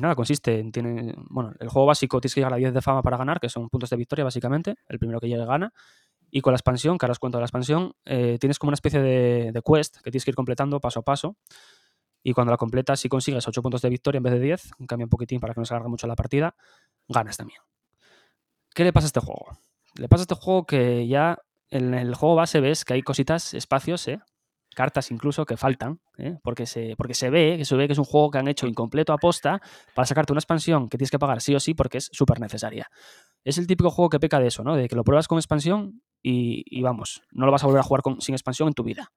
nada, 0.00 0.14
consiste 0.14 0.58
en. 0.58 0.72
Tiene, 0.72 1.14
bueno, 1.30 1.54
el 1.58 1.68
juego 1.68 1.86
básico 1.86 2.20
tienes 2.20 2.34
que 2.34 2.40
llegar 2.40 2.52
a 2.52 2.56
10 2.56 2.74
de 2.74 2.82
fama 2.82 3.02
para 3.02 3.16
ganar, 3.16 3.40
que 3.40 3.48
son 3.48 3.68
puntos 3.70 3.88
de 3.90 3.96
victoria, 3.96 4.24
básicamente. 4.24 4.76
El 4.88 4.98
primero 4.98 5.20
que 5.20 5.28
llegue 5.28 5.44
gana. 5.46 5.72
Y 6.30 6.42
con 6.42 6.52
la 6.52 6.56
expansión, 6.56 6.98
que 6.98 7.06
ahora 7.06 7.12
os 7.12 7.18
cuento 7.18 7.38
de 7.38 7.40
la 7.40 7.46
expansión, 7.46 7.94
eh, 8.04 8.36
tienes 8.38 8.58
como 8.58 8.68
una 8.68 8.74
especie 8.74 9.00
de, 9.00 9.62
quest 9.64 9.96
que 10.02 10.10
tienes 10.10 10.24
que 10.24 10.30
ir 10.32 10.34
completando 10.34 10.78
paso 10.80 11.00
a 11.00 11.02
paso. 11.02 11.36
Y 12.22 12.34
cuando 12.34 12.50
la 12.50 12.58
completas, 12.58 13.00
si 13.00 13.08
consigues 13.08 13.48
8 13.48 13.62
puntos 13.62 13.80
de 13.80 13.88
victoria 13.88 14.18
en 14.18 14.24
vez 14.24 14.34
de 14.34 14.40
10, 14.40 14.72
cambia 14.86 15.06
un 15.06 15.10
poquitín 15.10 15.40
para 15.40 15.54
que 15.54 15.60
no 15.60 15.64
se 15.64 15.72
alargue 15.72 15.88
mucho 15.88 16.06
la 16.06 16.16
partida, 16.16 16.54
ganas 17.08 17.38
también. 17.38 17.60
¿Qué 18.74 18.84
le 18.84 18.92
pasa 18.92 19.06
a 19.06 19.08
este 19.08 19.20
juego? 19.20 19.58
Le 19.94 20.08
pasa 20.08 20.22
a 20.22 20.24
este 20.24 20.34
juego 20.34 20.66
que 20.66 21.06
ya 21.08 21.38
en 21.70 21.94
el 21.94 22.14
juego 22.14 22.34
base 22.34 22.60
ves 22.60 22.84
que 22.84 22.94
hay 22.94 23.02
cositas, 23.02 23.54
espacios, 23.54 24.06
¿eh? 24.08 24.20
Cartas 24.78 25.10
incluso 25.10 25.44
que 25.44 25.56
faltan, 25.56 25.98
¿eh? 26.18 26.38
porque, 26.40 26.64
se, 26.64 26.94
porque 26.96 27.12
se 27.12 27.30
ve, 27.30 27.56
que 27.58 27.64
se 27.64 27.74
ve 27.74 27.88
que 27.88 27.94
es 27.94 27.98
un 27.98 28.04
juego 28.04 28.30
que 28.30 28.38
han 28.38 28.46
hecho 28.46 28.68
incompleto 28.68 29.12
aposta 29.12 29.60
para 29.92 30.06
sacarte 30.06 30.32
una 30.32 30.38
expansión 30.38 30.88
que 30.88 30.96
tienes 30.96 31.10
que 31.10 31.18
pagar 31.18 31.40
sí 31.40 31.52
o 31.52 31.58
sí 31.58 31.74
porque 31.74 31.98
es 31.98 32.08
súper 32.12 32.38
necesaria. 32.38 32.88
Es 33.42 33.58
el 33.58 33.66
típico 33.66 33.90
juego 33.90 34.08
que 34.08 34.20
peca 34.20 34.38
de 34.38 34.46
eso, 34.46 34.62
¿no? 34.62 34.76
De 34.76 34.86
que 34.86 34.94
lo 34.94 35.02
pruebas 35.02 35.26
con 35.26 35.36
expansión 35.36 36.00
y, 36.22 36.80
vamos, 36.80 37.22
no 37.32 37.44
lo 37.44 37.50
vas 37.50 37.64
a 37.64 37.66
volver 37.66 37.80
a 37.80 37.82
jugar 37.82 38.02
con, 38.02 38.20
sin 38.20 38.36
expansión 38.36 38.68
en 38.68 38.74
tu 38.74 38.84
vida. 38.84 39.10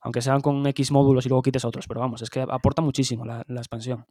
Aunque 0.00 0.20
sean 0.20 0.40
con 0.40 0.66
X 0.66 0.90
módulos 0.90 1.26
y 1.26 1.28
luego 1.28 1.42
quites 1.42 1.64
otros, 1.64 1.86
pero 1.86 2.00
vamos, 2.00 2.20
es 2.22 2.30
que 2.30 2.40
aporta 2.40 2.82
muchísimo 2.82 3.24
la 3.24 3.44
expansión. 3.48 4.04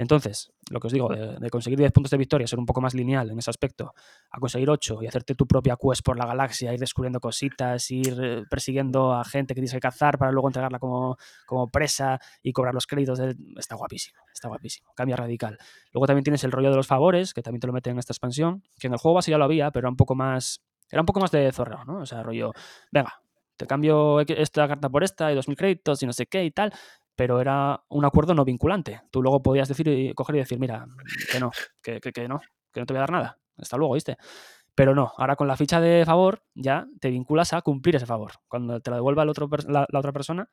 Entonces, 0.00 0.50
lo 0.70 0.80
que 0.80 0.86
os 0.86 0.92
digo, 0.94 1.10
de, 1.10 1.50
conseguir 1.50 1.78
10 1.78 1.92
puntos 1.92 2.10
de 2.10 2.16
victoria, 2.16 2.46
ser 2.46 2.58
un 2.58 2.64
poco 2.64 2.80
más 2.80 2.94
lineal 2.94 3.30
en 3.30 3.38
ese 3.38 3.50
aspecto, 3.50 3.92
a 4.30 4.40
conseguir 4.40 4.70
8 4.70 5.02
y 5.02 5.06
hacerte 5.06 5.34
tu 5.34 5.46
propia 5.46 5.76
quest 5.76 6.02
por 6.02 6.16
la 6.16 6.24
galaxia, 6.24 6.72
ir 6.72 6.80
descubriendo 6.80 7.20
cositas, 7.20 7.90
ir 7.90 8.18
eh, 8.18 8.44
persiguiendo 8.48 9.12
a 9.12 9.22
gente 9.26 9.52
que 9.52 9.60
tienes 9.60 9.72
que 9.72 9.80
cazar 9.80 10.16
para 10.16 10.32
luego 10.32 10.48
entregarla 10.48 10.78
como, 10.78 11.18
como 11.44 11.68
presa 11.68 12.18
y 12.42 12.50
cobrar 12.50 12.72
los 12.72 12.86
créditos, 12.86 13.20
está 13.58 13.74
guapísimo, 13.74 14.22
está 14.32 14.48
guapísimo, 14.48 14.90
cambia 14.96 15.16
radical. 15.16 15.58
Luego 15.92 16.06
también 16.06 16.24
tienes 16.24 16.42
el 16.44 16.52
rollo 16.52 16.70
de 16.70 16.76
los 16.76 16.86
favores, 16.86 17.34
que 17.34 17.42
también 17.42 17.60
te 17.60 17.66
lo 17.66 17.74
meten 17.74 17.92
en 17.92 17.98
esta 17.98 18.14
expansión, 18.14 18.62
que 18.78 18.86
en 18.86 18.94
el 18.94 18.98
juego 18.98 19.16
base 19.16 19.30
ya 19.30 19.36
lo 19.36 19.44
había, 19.44 19.70
pero 19.70 19.84
era 19.84 19.90
un 19.90 19.96
poco 19.96 20.14
más, 20.14 20.62
era 20.90 21.02
un 21.02 21.06
poco 21.06 21.20
más 21.20 21.30
de 21.30 21.52
zorreo, 21.52 21.84
¿no? 21.84 21.98
O 21.98 22.06
sea, 22.06 22.22
rollo, 22.22 22.52
venga, 22.90 23.20
te 23.60 23.66
cambio 23.66 24.20
esta 24.20 24.66
carta 24.66 24.88
por 24.88 25.04
esta 25.04 25.30
y 25.30 25.36
2.000 25.36 25.56
créditos 25.56 26.02
y 26.02 26.06
no 26.06 26.14
sé 26.14 26.24
qué 26.24 26.44
y 26.44 26.50
tal, 26.50 26.72
pero 27.20 27.38
era 27.38 27.84
un 27.90 28.06
acuerdo 28.06 28.32
no 28.32 28.46
vinculante. 28.46 29.02
Tú 29.10 29.20
luego 29.20 29.42
podías 29.42 29.68
decir 29.68 29.86
y 29.88 30.14
coger 30.14 30.36
y 30.36 30.38
decir, 30.38 30.58
mira, 30.58 30.86
que 31.30 31.38
no, 31.38 31.50
que, 31.82 32.00
no, 32.26 32.40
que 32.72 32.80
no 32.80 32.86
te 32.86 32.94
voy 32.94 32.96
a 32.96 33.00
dar 33.00 33.10
nada. 33.10 33.38
Hasta 33.58 33.76
luego, 33.76 33.92
¿viste? 33.92 34.16
Pero 34.74 34.94
no, 34.94 35.12
ahora 35.18 35.36
con 35.36 35.46
la 35.46 35.54
ficha 35.54 35.82
de 35.82 36.02
favor 36.06 36.42
ya 36.54 36.86
te 36.98 37.10
vinculas 37.10 37.52
a 37.52 37.60
cumplir 37.60 37.96
ese 37.96 38.06
favor. 38.06 38.32
Cuando 38.48 38.80
te 38.80 38.88
la 38.88 38.96
devuelva 38.96 39.24
el 39.24 39.28
otro, 39.28 39.50
la, 39.68 39.86
otra 39.92 40.12
persona, 40.12 40.48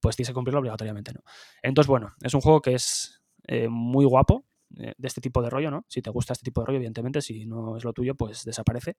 pues 0.00 0.16
tienes 0.16 0.30
que 0.30 0.34
cumplirlo 0.34 0.58
obligatoriamente, 0.58 1.12
¿no? 1.12 1.20
Entonces, 1.62 1.86
bueno, 1.86 2.12
es 2.20 2.34
un 2.34 2.40
juego 2.40 2.60
que 2.60 2.74
es 2.74 3.22
eh, 3.46 3.68
muy 3.68 4.04
guapo, 4.04 4.46
eh, 4.78 4.94
de 4.98 5.06
este 5.06 5.20
tipo 5.20 5.40
de 5.42 5.50
rollo, 5.50 5.70
¿no? 5.70 5.84
Si 5.86 6.02
te 6.02 6.10
gusta 6.10 6.32
este 6.32 6.42
tipo 6.42 6.60
de 6.62 6.66
rollo, 6.66 6.78
evidentemente, 6.78 7.22
si 7.22 7.46
no 7.46 7.76
es 7.76 7.84
lo 7.84 7.92
tuyo, 7.92 8.16
pues 8.16 8.44
desaparece, 8.44 8.96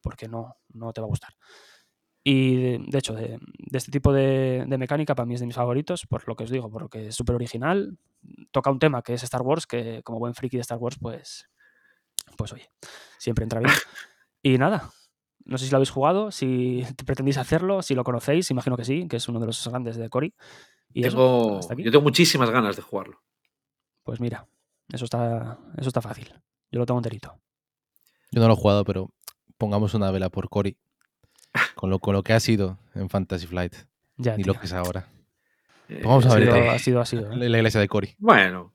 porque 0.00 0.28
no, 0.28 0.56
no 0.70 0.94
te 0.94 1.02
va 1.02 1.08
a 1.08 1.10
gustar. 1.10 1.34
Y 2.26 2.78
de, 2.78 2.98
hecho, 2.98 3.12
de, 3.12 3.38
este 3.70 3.90
tipo 3.90 4.10
de, 4.10 4.64
mecánica 4.78 5.14
para 5.14 5.26
mí 5.26 5.34
es 5.34 5.40
de 5.40 5.46
mis 5.46 5.56
favoritos, 5.56 6.06
por 6.06 6.26
lo 6.26 6.34
que 6.34 6.44
os 6.44 6.50
digo, 6.50 6.70
porque 6.70 7.08
es 7.08 7.14
súper 7.14 7.34
original. 7.34 7.98
Toca 8.50 8.70
un 8.70 8.78
tema 8.78 9.02
que 9.02 9.12
es 9.12 9.22
Star 9.22 9.42
Wars, 9.42 9.66
que 9.66 10.02
como 10.02 10.18
buen 10.18 10.34
friki 10.34 10.56
de 10.56 10.62
Star 10.62 10.78
Wars, 10.78 10.96
pues, 10.98 11.50
pues 12.38 12.54
oye, 12.54 12.70
siempre 13.18 13.44
entra 13.44 13.60
bien. 13.60 13.70
Y 14.46 14.58
nada, 14.58 14.90
no 15.46 15.56
sé 15.56 15.64
si 15.64 15.70
lo 15.70 15.78
habéis 15.78 15.88
jugado, 15.88 16.30
si 16.30 16.84
pretendéis 17.06 17.38
hacerlo, 17.38 17.80
si 17.80 17.94
lo 17.94 18.04
conocéis, 18.04 18.50
imagino 18.50 18.76
que 18.76 18.84
sí, 18.84 19.08
que 19.08 19.16
es 19.16 19.26
uno 19.26 19.40
de 19.40 19.46
los 19.46 19.68
grandes 19.68 19.96
de 19.96 20.10
Cory. 20.10 20.34
Y 20.92 21.02
yo 21.02 21.10
tengo 21.10 22.02
muchísimas 22.02 22.50
ganas 22.50 22.76
de 22.76 22.82
jugarlo. 22.82 23.22
Pues 24.02 24.20
mira, 24.20 24.46
eso 24.92 25.06
está, 25.06 25.58
eso 25.78 25.88
está 25.88 26.02
fácil. 26.02 26.30
Yo 26.70 26.78
lo 26.78 26.84
tengo 26.84 27.00
enterito. 27.00 27.40
Yo 28.30 28.42
no 28.42 28.48
lo 28.48 28.52
he 28.52 28.56
jugado, 28.56 28.84
pero 28.84 29.14
pongamos 29.56 29.94
una 29.94 30.10
vela 30.10 30.28
por 30.28 30.50
Cory 30.50 30.76
con 31.84 31.90
lo, 31.90 31.98
con 31.98 32.14
lo 32.14 32.22
que 32.22 32.32
ha 32.32 32.40
sido 32.40 32.78
en 32.94 33.10
Fantasy 33.10 33.46
Flight 33.46 33.74
y 34.16 34.44
lo 34.44 34.54
que 34.54 34.64
es 34.64 34.72
ahora. 34.72 35.06
Eh, 35.90 36.00
Vamos 36.02 36.24
a 36.24 36.34
ver. 36.34 36.48
ha 36.48 36.78
sido, 36.78 36.98
ha 36.98 37.04
sido, 37.04 37.30
¿eh? 37.30 37.36
La 37.36 37.58
iglesia 37.58 37.78
de 37.78 37.88
Cory. 37.88 38.14
Bueno. 38.16 38.72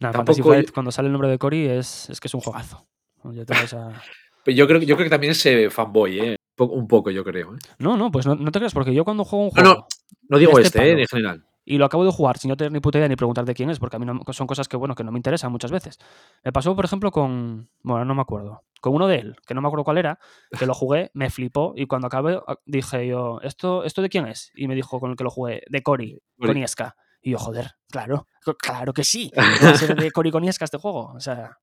Fantasy 0.00 0.40
Flight, 0.40 0.70
cuando 0.70 0.90
sale 0.90 1.08
el 1.08 1.12
nombre 1.12 1.28
de 1.28 1.36
Cory, 1.36 1.66
es, 1.66 2.08
es 2.08 2.18
que 2.18 2.28
es 2.28 2.34
un 2.34 2.40
juegazo. 2.40 2.86
Yo, 3.24 3.44
yo, 4.46 4.66
creo, 4.66 4.80
yo 4.80 4.96
creo 4.96 5.04
que 5.04 5.10
también 5.10 5.32
es 5.32 5.44
eh, 5.44 5.68
fanboy, 5.68 6.18
¿eh? 6.18 6.36
Un 6.56 6.88
poco, 6.88 7.10
yo 7.10 7.22
creo. 7.22 7.58
No, 7.78 7.98
no, 7.98 8.10
pues 8.10 8.24
no, 8.24 8.36
te 8.50 8.58
creas, 8.58 8.72
porque 8.72 8.94
yo 8.94 9.04
cuando 9.04 9.26
juego 9.26 9.44
un 9.44 9.50
juego. 9.50 9.68
No, 9.68 9.74
no, 9.74 9.86
no 10.30 10.38
digo 10.38 10.58
este, 10.58 11.02
en 11.02 11.06
general 11.06 11.44
y 11.70 11.76
lo 11.76 11.84
acabo 11.84 12.02
de 12.02 12.10
jugar 12.10 12.38
sin 12.38 12.48
no 12.48 12.56
tener 12.56 12.72
ni 12.72 12.80
puta 12.80 12.96
idea 12.96 13.08
ni 13.08 13.16
preguntar 13.16 13.44
de 13.44 13.52
quién 13.52 13.68
es, 13.68 13.78
porque 13.78 13.96
a 13.96 13.98
mí 13.98 14.06
son 14.32 14.46
cosas 14.46 14.68
que, 14.68 14.78
bueno, 14.78 14.94
que 14.94 15.04
no 15.04 15.12
me 15.12 15.18
interesan 15.18 15.52
muchas 15.52 15.70
veces. 15.70 15.98
Me 16.42 16.50
pasó, 16.50 16.74
por 16.74 16.86
ejemplo, 16.86 17.10
con. 17.10 17.68
Bueno, 17.82 18.06
no 18.06 18.14
me 18.14 18.22
acuerdo. 18.22 18.64
Con 18.80 18.94
uno 18.94 19.06
de 19.06 19.16
él, 19.16 19.36
que 19.46 19.52
no 19.52 19.60
me 19.60 19.68
acuerdo 19.68 19.84
cuál 19.84 19.98
era, 19.98 20.18
que 20.58 20.64
lo 20.64 20.72
jugué, 20.72 21.10
me 21.12 21.28
flipó 21.28 21.74
y 21.76 21.86
cuando 21.86 22.06
acabé 22.06 22.40
ah, 22.46 22.56
dije 22.64 23.06
yo, 23.06 23.40
¿esto, 23.42 23.84
¿esto 23.84 24.00
de 24.00 24.08
quién 24.08 24.26
es? 24.26 24.50
Y 24.54 24.66
me 24.66 24.74
dijo 24.74 24.98
con 24.98 25.10
el 25.10 25.16
que 25.16 25.24
lo 25.24 25.30
jugué, 25.30 25.62
de 25.68 25.82
Cory, 25.82 26.22
Konieska. 26.40 26.96
Y 27.20 27.32
yo, 27.32 27.38
joder, 27.38 27.72
claro, 27.90 28.26
claro 28.58 28.94
que 28.94 29.04
sí. 29.04 29.30
Va 29.36 29.70
a 29.70 29.74
ser 29.74 29.94
de 29.94 30.10
Cory 30.10 30.30
Konieska 30.30 30.64
este 30.64 30.78
juego. 30.78 31.12
O 31.14 31.20
sea. 31.20 31.58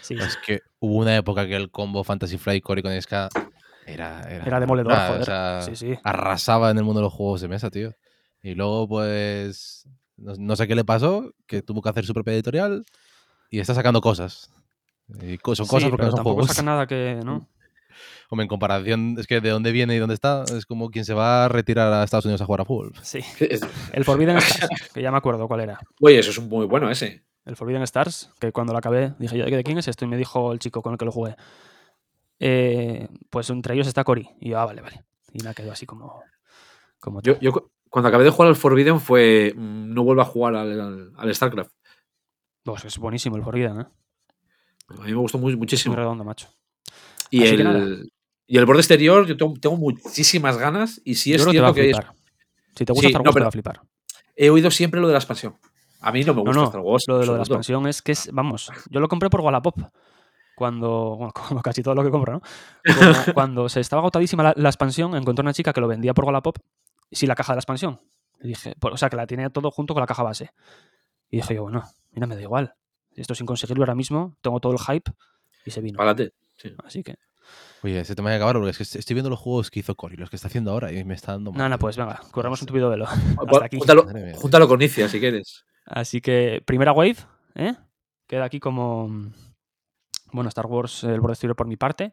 Sí. 0.00 0.14
Es 0.14 0.36
que 0.44 0.62
hubo 0.80 0.96
una 0.96 1.14
época 1.14 1.46
que 1.46 1.54
el 1.54 1.70
combo 1.70 2.02
Fantasy 2.02 2.38
Flight 2.38 2.64
Cory 2.64 2.82
Konieska 2.82 3.28
era, 3.86 4.22
era, 4.22 4.44
era 4.44 4.58
demoledor, 4.58 4.92
joder. 4.92 5.62
sí, 5.62 5.76
sí. 5.76 5.98
Arrasaba 6.02 6.72
en 6.72 6.78
el 6.78 6.82
mundo 6.82 6.98
de 6.98 7.04
los 7.04 7.12
juegos 7.12 7.40
de 7.40 7.46
mesa, 7.46 7.70
tío. 7.70 7.92
Y 8.42 8.54
luego, 8.54 8.88
pues, 8.88 9.88
no, 10.16 10.56
sé 10.56 10.66
qué 10.66 10.74
le 10.74 10.84
pasó, 10.84 11.32
que 11.46 11.62
tuvo 11.62 11.82
que 11.82 11.88
hacer 11.88 12.04
su 12.04 12.14
propia 12.14 12.34
editorial 12.34 12.84
y 13.50 13.60
está 13.60 13.74
sacando 13.74 14.00
cosas. 14.00 14.50
Y 15.22 15.38
son 15.54 15.66
cosas 15.66 15.90
porque 15.90 16.06
no 16.06 16.12
son 16.12 16.22
juegos. 16.22 16.48
saca 16.48 16.62
nada 16.62 16.86
que, 16.86 17.20
¿no? 17.24 17.48
Hombre, 18.30 18.44
en 18.44 18.48
comparación, 18.48 19.16
es 19.18 19.26
que 19.26 19.40
de 19.40 19.50
dónde 19.50 19.72
viene 19.72 19.94
y 19.94 19.98
dónde 19.98 20.14
está, 20.14 20.44
es 20.44 20.66
como 20.66 20.90
quien 20.90 21.04
se 21.04 21.14
va 21.14 21.46
a 21.46 21.48
retirar 21.48 21.92
a 21.92 22.04
Estados 22.04 22.26
Unidos 22.26 22.42
a 22.42 22.44
jugar 22.46 22.60
a 22.60 22.64
fútbol. 22.64 22.92
Sí. 23.02 23.20
El 23.92 24.04
Forbidden 24.04 24.36
Stars, 24.38 24.92
que 24.92 25.00
ya 25.02 25.10
me 25.10 25.16
acuerdo 25.16 25.48
cuál 25.48 25.60
era. 25.60 25.80
Oye, 26.00 26.18
eso 26.18 26.30
es 26.30 26.40
muy 26.40 26.66
bueno 26.66 26.90
ese. 26.90 27.24
El 27.46 27.56
Forbidden 27.56 27.82
Stars, 27.82 28.30
que 28.38 28.52
cuando 28.52 28.74
lo 28.74 28.78
acabé 28.78 29.14
dije, 29.18 29.38
¿de 29.38 29.64
quién 29.64 29.78
es 29.78 29.88
esto? 29.88 30.04
Y 30.04 30.08
me 30.08 30.18
dijo 30.18 30.52
el 30.52 30.58
chico 30.58 30.82
con 30.82 30.92
el 30.92 30.98
que 30.98 31.06
lo 31.06 31.12
jugué. 31.12 31.36
Eh, 32.38 33.08
pues 33.30 33.48
entre 33.50 33.74
ellos 33.74 33.86
está 33.86 34.04
Cory. 34.04 34.28
Y 34.40 34.50
yo, 34.50 34.58
ah, 34.58 34.66
vale, 34.66 34.82
vale. 34.82 35.04
Y 35.32 35.42
me 35.42 35.50
ha 35.50 35.54
quedado 35.54 35.72
así 35.72 35.86
como. 35.86 36.22
como 37.00 37.22
yo, 37.22 37.38
yo, 37.40 37.70
cuando 37.90 38.08
acabé 38.08 38.24
de 38.24 38.30
jugar 38.30 38.48
al 38.48 38.56
Forbidden 38.56 39.00
fue. 39.00 39.52
Mm, 39.56 39.94
no 39.94 40.04
vuelvo 40.04 40.22
a 40.22 40.24
jugar 40.24 40.56
al, 40.56 41.34
StarCraft. 41.34 41.72
Pues 42.62 42.84
es 42.84 42.98
buenísimo 42.98 43.36
el 43.36 43.42
Forbidden, 43.42 43.80
¿eh? 43.80 43.86
A 44.88 45.02
mí 45.02 45.12
me 45.12 45.18
gustó 45.18 45.38
muchísimo. 45.38 45.94
Muy 45.94 46.02
redondo, 46.02 46.24
macho. 46.24 46.48
Y 47.30 47.44
el, 47.44 48.10
y 48.46 48.56
el 48.56 48.64
borde 48.64 48.80
exterior, 48.80 49.26
yo 49.26 49.36
tengo, 49.36 49.76
muchísimas 49.76 50.56
ganas. 50.56 51.00
Y 51.04 51.16
si 51.16 51.34
es 51.34 51.44
cierto 51.44 51.74
que. 51.74 51.92
Si 52.74 52.84
te 52.84 52.92
gusta 52.92 53.08
Star 53.08 53.22
Wars, 53.22 53.34
te 53.34 53.40
va 53.40 53.48
a 53.48 53.50
flipar. 53.50 53.80
He 54.36 54.50
oído 54.50 54.70
siempre 54.70 55.00
lo 55.00 55.08
de 55.08 55.12
la 55.12 55.18
expansión. 55.18 55.56
A 56.00 56.12
mí 56.12 56.22
no 56.22 56.32
me 56.32 56.42
gusta 56.42 56.64
Star 56.64 56.80
Wars. 56.80 57.04
Lo 57.08 57.18
de, 57.18 57.26
lo 57.26 57.32
de 57.32 57.38
la 57.38 57.42
expansión 57.42 57.86
es 57.86 58.00
que 58.02 58.12
es. 58.12 58.30
Vamos, 58.32 58.70
yo 58.88 59.00
lo 59.00 59.08
compré 59.08 59.28
por 59.28 59.40
Wallapop 59.40 59.76
cuando, 60.54 61.16
bueno, 61.16 61.32
como 61.48 61.62
casi 61.62 61.82
todo 61.82 61.94
lo 61.94 62.02
que 62.02 62.10
compro, 62.10 62.34
¿no? 62.34 62.42
cuando 63.34 63.68
se 63.68 63.80
estaba 63.80 64.00
agotadísima 64.00 64.42
la, 64.42 64.54
la, 64.56 64.68
expansión, 64.68 65.14
encontré 65.14 65.42
una 65.42 65.52
chica 65.52 65.72
que 65.72 65.80
lo 65.80 65.88
vendía 65.88 66.14
por 66.14 66.24
Wallapop 66.24 66.58
sí 67.16 67.26
la 67.26 67.34
caja 67.34 67.52
de 67.52 67.56
la 67.56 67.60
expansión. 67.60 68.00
dije, 68.40 68.74
pues, 68.78 68.94
o 68.94 68.96
sea, 68.96 69.08
que 69.08 69.16
la 69.16 69.26
tiene 69.26 69.50
todo 69.50 69.70
junto 69.70 69.94
con 69.94 70.00
la 70.00 70.06
caja 70.06 70.22
base. 70.22 70.50
Y 71.30 71.38
dije 71.38 71.54
yo, 71.54 71.64
bueno, 71.64 71.84
mira, 72.12 72.26
me 72.26 72.34
da 72.34 72.42
igual. 72.42 72.74
Esto 73.14 73.34
sin 73.34 73.46
conseguirlo 73.46 73.82
ahora 73.82 73.94
mismo, 73.94 74.36
tengo 74.40 74.60
todo 74.60 74.72
el 74.72 74.78
hype 74.78 75.10
y 75.64 75.70
se 75.70 75.80
vino. 75.80 75.98
Así 76.84 77.02
que. 77.02 77.16
Oye, 77.82 78.04
se 78.04 78.14
te 78.14 78.22
me 78.22 78.30
va 78.30 78.34
a 78.34 78.36
acabar 78.36 78.56
porque 78.56 78.70
es 78.70 78.76
que 78.76 78.98
estoy 78.98 79.14
viendo 79.14 79.30
los 79.30 79.38
juegos 79.38 79.70
que 79.70 79.80
hizo 79.80 79.94
Cory, 79.94 80.16
los 80.16 80.30
que 80.30 80.36
está 80.36 80.48
haciendo 80.48 80.72
ahora 80.72 80.92
y 80.92 81.04
me 81.04 81.14
está 81.14 81.32
dando. 81.32 81.52
No, 81.52 81.68
no, 81.68 81.78
pues 81.78 81.96
venga, 81.96 82.20
corremos 82.30 82.60
un 82.60 82.66
tupido 82.66 82.90
velo. 82.90 83.06
Hasta 83.06 83.64
aquí. 83.64 83.78
Júntalo, 83.78 84.06
júntalo, 84.34 84.68
con 84.68 84.82
Icia 84.82 85.08
si 85.08 85.20
quieres. 85.20 85.64
Así 85.86 86.20
que, 86.20 86.62
primera 86.66 86.92
wave, 86.92 87.16
¿eh? 87.54 87.74
Queda 88.26 88.44
aquí 88.44 88.60
como. 88.60 89.32
Bueno, 90.32 90.48
Star 90.48 90.66
Wars, 90.66 91.04
el 91.04 91.20
borde 91.20 91.54
por 91.54 91.66
mi 91.66 91.76
parte. 91.76 92.12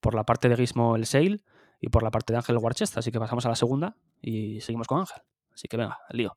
Por 0.00 0.14
la 0.14 0.24
parte 0.24 0.48
de 0.48 0.56
Gizmo, 0.56 0.94
el 0.94 1.06
Sail 1.06 1.42
y 1.80 1.88
por 1.88 2.02
la 2.02 2.10
parte 2.10 2.32
de 2.32 2.36
Ángel 2.36 2.58
Warchest. 2.58 2.98
Así 2.98 3.10
que 3.10 3.18
pasamos 3.18 3.44
a 3.46 3.48
la 3.48 3.56
segunda 3.56 3.96
y 4.26 4.60
seguimos 4.60 4.88
con 4.88 4.98
Ángel. 4.98 5.22
Así 5.54 5.68
que 5.68 5.76
venga, 5.76 5.98
el 6.10 6.18
lío. 6.18 6.36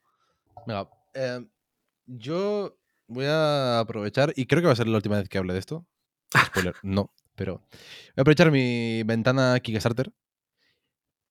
Venga, 0.67 0.88
eh, 1.15 1.43
yo 2.06 2.78
voy 3.08 3.25
a 3.25 3.80
aprovechar, 3.80 4.32
y 4.36 4.45
creo 4.45 4.62
que 4.62 4.67
va 4.67 4.73
a 4.73 4.78
ser 4.78 4.88
la 4.88 4.97
última 4.97 5.17
vez 5.17 5.28
que 5.28 5.39
hable 5.39 5.54
de 5.54 5.60
esto. 5.60 5.88
Spoiler, 6.45 6.75
no, 6.84 7.12
pero 7.36 7.56
voy 7.56 8.17
a 8.17 8.21
aprovechar 8.21 8.52
mi 8.52 9.02
ventana 9.04 9.60
Kickstarter. 9.60 10.13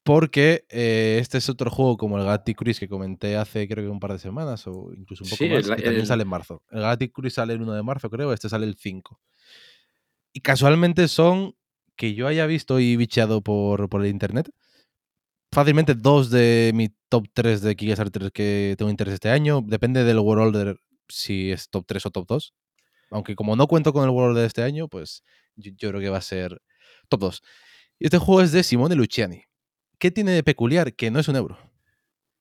Porque 0.03 0.65
eh, 0.71 1.19
este 1.21 1.39
es 1.39 1.49
otro 1.51 1.71
juego 1.71 1.97
como 1.99 2.17
el 2.19 2.25
Galactic 2.25 2.57
Cruise 2.57 2.81
que 2.81 2.89
comenté 2.89 3.37
hace 3.37 3.69
creo 3.69 3.85
que 3.85 3.91
un 3.91 4.01
par 4.01 4.13
de 4.13 4.19
semanas 4.19 4.67
o 4.67 4.91
incluso 4.97 5.23
un 5.25 5.31
poco 5.31 5.45
más, 5.45 5.77
que 5.77 5.83
también 5.83 6.07
sale 6.07 6.23
en 6.23 6.29
marzo. 6.29 6.63
El 6.71 6.81
Galactic 6.81 7.13
Cruise 7.13 7.35
sale 7.35 7.53
el 7.53 7.61
1 7.61 7.75
de 7.75 7.83
marzo, 7.83 8.09
creo, 8.09 8.33
este 8.33 8.49
sale 8.49 8.65
el 8.65 8.77
5. 8.77 9.21
Y 10.33 10.41
casualmente 10.41 11.09
son 11.09 11.55
que 11.95 12.15
yo 12.15 12.27
haya 12.27 12.47
visto 12.47 12.81
y 12.81 12.97
bicheado 12.97 13.43
por, 13.43 13.91
por 13.91 14.03
el 14.03 14.11
internet, 14.11 14.51
fácilmente 15.53 15.95
dos 15.95 16.31
de 16.31 16.73
mi 16.75 16.89
top 17.09 17.27
3 17.33 17.63
de 17.63 17.77
Kickstarter 17.77 18.33
que 18.33 18.75
tengo 18.79 18.91
interés 18.91 19.15
este 19.15 19.31
año. 19.31 19.63
Depende 19.65 20.05
del 20.05 20.19
World 20.19 20.57
Order 20.57 20.81
si 21.09 21.51
es 21.51 21.69
top 21.71 21.85
3 21.87 22.07
o 22.07 22.11
top 22.11 22.27
2. 22.29 22.55
Aunque 23.11 23.35
como 23.35 23.57
no 23.57 23.67
cuento 23.67 23.93
con 23.93 24.05
el 24.05 24.11
World 24.11 24.31
Order 24.31 24.43
de 24.43 24.47
este 24.47 24.63
año, 24.63 24.89
pues 24.89 25.23
yo, 25.57 25.73
creo 25.91 26.01
que 26.01 26.11
va 26.11 26.19
a 26.19 26.23
ser 26.23 26.61
top 27.09 27.21
2. 27.21 27.43
Y 28.01 28.05
este 28.07 28.19
juego 28.19 28.43
es 28.43 28.53
de 28.53 28.63
Simone 28.63 28.95
Luciani. 28.95 29.43
¿Qué 29.99 30.11
tiene 30.11 30.33
de 30.33 30.43
peculiar? 30.43 30.95
Que 30.95 31.11
no 31.11 31.19
es 31.19 31.29
un 31.29 31.37
euro. 31.37 31.59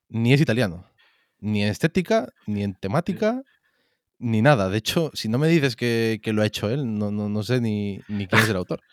Ni 0.08 0.32
es 0.32 0.40
italiano. 0.40 0.86
Ni 1.40 1.62
en 1.62 1.70
estética, 1.70 2.32
ni 2.46 2.62
en 2.62 2.74
temática, 2.74 3.42
ni 4.18 4.42
nada. 4.42 4.68
De 4.68 4.78
hecho, 4.78 5.10
si 5.14 5.28
no 5.28 5.38
me 5.38 5.48
dices 5.48 5.76
que, 5.76 6.20
lo 6.24 6.42
ha 6.42 6.46
hecho 6.46 6.68
él, 6.70 6.98
no, 6.98 7.10
no, 7.10 7.42
sé 7.42 7.60
ni, 7.60 8.00
ni 8.08 8.26
quién 8.26 8.42
es 8.42 8.48
el 8.48 8.56
autor. 8.56 8.80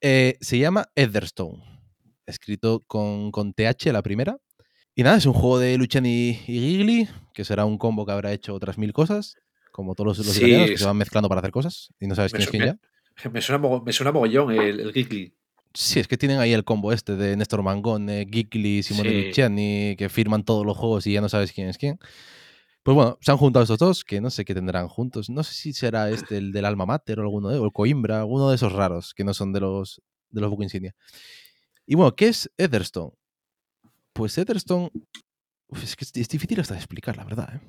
Eh, 0.00 0.38
se 0.40 0.56
llama 0.60 0.86
Etherstone, 0.94 1.60
escrito 2.28 2.82
con, 2.86 3.30
con, 3.30 3.52
TH 3.52 3.92
la 3.92 4.02
primera. 4.02 4.38
Y 4.94 5.02
nada, 5.02 5.16
es 5.16 5.26
un 5.26 5.32
juego 5.32 5.58
de 5.58 5.76
Luciani 5.76 6.30
y, 6.30 6.34
Gigli, 6.34 7.08
que 7.32 7.44
será 7.44 7.64
un 7.64 7.78
combo 7.78 8.04
que 8.04 8.12
habrá 8.12 8.32
hecho 8.32 8.54
otras 8.54 8.78
mil 8.78 8.92
cosas, 8.92 9.36
como 9.72 9.94
todos 9.94 10.18
los, 10.18 10.26
los 10.26 10.38
que 10.38 10.76
se 10.76 10.84
van 10.84 10.96
mezclando 10.96 11.28
para 11.28 11.40
hacer 11.40 11.52
cosas 11.52 11.90
y 12.00 12.06
no 12.06 12.14
sabes 12.14 12.32
quién 12.32 12.42
es 12.42 12.50
quién 12.50 12.64
ya. 12.64 13.30
Me 13.30 13.40
suena, 13.40 13.80
me 13.84 13.92
suena 13.92 14.12
mogollón 14.12 14.52
el, 14.52 14.80
el 14.80 14.92
Gigli. 14.92 15.34
Sí, 15.74 16.00
es 16.00 16.08
que 16.08 16.16
tienen 16.16 16.38
ahí 16.38 16.52
el 16.52 16.64
combo 16.64 16.92
este 16.92 17.16
de 17.16 17.36
Néstor 17.36 17.62
Mangón, 17.62 18.08
eh, 18.08 18.26
Gigli, 18.30 18.82
Simone 18.82 19.26
Luciani, 19.26 19.96
que 19.96 20.08
firman 20.08 20.44
todos 20.44 20.64
los 20.64 20.76
juegos 20.76 21.06
y 21.06 21.12
ya 21.12 21.20
no 21.20 21.28
sabes 21.28 21.52
quién 21.52 21.68
es 21.68 21.78
quién. 21.78 21.98
Pues 22.82 22.94
bueno, 22.94 23.18
se 23.20 23.30
han 23.30 23.36
juntado 23.36 23.64
estos 23.64 23.78
dos, 23.78 24.02
que 24.02 24.20
no 24.20 24.30
sé 24.30 24.44
qué 24.44 24.54
tendrán 24.54 24.88
juntos. 24.88 25.28
No 25.28 25.42
sé 25.42 25.52
si 25.54 25.72
será 25.74 26.10
este 26.10 26.38
el 26.38 26.52
del 26.52 26.64
Alma 26.64 26.86
Mater 26.86 27.20
o 27.20 27.22
alguno 27.22 27.50
de, 27.50 27.58
o 27.58 27.64
el 27.64 27.72
Coimbra, 27.72 28.20
alguno 28.20 28.48
de 28.48 28.54
esos 28.54 28.72
raros 28.72 29.12
que 29.14 29.24
no 29.24 29.34
son 29.34 29.52
de 29.52 29.60
los, 29.60 30.00
de 30.30 30.40
los 30.40 30.52
Insignia. 30.58 30.94
Y 31.90 31.94
bueno, 31.94 32.14
¿qué 32.14 32.28
es 32.28 32.52
Etherstone? 32.58 33.12
Pues 34.12 34.36
Etherstone. 34.36 34.90
es 35.82 35.96
que 35.96 36.04
es 36.04 36.28
difícil 36.28 36.60
hasta 36.60 36.74
de 36.74 36.80
explicar, 36.80 37.16
la 37.16 37.24
verdad. 37.24 37.54
¿eh? 37.54 37.60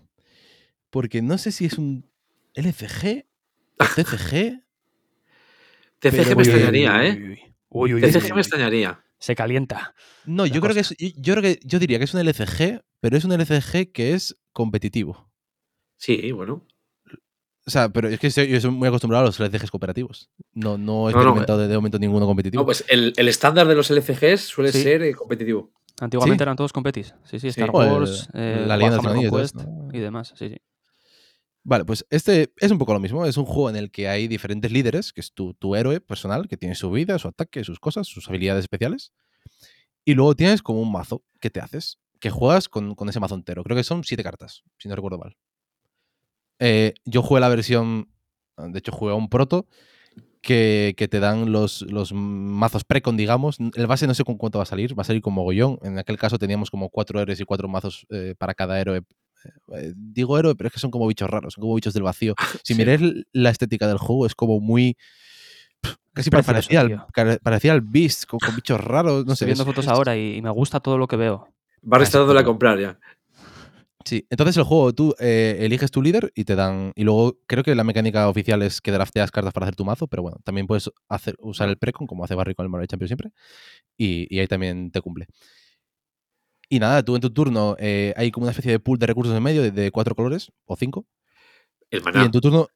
Porque 0.90 1.22
no 1.22 1.38
sé 1.38 1.54
si 1.54 1.66
es 1.66 1.78
un 1.78 2.06
LCG 2.54 3.26
o 3.78 3.86
TCG. 3.86 4.62
TCG 6.00 6.36
me 6.36 6.44
extrañaría, 6.44 7.06
¿eh? 7.08 7.56
TCG 7.70 8.34
me 8.34 8.42
extrañaría. 8.42 9.02
Se 9.20 9.36
calienta. 9.36 9.96
No, 10.26 10.46
yo 10.46 10.60
creo, 10.60 10.74
que 10.74 10.82
es, 10.82 10.94
yo 10.98 11.36
creo 11.36 11.42
que 11.42 11.60
yo 11.64 11.80
diría 11.80 11.98
que 11.98 12.04
es 12.04 12.14
un 12.14 12.20
LCG, 12.20 12.84
pero 13.00 13.16
es 13.16 13.24
un 13.24 13.32
LCG 13.32 13.94
que 13.94 14.16
es 14.16 14.38
competitivo. 14.52 15.32
Sí, 15.96 16.34
bueno. 16.34 16.68
O 17.70 17.72
sea, 17.72 17.88
pero 17.90 18.10
es 18.10 18.20
que 18.20 18.32
yo 18.32 18.60
soy 18.60 18.72
muy 18.72 18.88
acostumbrado 18.88 19.26
a 19.26 19.28
los 19.28 19.40
LCGs 19.40 19.70
cooperativos. 19.70 20.28
No, 20.56 20.76
no 20.76 21.08
he 21.08 21.12
experimentado 21.12 21.60
de, 21.60 21.76
momento 21.76 22.00
ninguno 22.00 22.26
competitivo. 22.26 22.62
No, 22.62 22.66
pues 22.66 22.84
el, 22.88 23.14
estándar 23.16 23.68
de 23.68 23.76
los 23.76 23.92
LCGs 23.92 24.42
suele 24.42 24.72
ser 24.72 25.04
eh, 25.04 25.14
competitivo. 25.14 25.72
Antiguamente 26.02 26.42
eran 26.42 26.56
todos 26.56 26.74
competis. 26.74 27.14
Sí, 27.26 27.40
sí, 27.40 27.50
Star 27.50 27.70
Wars, 27.70 28.28
eh, 28.34 28.64
la 28.66 28.76
Leyenda 28.76 28.98
de 29.14 29.98
y 30.00 30.00
demás. 30.00 30.34
Sí, 30.36 30.50
sí. 30.50 30.58
Vale, 31.64 31.86
pues 31.86 32.08
este 32.10 32.52
es 32.58 32.72
un 32.72 32.80
poco 32.80 32.92
lo 32.94 33.00
mismo. 33.00 33.24
Es 33.28 33.38
un 33.38 33.46
juego 33.46 33.70
en 33.70 33.76
el 33.76 33.92
que 33.92 34.10
hay 34.10 34.28
diferentes 34.28 34.72
líderes, 34.72 35.14
que 35.14 35.22
es 35.22 35.32
tu, 35.32 35.54
tu 35.54 35.76
héroe 35.76 36.02
personal, 36.02 36.48
que 36.48 36.58
tiene 36.58 36.74
su 36.74 36.90
vida, 36.90 37.20
su 37.20 37.28
ataque, 37.28 37.64
sus 37.64 37.80
cosas, 37.80 38.08
sus 38.08 38.28
habilidades 38.30 38.64
especiales. 38.64 39.14
Y 40.06 40.16
luego 40.16 40.34
tienes 40.34 40.64
como 40.64 40.82
un 40.82 40.92
mazo 40.92 41.24
que 41.40 41.52
te 41.52 41.60
haces, 41.60 42.00
que 42.20 42.32
juegas 42.32 42.68
con, 42.68 42.96
con 42.96 43.10
ese 43.10 43.20
mazo 43.20 43.36
entero. 43.36 43.64
Creo 43.64 43.78
que 43.78 43.84
son 43.84 44.04
siete 44.04 44.24
cartas, 44.24 44.64
si 44.80 44.90
no 44.90 44.96
recuerdo 44.96 45.20
mal. 45.20 45.38
Eh, 46.60 46.93
yo 47.05 47.22
jugué 47.22 47.41
la 47.41 47.49
versión, 47.49 48.10
de 48.57 48.80
hecho 48.80 48.91
jugué 48.91 49.14
a 49.14 49.16
un 49.16 49.30
proto, 49.30 49.68
que, 50.41 51.07
te 51.10 51.20
dan 51.20 51.51
los, 51.51 51.82
los 51.84 52.14
mazos 52.14 52.84
precon, 52.84 53.18
digamos. 53.18 53.57
El 53.76 53.88
base 53.88 54.07
no 54.07 54.14
sé 54.14 54.24
con 54.24 54.38
cuánto 54.38 54.60
va 54.60 54.64
a 54.64 54.68
salir, 54.68 54.97
va 54.97 55.01
a 55.01 55.05
salir 55.05 55.22
con 55.22 55.34
mogollón. 55.34 55.80
En 55.84 55.97
aquel 55.97 56.18
caso 56.18 56.38
teníamos 56.38 56.72
como 56.72 56.89
cuatro 56.89 57.20
héroes 57.20 57.39
y 57.39 57.45
cuatro 57.45 57.68
mazos 57.68 58.05
eh, 58.10 58.36
para 58.38 58.53
cada 58.53 58.80
héroe. 58.80 59.01
Eh, 59.76 59.93
digo 59.95 60.38
héroe, 60.38 60.55
pero 60.55 60.68
es 60.68 60.74
que 60.74 60.80
son 60.80 60.91
como 60.91 61.07
bichos 61.07 61.30
raros, 61.30 61.53
son 61.53 61.62
como 61.62 61.76
bichos 61.76 61.93
del 61.93 62.03
vacío. 62.03 62.36
Si 62.64 62.76
miráis 62.76 63.01
la 63.32 63.49
estética 63.49 63.88
del 63.88 63.97
juego, 63.97 64.26
es 64.26 64.36
como 64.36 64.60
muy... 64.60 64.97
Casi 66.14 66.30
parecía, 66.30 66.82
al, 66.82 67.39
parecía 67.41 67.72
al 67.72 67.82
Beast, 67.82 68.26
con, 68.26 68.39
bichos 68.53 68.82
raros. 68.84 69.26
No 69.26 69.34
Estoy 69.34 69.45
viendo 69.45 69.64
fotos 69.64 69.88
ahora 69.88 70.18
y, 70.18 70.41
me 70.41 70.49
gusta 70.49 70.82
todo 70.82 70.97
lo 70.97 71.07
que 71.07 71.16
veo. 71.16 71.47
Va 71.82 72.39
a 72.39 72.43
comprar 72.43 72.78
ya. 72.78 72.99
Sí, 74.06 74.26
entonces 74.30 74.56
el 74.56 74.64
juego 74.64 74.93
tú 74.93 75.14
eh, 75.20 75.58
eliges 75.60 75.91
tu 75.91 76.02
líder 76.02 76.32
y 76.34 76.45
te 76.45 76.56
dan. 76.56 76.93
Y 76.95 77.04
luego 77.04 77.38
creo 77.47 77.64
que 77.64 77.76
la 77.76 77.84
mecánica 77.84 78.30
oficial 78.30 78.62
es 78.62 78.82
que 78.82 78.91
drafteas 78.91 79.30
cartas 79.30 79.54
para 79.54 79.66
hacer 79.66 79.76
tu 79.76 79.84
mazo, 79.86 80.08
pero 80.08 80.24
bueno, 80.24 80.38
también 80.43 80.68
puedes 80.68 80.89
hacer, 81.10 81.36
usar 81.39 81.70
el 81.70 81.78
precon, 81.78 82.08
como 82.08 82.24
hace 82.24 82.36
Barry 82.36 82.56
con 82.56 82.66
el 82.66 82.70
Marvel 82.70 82.88
Champion 82.88 83.08
siempre, 83.08 83.32
y, 83.97 84.39
ahí 84.39 84.47
también 84.47 84.91
te 84.91 85.02
cumple. 85.02 85.28
Y 86.70 86.80
nada, 86.80 87.04
tú 87.04 87.16
en 87.16 87.22
tu 87.22 87.32
turno 87.32 87.76
eh, 87.80 88.14
hay 88.16 88.32
como 88.32 88.45
una 88.45 88.52
especie 88.52 88.72
de 88.72 88.80
pool 88.80 89.00
de 89.00 89.08
recursos 89.08 89.36
en 89.36 89.43
medio 89.43 89.70
de, 89.70 89.91
cuatro 89.91 90.16
colores 90.16 90.52
o 90.66 90.76
cinco. 90.78 91.06
El 91.91 92.04
maná. 92.04 92.22
Y 92.22 92.26
en 92.26 92.32
tu 92.32 92.41
turno. 92.41 92.68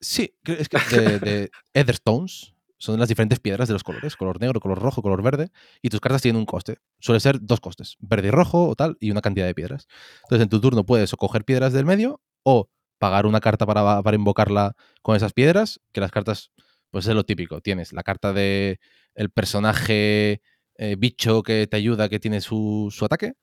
Sí, 0.00 0.34
es 0.44 0.68
que 0.68 0.78
de, 0.96 1.18
de 1.18 1.50
Etherstones, 1.74 2.54
son 2.80 2.98
las 2.98 3.08
diferentes 3.10 3.38
piedras 3.40 3.68
de 3.68 3.74
los 3.74 3.84
colores, 3.84 4.16
color 4.16 4.40
negro, 4.40 4.58
color 4.58 4.78
rojo, 4.78 5.02
color 5.02 5.22
verde, 5.22 5.50
y 5.82 5.90
tus 5.90 6.00
cartas 6.00 6.22
tienen 6.22 6.40
un 6.40 6.46
coste. 6.46 6.78
Suele 6.98 7.20
ser 7.20 7.38
dos 7.40 7.60
costes, 7.60 7.96
verde 8.00 8.28
y 8.28 8.30
rojo 8.30 8.68
o 8.68 8.74
tal, 8.74 8.96
y 9.00 9.10
una 9.10 9.20
cantidad 9.20 9.46
de 9.46 9.54
piedras. 9.54 9.86
Entonces 10.24 10.44
en 10.44 10.48
tu 10.48 10.60
turno 10.60 10.84
puedes 10.84 11.12
o 11.12 11.16
coger 11.18 11.44
piedras 11.44 11.74
del 11.74 11.84
medio 11.84 12.22
o 12.42 12.70
pagar 12.98 13.26
una 13.26 13.40
carta 13.40 13.66
para, 13.66 14.02
para 14.02 14.16
invocarla 14.16 14.74
con 15.02 15.14
esas 15.14 15.34
piedras, 15.34 15.80
que 15.92 16.00
las 16.00 16.10
cartas, 16.10 16.52
pues 16.90 17.06
es 17.06 17.14
lo 17.14 17.24
típico. 17.24 17.60
Tienes 17.60 17.92
la 17.92 18.02
carta 18.02 18.32
de 18.32 18.80
el 19.14 19.28
personaje 19.30 20.40
eh, 20.76 20.96
bicho 20.98 21.42
que 21.42 21.66
te 21.66 21.76
ayuda, 21.76 22.08
que 22.08 22.18
tiene 22.18 22.40
su, 22.40 22.88
su 22.90 23.04
ataque, 23.04 23.34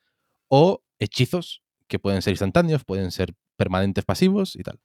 o 0.47 0.81
hechizos 0.97 1.61
que 1.87 1.99
pueden 1.99 2.23
ser 2.23 2.31
instantáneos, 2.31 2.83
pueden 2.85 3.11
ser 3.11 3.35
permanentes 3.55 4.03
pasivos 4.03 4.55
y 4.55 4.63
tal. 4.63 4.79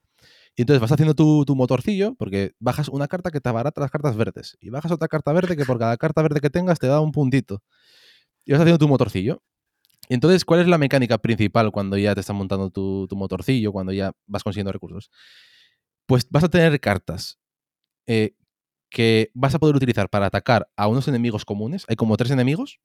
Y 0.55 0.63
entonces 0.63 0.81
vas 0.81 0.93
haciendo 0.93 1.15
tu, 1.15 1.55
motorcillo, 1.57 2.15
porque 2.15 2.53
bajas 2.59 2.89
una 2.89 3.09
carta 3.09 3.31
que 3.31 3.41
te 3.41 3.49
abarata 3.49 3.81
las 3.81 3.91
cartas 3.91 4.17
verdes. 4.17 4.57
Y 4.61 4.71
bajas 4.71 4.93
otra 4.93 5.09
carta 5.09 5.33
verde 5.33 5.57
que 5.57 5.65
por 5.65 5.79
cada 5.79 5.97
carta 5.97 6.21
verde 6.23 6.41
que 6.41 6.51
tengas 6.51 6.79
te 6.79 6.87
da 6.87 7.01
un 7.01 7.13
puntito. 7.13 7.63
Y 8.45 8.53
vas 8.53 8.61
haciendo 8.61 8.79
tu 8.79 8.89
motorcillo. 8.89 9.43
Y 10.09 10.15
entonces, 10.15 10.45
¿cuál 10.45 10.61
es 10.61 10.67
la 10.67 10.79
mecánica 10.79 11.17
principal 11.19 11.73
cuando 11.73 11.97
ya 11.97 12.15
te 12.15 12.21
están 12.21 12.37
montando 12.37 12.71
tu, 12.71 13.09
motorcillo, 13.13 13.73
cuando 13.73 13.93
ya 13.93 14.13
vas 14.27 14.45
consiguiendo 14.45 14.73
recursos? 14.73 15.11
Pues 16.07 16.27
vas 16.29 16.45
a 16.45 16.51
tener 16.51 16.79
cartas 16.81 17.39
eh, 18.07 18.35
que 18.91 19.31
vas 19.33 19.55
a 19.55 19.59
poder 19.59 19.75
utilizar 19.77 20.11
para 20.11 20.27
atacar 20.27 20.69
a 20.77 20.87
unos 20.87 21.09
enemigos 21.09 21.47
comunes. 21.47 21.87
Hay 21.89 21.97
como 21.97 22.17
tres 22.19 22.31
enemigos, 22.31 22.79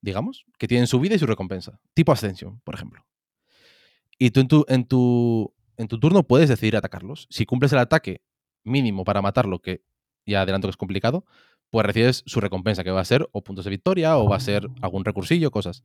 digamos, 0.00 0.46
que 0.58 0.66
tienen 0.66 0.88
su 0.88 0.98
vida 0.98 1.14
y 1.14 1.18
su 1.20 1.26
recompensa. 1.26 1.78
Tipo 1.94 2.10
Ascension, 2.10 2.60
por 2.64 2.74
ejemplo. 2.74 3.06
Y 4.18 4.30
tú 4.30 4.40
en 4.40 4.48
tu, 4.48 4.64
en 4.68 4.84
tu, 4.84 5.53
en 5.76 5.88
tu 5.88 5.98
turno 5.98 6.22
puedes 6.22 6.48
decidir 6.48 6.76
atacarlos. 6.76 7.26
Si 7.30 7.46
cumples 7.46 7.72
el 7.72 7.78
ataque 7.78 8.22
mínimo 8.64 9.04
para 9.04 9.22
matarlo, 9.22 9.60
que 9.60 9.82
ya 10.26 10.42
adelanto 10.42 10.68
que 10.68 10.70
es 10.70 10.76
complicado, 10.76 11.24
pues 11.70 11.86
recibes 11.86 12.22
su 12.26 12.40
recompensa, 12.40 12.84
que 12.84 12.90
va 12.90 13.00
a 13.00 13.04
ser 13.04 13.28
o 13.32 13.42
puntos 13.42 13.64
de 13.64 13.70
victoria, 13.70 14.16
o 14.18 14.28
va 14.28 14.36
a 14.36 14.40
ser 14.40 14.68
algún 14.82 15.04
recursillo, 15.04 15.50
cosas. 15.50 15.82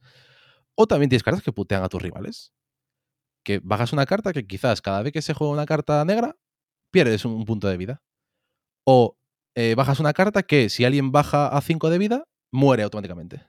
O 0.76 0.88
también 0.88 1.10
tienes 1.10 1.24
cartas 1.24 1.44
que 1.44 1.52
putean 1.52 1.84
a 1.84 1.90
tus 1.90 2.02
rivales. 2.02 2.54
Que 3.44 3.60
bajas 3.64 3.94
una 3.94 4.06
carta 4.06 4.34
que 4.34 4.46
quizás 4.46 4.82
cada 4.82 5.02
vez 5.02 5.14
que 5.14 5.22
se 5.22 5.34
juega 5.34 5.54
una 5.54 5.66
carta 5.66 6.04
negra, 6.06 6.38
pierdes 6.92 7.26
un, 7.26 7.46
punto 7.46 7.68
de 7.68 7.78
vida. 7.78 8.02
O 8.86 9.18
eh, 9.56 9.76
bajas 9.76 10.00
una 10.00 10.14
carta 10.14 10.44
que 10.44 10.70
si 10.70 10.86
alguien 10.86 11.12
baja 11.12 11.48
a 11.48 11.62
5 11.62 11.90
de 11.90 11.98
vida, 11.98 12.24
muere 12.52 12.84
automáticamente. 12.84 13.48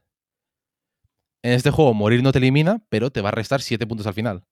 En 1.42 1.52
este 1.52 1.70
juego 1.70 1.94
morir 1.94 2.22
no 2.22 2.32
te 2.32 2.38
elimina, 2.38 2.84
pero 2.88 3.10
te 3.10 3.20
va 3.20 3.28
a 3.30 3.32
restar 3.32 3.62
7 3.62 3.86
puntos 3.86 4.06
al 4.06 4.14
final 4.14 4.44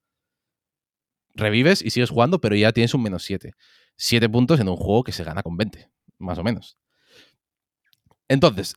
revives 1.34 1.82
y 1.82 1.90
sigues 1.90 2.10
jugando, 2.10 2.40
pero 2.40 2.56
ya 2.56 2.72
tienes 2.72 2.94
un 2.94 3.02
menos 3.02 3.24
7. 3.24 3.52
7 3.96 4.28
puntos 4.28 4.60
en 4.60 4.68
un 4.68 4.76
juego 4.76 5.04
que 5.04 5.12
se 5.12 5.24
gana 5.24 5.42
con 5.42 5.56
20, 5.56 5.90
más 6.18 6.38
o 6.38 6.44
menos. 6.44 6.78
Entonces, 8.28 8.74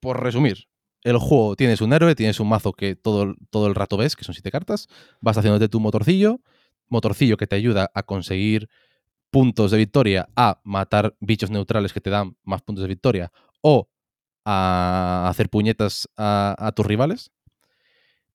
por 0.00 0.22
resumir, 0.22 0.68
el 1.02 1.18
juego 1.18 1.56
tienes 1.56 1.80
un 1.80 1.92
héroe, 1.92 2.14
tienes 2.14 2.40
un 2.40 2.48
mazo 2.48 2.72
que 2.72 2.96
todo, 2.96 3.34
todo 3.50 3.66
el 3.66 3.74
rato 3.74 3.96
ves, 3.96 4.16
que 4.16 4.24
son 4.24 4.34
7 4.34 4.50
cartas, 4.50 4.88
vas 5.20 5.36
haciéndote 5.36 5.68
tu 5.68 5.80
motorcillo, 5.80 6.40
motorcillo 6.88 7.36
que 7.36 7.46
te 7.46 7.56
ayuda 7.56 7.90
a 7.94 8.02
conseguir 8.02 8.68
puntos 9.30 9.70
de 9.70 9.78
victoria, 9.78 10.28
a 10.36 10.60
matar 10.64 11.16
bichos 11.20 11.50
neutrales 11.50 11.92
que 11.92 12.00
te 12.00 12.10
dan 12.10 12.36
más 12.42 12.62
puntos 12.62 12.82
de 12.82 12.88
victoria, 12.88 13.32
o 13.60 13.90
a 14.44 15.26
hacer 15.28 15.50
puñetas 15.50 16.08
a 16.16 16.72
tus 16.74 16.86
rivales, 16.86 17.32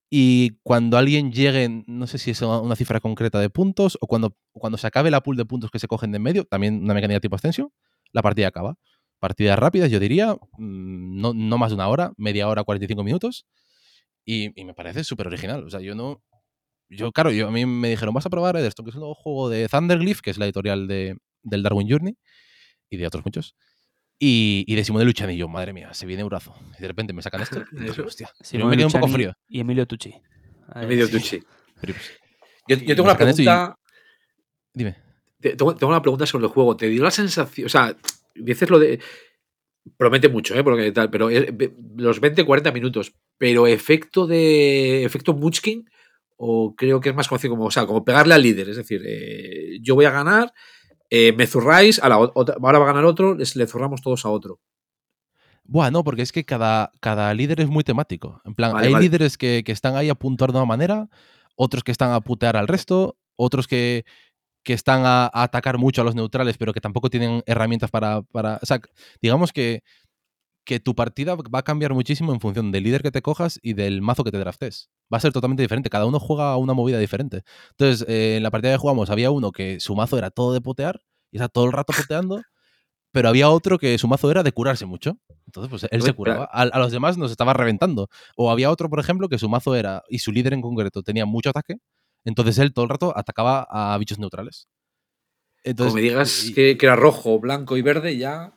y 0.09 0.57
cuando 0.63 0.97
alguien 0.97 1.31
llegue, 1.31 1.83
no 1.85 2.07
sé 2.07 2.17
si 2.17 2.31
es 2.31 2.41
una 2.41 2.75
cifra 2.75 2.99
concreta 2.99 3.39
de 3.39 3.49
puntos, 3.49 3.97
o 4.01 4.07
cuando, 4.07 4.35
cuando 4.53 4.77
se 4.77 4.87
acabe 4.87 5.11
la 5.11 5.21
pool 5.21 5.37
de 5.37 5.45
puntos 5.45 5.69
que 5.69 5.79
se 5.79 5.87
cogen 5.87 6.11
de 6.11 6.17
en 6.17 6.23
medio, 6.23 6.45
también 6.45 6.83
una 6.83 6.95
mecánica 6.95 7.19
tipo 7.19 7.35
ascensión, 7.35 7.71
la 8.11 8.23
partida 8.23 8.47
acaba. 8.47 8.75
Partidas 9.19 9.59
rápidas, 9.59 9.91
yo 9.91 9.99
diría, 9.99 10.33
mm, 10.33 11.21
no, 11.21 11.33
no 11.33 11.57
más 11.57 11.69
de 11.71 11.75
una 11.75 11.87
hora, 11.89 12.13
media 12.17 12.47
hora, 12.47 12.63
45 12.63 13.03
minutos. 13.03 13.45
Y, 14.25 14.59
y 14.59 14.65
me 14.65 14.73
parece 14.73 15.03
súper 15.03 15.27
original. 15.27 15.63
O 15.65 15.69
sea, 15.69 15.81
yo 15.81 15.95
no. 15.95 16.21
Yo, 16.89 17.11
claro, 17.11 17.31
yo, 17.31 17.47
a 17.47 17.51
mí 17.51 17.65
me 17.65 17.89
dijeron, 17.89 18.13
vas 18.13 18.25
a 18.25 18.29
probar 18.31 18.57
esto, 18.57 18.83
que 18.83 18.89
es 18.91 18.95
un 18.95 19.01
nuevo 19.01 19.15
juego 19.15 19.49
de 19.49 19.67
Thunderglyph, 19.69 20.21
que 20.21 20.31
es 20.31 20.37
la 20.39 20.45
editorial 20.45 20.87
de, 20.87 21.17
del 21.43 21.63
Darwin 21.63 21.89
Journey, 21.89 22.17
y 22.89 22.97
de 22.97 23.07
otros 23.07 23.25
muchos. 23.25 23.55
Y, 24.21 24.65
y 24.67 24.75
de 24.75 25.05
Luchani, 25.05 25.33
y 25.33 25.37
yo, 25.37 25.47
madre 25.47 25.71
mía, 25.71 25.93
se 25.93 26.05
viene 26.05 26.23
un 26.23 26.29
brazo. 26.29 26.53
Y 26.77 26.81
de 26.81 26.87
repente 26.89 27.13
me 27.13 27.21
sacan 27.21 27.41
esto. 27.41 27.63
Y 27.71 27.89
hostia, 28.01 28.29
me 28.53 28.75
quedo 28.75 28.87
un 28.87 28.91
poco 28.91 29.07
frío. 29.07 29.33
Y 29.47 29.61
Emilio 29.61 29.87
Tucci. 29.87 30.13
Emilio 30.75 31.09
Tucci. 31.09 31.41
Pues, 31.81 31.95
yo, 32.67 32.75
yo, 32.75 32.95
tengo 32.95 33.03
una 33.03 33.17
pregunta. 33.17 33.79
Dime. 34.73 34.97
Tengo, 35.39 35.73
tengo, 35.75 35.87
una 35.87 36.01
pregunta 36.01 36.25
sobre 36.25 36.45
el 36.45 36.51
juego. 36.51 36.75
¿Te 36.75 36.89
dio 36.89 37.01
la 37.01 37.09
sensación.? 37.09 37.65
O 37.65 37.69
sea, 37.69 37.95
dices 38.35 38.69
lo 38.69 38.77
de. 38.77 38.99
Promete 39.95 40.27
mucho, 40.27 40.53
¿eh? 40.55 40.63
Porque 40.63 40.91
tal, 40.91 41.09
pero 41.09 41.29
los 41.29 42.21
20-40 42.21 42.73
minutos. 42.73 43.13
Pero 43.37 43.65
efecto 43.65 44.27
de. 44.27 45.05
Efecto 45.05 45.33
Munchkin. 45.33 45.89
O 46.35 46.75
creo 46.75 46.99
que 46.99 47.09
es 47.09 47.15
más 47.15 47.29
conocido 47.29 47.53
como. 47.53 47.67
O 47.67 47.71
sea, 47.71 47.85
como 47.85 48.03
pegarle 48.03 48.33
al 48.33 48.43
líder. 48.43 48.67
Es 48.69 48.75
decir, 48.75 49.01
eh, 49.05 49.79
yo 49.81 49.95
voy 49.95 50.03
a 50.03 50.11
ganar 50.11 50.51
eh, 51.09 51.33
me 51.33 51.47
zurráis, 51.47 51.99
a 51.99 52.09
la 52.09 52.15
ahora 52.15 52.57
va 52.59 52.83
a 52.83 52.93
ganar 52.93 53.05
otro, 53.05 53.35
le 53.35 53.67
zurramos 53.67 54.01
todos 54.01 54.25
a 54.25 54.29
otro. 54.29 54.59
Bueno, 55.63 56.03
porque 56.03 56.23
es 56.23 56.31
que 56.31 56.45
cada, 56.45 56.91
cada 56.99 57.31
líder 57.33 57.61
es 57.61 57.67
muy 57.67 57.83
temático. 57.83 58.41
En 58.43 58.55
plan, 58.55 58.75
hay 58.75 58.93
líderes 58.95 59.37
que, 59.37 59.63
están 59.67 59.95
ahí 59.95 60.09
a 60.09 60.15
puntuar 60.15 60.51
de 60.51 60.57
una 60.57 60.65
manera, 60.65 61.09
otros 61.55 61.83
que 61.83 61.91
están 61.91 62.11
a 62.11 62.21
putear 62.21 62.57
al 62.57 62.67
resto, 62.67 63.17
otros 63.35 63.67
que, 63.67 64.03
están 64.65 65.03
a, 65.05 65.29
atacar 65.33 65.77
mucho 65.77 66.01
a 66.01 66.05
los 66.05 66.15
neutrales, 66.15 66.57
pero 66.57 66.73
que 66.73 66.81
tampoco 66.81 67.09
tienen 67.09 67.43
herramientas 67.45 67.91
para. 67.91 68.23
para 68.23 68.59
o 68.61 68.65
sea, 68.65 68.79
digamos 69.21 69.53
que, 69.53 69.83
que 70.65 70.79
tu 70.79 70.95
partida 70.95 71.35
va 71.35 71.59
a 71.59 71.63
cambiar 71.63 71.93
muchísimo 71.93 72.33
en 72.33 72.39
función 72.39 72.71
del 72.71 72.83
líder 72.83 73.01
que 73.01 73.11
te 73.11 73.21
cojas 73.21 73.59
y 73.61 73.73
del 73.73 74.01
mazo 74.01 74.23
que 74.23 74.31
te 74.31 74.37
draftes. 74.37 74.89
Va 75.11 75.17
a 75.17 75.21
ser 75.21 75.33
totalmente 75.33 75.63
diferente. 75.63 75.89
Cada 75.89 76.05
uno 76.05 76.19
juega 76.19 76.55
una 76.57 76.73
movida 76.73 76.99
diferente. 76.99 77.43
Entonces, 77.71 78.07
eh, 78.07 78.37
en 78.37 78.43
la 78.43 78.51
partida 78.51 78.71
que 78.73 78.77
jugamos 78.77 79.09
había 79.09 79.31
uno 79.31 79.51
que 79.51 79.79
su 79.79 79.95
mazo 79.95 80.17
era 80.17 80.29
todo 80.29 80.53
de 80.53 80.61
potear 80.61 81.01
y 81.31 81.37
está 81.37 81.49
todo 81.49 81.65
el 81.65 81.71
rato 81.71 81.93
poteando, 81.93 82.41
pero 83.11 83.29
había 83.29 83.49
otro 83.49 83.79
que 83.79 83.97
su 83.97 84.07
mazo 84.07 84.29
era 84.29 84.43
de 84.43 84.51
curarse 84.51 84.85
mucho. 84.85 85.17
Entonces, 85.47 85.69
pues 85.69 85.87
él 85.89 86.01
se 86.03 86.13
curaba. 86.13 86.45
A, 86.45 86.65
los 86.79 86.91
demás 86.91 87.17
nos 87.17 87.31
estaba 87.31 87.53
reventando. 87.53 88.07
O 88.35 88.51
había 88.51 88.69
otro, 88.69 88.89
por 88.89 88.99
ejemplo, 88.99 89.29
que 89.29 89.39
su 89.39 89.49
mazo 89.49 89.75
era, 89.75 90.03
y 90.09 90.19
su 90.19 90.31
líder 90.31 90.53
en 90.53 90.61
concreto 90.61 91.01
tenía 91.01 91.25
mucho 91.25 91.49
ataque, 91.49 91.77
entonces 92.25 92.59
él 92.59 92.73
todo 92.73 92.83
el 92.83 92.89
rato 92.89 93.17
atacaba 93.17 93.65
a 93.69 93.97
bichos 93.97 94.19
neutrales. 94.19 94.67
Entonces, 95.63 95.91
Como 95.91 96.01
me 96.01 96.09
digas 96.09 96.51
que, 96.53 96.77
era 96.79 96.95
rojo, 96.95 97.39
blanco 97.39 97.77
y 97.77 97.81
verde, 97.81 98.17
ya. 98.17 98.53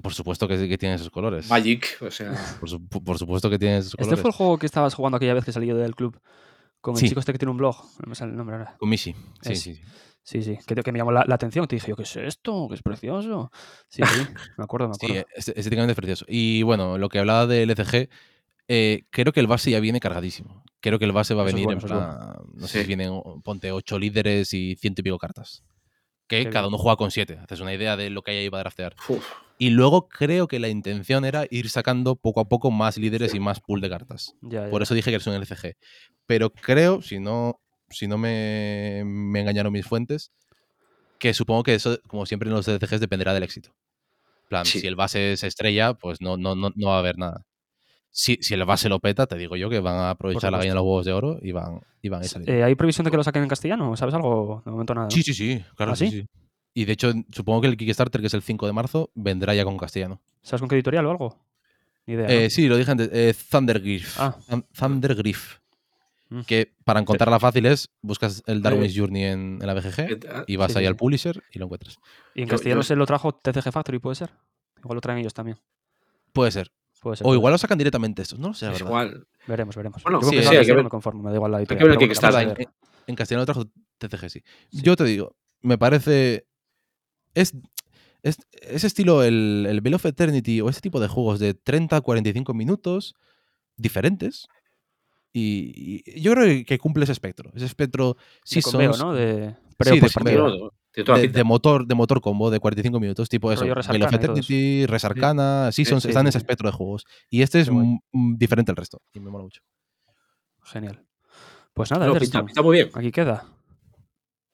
Por 0.00 0.14
supuesto 0.14 0.48
que, 0.48 0.68
que 0.68 0.78
tiene 0.78 0.94
esos 0.94 1.10
colores. 1.10 1.48
Magic, 1.48 1.98
o 2.00 2.10
sea. 2.10 2.32
Por, 2.60 3.18
supuesto 3.18 3.50
que 3.50 3.58
tiene 3.58 3.78
esos 3.78 3.94
colores. 3.94 4.12
¿Este 4.12 4.22
fue 4.22 4.30
el 4.30 4.36
juego 4.36 4.58
que 4.58 4.66
estabas 4.66 4.94
jugando 4.94 5.16
aquella 5.16 5.34
vez 5.34 5.44
que 5.44 5.52
salí 5.52 5.66
del 5.68 5.94
club? 5.94 6.20
Con 6.80 6.94
el 6.94 7.00
chico 7.00 7.20
este 7.20 7.32
que 7.32 7.38
tiene 7.38 7.50
un 7.50 7.56
blog, 7.56 7.76
no 7.76 8.08
me 8.08 8.14
sale 8.14 8.30
el 8.30 8.36
nombre 8.36 8.56
ahora. 8.56 8.76
Con 8.78 8.88
Mishi, 8.88 9.12
sí, 9.42 9.56
sí, 9.56 9.74
sí. 9.74 9.82
Sí, 10.22 10.42
sí, 10.42 10.58
que, 10.66 10.74
que 10.74 10.90
me 10.90 10.98
llamó 10.98 11.12
la, 11.12 11.24
atención. 11.28 11.68
Te 11.68 11.76
dije 11.76 11.88
yo, 11.88 11.96
¿qué 11.96 12.02
es 12.02 12.16
esto? 12.16 12.66
¿Qué 12.68 12.74
es 12.74 12.82
precioso? 12.82 13.52
Sí, 13.88 14.02
sí, 14.04 14.26
me 14.56 14.64
acuerdo, 14.64 14.88
me 14.88 14.94
acuerdo. 14.96 15.24
Sí, 15.36 15.52
estéticamente 15.54 15.92
es 15.92 15.96
precioso. 15.96 16.24
Y 16.28 16.64
bueno, 16.64 16.98
lo 16.98 17.08
que 17.08 17.20
hablaba 17.20 17.46
del 17.46 17.70
LCG, 17.70 18.08
eh, 18.66 19.04
creo 19.10 19.32
que 19.32 19.38
el 19.38 19.46
base 19.46 19.70
ya 19.70 19.78
viene 19.78 20.00
cargadísimo. 20.00 20.64
Creo 20.80 20.98
que 20.98 21.04
el 21.04 21.12
base 21.12 21.34
va 21.34 21.42
a 21.42 21.46
venir 21.46 21.70
en 21.70 21.78
plan, 21.78 22.38
no 22.54 22.66
sé 22.66 22.80
si 22.80 22.86
vienen, 22.88 23.12
ponte 23.44 23.70
ocho 23.70 24.00
líderes 24.00 24.52
y 24.52 24.74
ciento 24.74 25.00
y 25.00 25.04
pico 25.04 25.18
cartas. 25.18 25.62
Que 26.26 26.50
cada 26.50 26.66
uno 26.66 26.78
juega 26.78 26.96
con 26.96 27.12
siete. 27.12 27.38
Haces 27.38 27.60
una 27.60 27.72
idea 27.72 27.96
de 27.96 28.10
lo 28.10 28.22
que 28.22 28.32
hay 28.32 28.38
ahí 28.38 28.50
para 28.50 28.64
draftear. 28.64 28.96
Y 29.58 29.70
luego 29.70 30.08
creo 30.08 30.48
que 30.48 30.58
la 30.58 30.68
intención 30.68 31.24
era 31.24 31.46
ir 31.50 31.70
sacando 31.70 32.16
poco 32.16 32.40
a 32.40 32.48
poco 32.48 32.70
más 32.70 32.98
líderes 32.98 33.34
y 33.34 33.40
más 33.40 33.60
pool 33.60 33.80
de 33.80 33.88
cartas. 33.88 34.34
Por 34.70 34.82
eso 34.82 34.94
dije 34.94 35.10
que 35.10 35.16
es 35.16 35.26
un 35.26 35.34
LCG. 35.34 35.76
Pero 36.26 36.50
creo, 36.50 37.00
si 37.00 37.20
no 37.20 37.60
si 37.90 38.06
no 38.06 38.18
me, 38.18 39.00
engañaron 39.00 39.72
mis 39.72 39.86
fuentes, 39.86 40.32
que 41.18 41.34
supongo 41.34 41.62
que 41.62 41.74
eso, 41.74 41.98
como 42.06 42.26
siempre 42.26 42.48
en 42.48 42.54
los 42.54 42.66
DCGs, 42.66 43.00
dependerá 43.00 43.34
del 43.34 43.42
éxito. 43.42 43.74
plan, 44.48 44.64
si 44.64 44.86
el 44.86 44.96
base 44.96 45.36
se 45.36 45.46
estrella, 45.46 45.94
pues 45.94 46.20
no, 46.20 46.36
no, 46.36 46.54
no, 46.54 46.70
no 46.74 46.88
va 46.88 46.96
a 46.96 46.98
haber 46.98 47.18
nada. 47.18 47.42
Si, 48.10 48.38
si, 48.40 48.54
el 48.54 48.64
base 48.64 48.88
lo 48.88 48.98
peta, 48.98 49.26
te 49.26 49.36
digo 49.36 49.56
yo 49.56 49.68
que 49.68 49.80
van 49.80 49.96
a 49.96 50.10
aprovechar 50.10 50.50
la 50.50 50.58
gallina 50.58 50.72
de 50.72 50.76
los 50.76 50.84
huevos 50.84 51.04
de 51.04 51.12
oro 51.12 51.38
y 51.42 51.52
van, 51.52 51.80
y 52.00 52.08
van 52.08 52.22
a 52.22 52.24
salir. 52.24 52.48
Eh, 52.48 52.64
¿Hay 52.64 52.74
previsión 52.74 53.04
de 53.04 53.10
que 53.10 53.16
lo 53.18 53.24
saquen 53.24 53.42
en 53.42 53.48
castellano? 53.48 53.94
¿Sabes 53.96 54.14
algo? 54.14 54.62
De 54.64 54.70
momento 54.70 54.94
nada. 54.94 55.10
Sí, 55.10 55.22
sí, 55.22 55.34
sí, 55.34 55.62
claro, 55.76 55.92
¿Ah, 55.92 55.96
sí? 55.96 56.10
sí? 56.10 56.26
Y 56.76 56.84
de 56.84 56.92
hecho, 56.92 57.10
supongo 57.32 57.62
que 57.62 57.68
el 57.68 57.76
Kickstarter, 57.78 58.20
que 58.20 58.26
es 58.26 58.34
el 58.34 58.42
5 58.42 58.66
de 58.66 58.74
marzo, 58.74 59.10
vendrá 59.14 59.54
ya 59.54 59.64
con 59.64 59.78
castellano. 59.78 60.20
¿Sabes 60.42 60.60
con 60.60 60.68
qué 60.68 60.74
editorial 60.74 61.06
o 61.06 61.10
algo? 61.10 61.38
Ni 62.04 62.12
idea. 62.12 62.26
Eh, 62.28 62.50
sí, 62.50 62.68
lo 62.68 62.76
dije 62.76 62.90
antes. 62.90 63.08
Eh, 63.14 63.34
Thundergriff. 63.50 64.20
Ah. 64.20 64.36
Thundergriff. 64.78 65.56
Mm. 66.28 66.42
Que 66.42 66.74
para 66.84 67.00
encontrarla 67.00 67.40
fácil 67.40 67.64
es, 67.64 67.88
buscas 68.02 68.42
el 68.44 68.60
Darwin's 68.60 68.92
Journey 68.94 69.24
en, 69.24 69.58
la 69.58 69.72
BGG 69.72 70.44
y 70.48 70.56
vas 70.56 70.76
ahí 70.76 70.84
al 70.84 70.96
publisher 70.96 71.42
y 71.50 71.58
lo 71.58 71.64
encuentras. 71.64 71.96
¿Y 72.34 72.42
en 72.42 72.48
castellano 72.48 72.82
se 72.82 72.94
lo 72.94 73.06
trajo 73.06 73.32
TCG 73.32 73.72
Factory, 73.72 73.98
puede 73.98 74.16
ser? 74.16 74.32
Igual 74.80 74.96
lo 74.96 75.00
traen 75.00 75.20
ellos 75.20 75.32
también. 75.32 75.58
Puede 76.34 76.50
ser. 76.50 76.70
o 77.22 77.32
igual 77.32 77.52
lo 77.52 77.58
sacan 77.58 77.78
directamente 77.78 78.20
estos, 78.20 78.38
no 78.38 78.48
lo 78.48 78.54
sé, 78.54 78.70
Igual. 78.78 79.26
Veremos, 79.46 79.74
veremos. 79.76 80.02
Bueno, 80.02 80.20
sí, 80.20 80.42
sí, 80.42 80.66
que 80.66 80.74
me 80.74 80.90
conformo, 80.90 81.22
me 81.22 81.30
da 81.30 81.36
igual 81.36 81.52
la 81.52 81.58
editorial. 81.60 81.90
en, 81.90 82.68
en, 83.06 83.16
castellano 83.16 83.40
lo 83.40 83.46
trajo 83.46 83.64
TCG, 83.96 84.28
sí. 84.28 84.42
Yo 84.72 84.94
te 84.94 85.04
digo, 85.04 85.34
me 85.62 85.78
parece... 85.78 86.44
Es, 87.36 87.54
es 88.22 88.38
ese 88.52 88.86
estilo, 88.86 89.22
el, 89.22 89.66
el 89.68 89.80
Veil 89.80 89.94
of 89.94 90.06
Eternity 90.06 90.60
o 90.60 90.68
ese 90.68 90.80
tipo 90.80 90.98
de 90.98 91.08
juegos 91.08 91.38
de 91.38 91.54
30-45 91.54 92.54
minutos 92.54 93.14
diferentes, 93.76 94.48
y, 95.38 96.20
yo 96.20 96.32
creo 96.32 96.64
que 96.64 96.78
cumple 96.78 97.04
ese 97.04 97.12
espectro. 97.12 97.52
Ese 97.54 97.66
espectro 97.66 98.16
sí 98.42 98.62
son. 98.62 98.82
¿no? 98.98 99.12
De, 99.12 99.54
sí, 99.80 100.00
de, 100.00 101.28
de, 101.28 101.44
motor, 101.44 101.86
de 101.86 101.94
motor 101.94 102.22
combo 102.22 102.50
de 102.50 102.58
45 102.58 102.98
minutos, 102.98 103.28
tipo 103.28 103.52
eso. 103.52 103.64
Veil 103.64 104.02
of 104.02 104.14
Eternity, 104.14 104.86
Resarcana, 104.86 105.70
sí, 105.72 105.84
son, 105.84 105.98
están 105.98 106.22
en 106.22 106.28
ese 106.28 106.38
espectro 106.38 106.70
de 106.70 106.74
juegos. 106.74 107.04
Y 107.28 107.42
este 107.42 107.60
es 107.60 107.70
diferente 108.12 108.72
al 108.72 108.76
resto. 108.76 109.02
Y 109.12 109.20
me 109.20 109.30
mola 109.30 109.44
mucho. 109.44 109.60
Genial. 110.64 111.04
Pues 111.74 111.90
nada, 111.90 112.10
está, 112.16 112.62
muy 112.62 112.76
bien. 112.76 112.90
Aquí 112.94 113.12
queda. 113.12 113.44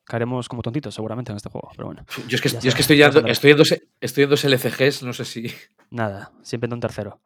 Caeremos 0.04 0.48
como 0.48 0.62
tontitos 0.62 0.94
seguramente 0.94 1.30
en 1.32 1.36
este 1.36 1.48
juego, 1.48 1.70
pero 1.76 1.86
bueno. 1.86 2.04
Yo 2.28 2.36
es 2.36 2.40
que, 2.40 2.48
yo 2.48 2.68
es 2.68 2.74
que 2.74 2.82
estoy, 2.82 2.96
yendo, 2.96 3.20
estoy, 3.26 3.54
estoy 4.00 4.24
LCGs, 4.24 5.02
no 5.04 5.12
sé 5.12 5.24
si. 5.24 5.46
Nada, 5.90 6.32
siempre 6.42 6.66
en 6.66 6.74
un 6.74 6.80
tercero. 6.80 7.20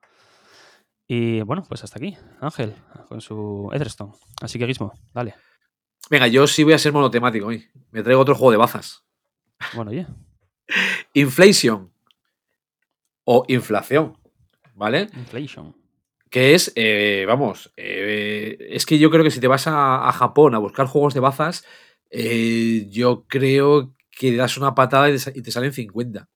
Y 1.09 1.41
bueno, 1.43 1.65
pues 1.69 1.85
hasta 1.85 1.99
aquí, 1.99 2.17
Ángel, 2.41 2.75
con 3.09 3.21
su 3.21 3.71
Etherstone. 3.73 4.13
Así 4.43 4.59
que 4.59 4.67
Gizmo, 4.67 4.93
dale. 5.15 5.35
Venga, 6.11 6.27
yo 6.27 6.47
sí 6.47 6.65
voy 6.65 6.73
a 6.73 6.79
ser 6.79 6.93
monotemático 6.93 7.47
hoy. 7.47 7.67
Me 7.91 8.03
traigo 8.03 8.21
otro 8.21 8.35
juego 8.35 8.51
de 8.51 8.57
bazas. 8.57 9.05
Bueno, 9.75 9.91
oye. 9.91 10.07
Inflation. 11.15 11.93
O 13.25 13.45
inflación. 13.49 14.17
¿Vale? 14.75 15.09
Inflation. 15.15 15.75
Que 16.31 16.55
es, 16.55 16.73
eh, 16.75 17.25
vamos, 17.27 17.73
eh, 17.77 18.59
es 18.71 18.85
que 18.85 18.99
yo 18.99 19.11
creo 19.11 19.25
que 19.25 19.31
si 19.31 19.41
te 19.41 19.49
vas 19.49 19.67
a, 19.69 20.11
Japón 20.13 20.55
a 20.55 20.59
buscar 20.59 20.87
juegos 20.87 21.15
de 21.15 21.21
bazas, 21.21 21.65
eh, 22.11 22.87
yo 22.89 23.27
creo 23.27 23.95
que 24.11 24.37
das 24.37 24.57
una 24.57 24.75
patada 24.75 25.11
y 25.11 25.43
te, 25.43 25.51
salen 25.51 25.73
50. 25.73 26.29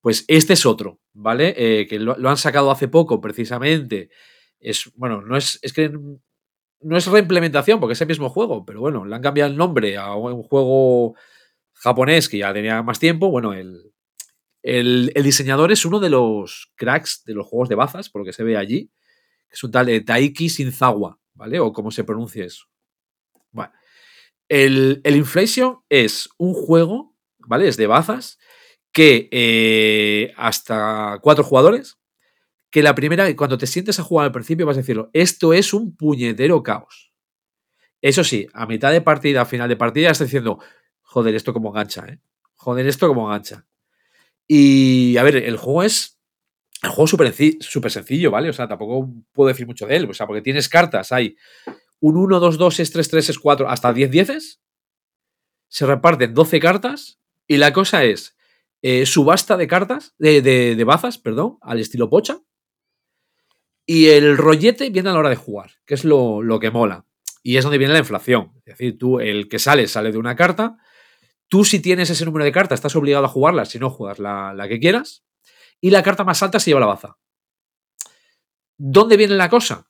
Pues 0.00 0.24
este 0.28 0.52
es 0.52 0.66
otro, 0.66 1.00
¿vale? 1.12 1.54
Eh, 1.56 1.86
que 1.86 1.98
lo, 1.98 2.28
han 2.28 2.36
sacado 2.36 2.70
hace 2.70 2.88
poco, 2.88 3.20
precisamente. 3.20 4.10
Es, 4.58 4.90
bueno, 4.94 5.22
no 5.22 5.36
es, 5.36 5.58
es 5.62 5.72
que 5.72 5.90
no 6.80 6.96
es 6.96 7.06
reimplementación, 7.06 7.80
porque 7.80 7.94
es 7.94 8.00
el 8.00 8.08
mismo 8.08 8.28
juego, 8.28 8.64
pero 8.64 8.80
bueno, 8.80 9.04
le 9.04 9.14
han 9.14 9.22
cambiado 9.22 9.50
el 9.50 9.56
nombre 9.56 9.96
a 9.96 10.14
un 10.14 10.42
juego 10.42 11.14
japonés 11.72 12.28
que 12.28 12.38
ya 12.38 12.52
tenía 12.52 12.82
más 12.82 12.98
tiempo. 12.98 13.30
Bueno, 13.30 13.52
el, 13.52 13.92
el, 14.66 15.22
diseñador 15.22 15.70
es 15.70 15.84
uno 15.84 16.00
de 16.00 16.10
los 16.10 16.72
cracks 16.74 17.22
de 17.24 17.34
los 17.34 17.46
juegos 17.46 17.68
de 17.68 17.76
bazas, 17.76 18.10
por 18.10 18.22
lo 18.22 18.26
que 18.26 18.32
se 18.32 18.42
ve 18.42 18.56
allí, 18.56 18.90
es 19.48 19.62
un 19.62 19.70
tal 19.70 19.86
de 19.86 20.00
Taiki 20.00 20.48
Shinzawa, 20.48 21.20
¿vale? 21.34 21.60
O 21.60 21.72
cómo 21.72 21.92
se 21.92 22.02
pronuncia 22.02 22.44
eso. 22.44 22.66
Bueno, 23.52 23.72
el, 24.48 25.00
el 25.04 25.16
Inflation 25.16 25.80
es 25.88 26.28
un 26.38 26.54
juego, 26.54 27.14
¿vale? 27.38 27.68
Es 27.68 27.76
de 27.76 27.86
bazas 27.86 28.38
que 28.92 29.28
eh, 29.30 30.32
hasta 30.36 31.18
cuatro 31.22 31.44
jugadores, 31.44 31.98
que 32.70 32.82
la 32.82 32.94
primera, 32.94 33.34
cuando 33.36 33.58
te 33.58 33.66
sientes 33.66 33.98
a 33.98 34.02
jugar 34.02 34.26
al 34.26 34.32
principio 34.32 34.66
vas 34.66 34.76
a 34.76 34.80
decirlo, 34.80 35.10
esto 35.12 35.52
es 35.52 35.74
un 35.74 35.96
puñetero 35.96 36.62
caos. 36.62 37.12
Eso 38.00 38.24
sí, 38.24 38.46
a 38.52 38.66
mitad 38.66 38.92
de 38.92 39.00
partida, 39.00 39.42
a 39.42 39.46
final 39.46 39.68
de 39.68 39.76
partida, 39.76 40.10
estás 40.10 40.28
diciendo, 40.28 40.58
joder, 41.02 41.34
esto 41.34 41.52
como 41.52 41.70
engancha, 41.70 42.06
¿eh? 42.08 42.20
Joder, 42.54 42.86
esto 42.86 43.08
como 43.08 43.26
engancha. 43.26 43.66
Y 44.46 45.16
a 45.16 45.22
ver, 45.22 45.36
el 45.36 45.56
juego 45.56 45.82
es. 45.82 46.18
El 46.82 46.90
juego 46.90 47.06
súper 47.06 47.90
sencillo, 47.90 48.30
¿vale? 48.30 48.50
O 48.50 48.52
sea, 48.52 48.68
tampoco 48.68 49.10
puedo 49.32 49.48
decir 49.48 49.66
mucho 49.66 49.86
de 49.86 49.96
él. 49.96 50.10
O 50.10 50.14
sea, 50.14 50.26
porque 50.26 50.42
tienes 50.42 50.68
cartas, 50.68 51.10
hay 51.10 51.36
un 52.00 52.16
1, 52.16 52.40
2, 52.40 52.58
2, 52.58 52.80
es 52.80 52.92
3, 52.92 53.08
3, 53.08 53.30
es 53.30 53.38
4, 53.38 53.68
hasta 53.68 53.92
10 53.92 54.10
10 54.10 54.60
Se 55.68 55.86
reparten 55.86 56.34
12 56.34 56.60
cartas. 56.60 57.18
Y 57.48 57.58
la 57.58 57.72
cosa 57.72 58.04
es 58.04 58.36
eh, 58.82 59.06
subasta 59.06 59.56
de 59.56 59.68
cartas, 59.68 60.14
de, 60.18 60.42
de, 60.42 60.84
bazas, 60.84 61.18
perdón, 61.18 61.58
al 61.62 61.80
estilo 61.80 62.10
pocha. 62.10 62.40
Y 63.86 64.08
el 64.08 64.36
rollete 64.36 64.90
viene 64.90 65.10
a 65.10 65.12
la 65.12 65.20
hora 65.20 65.30
de 65.30 65.36
jugar, 65.36 65.72
que 65.86 65.94
es 65.94 66.04
lo, 66.04 66.58
que 66.60 66.70
mola. 66.70 67.06
Y 67.42 67.56
es 67.56 67.64
donde 67.64 67.78
viene 67.78 67.92
la 67.92 68.00
inflación. 68.00 68.52
Es 68.64 68.78
decir, 68.78 68.98
tú, 68.98 69.20
el 69.20 69.48
que 69.48 69.60
sale, 69.60 69.86
sale 69.86 70.10
de 70.10 70.18
una 70.18 70.34
carta. 70.34 70.76
Tú, 71.48 71.64
si 71.64 71.78
tienes 71.78 72.10
ese 72.10 72.24
número 72.24 72.44
de 72.44 72.50
cartas, 72.50 72.78
estás 72.78 72.96
obligado 72.96 73.24
a 73.24 73.28
jugarla, 73.28 73.64
si 73.64 73.78
no 73.78 73.90
juegas 73.90 74.18
la, 74.18 74.52
la 74.54 74.68
que 74.68 74.80
quieras. 74.80 75.24
Y 75.80 75.90
la 75.90 76.02
carta 76.02 76.24
más 76.24 76.42
alta 76.42 76.58
se 76.58 76.70
lleva 76.70 76.80
la 76.80 76.86
baza. 76.86 77.16
¿Dónde 78.76 79.16
viene 79.16 79.36
la 79.36 79.48
cosa? 79.48 79.85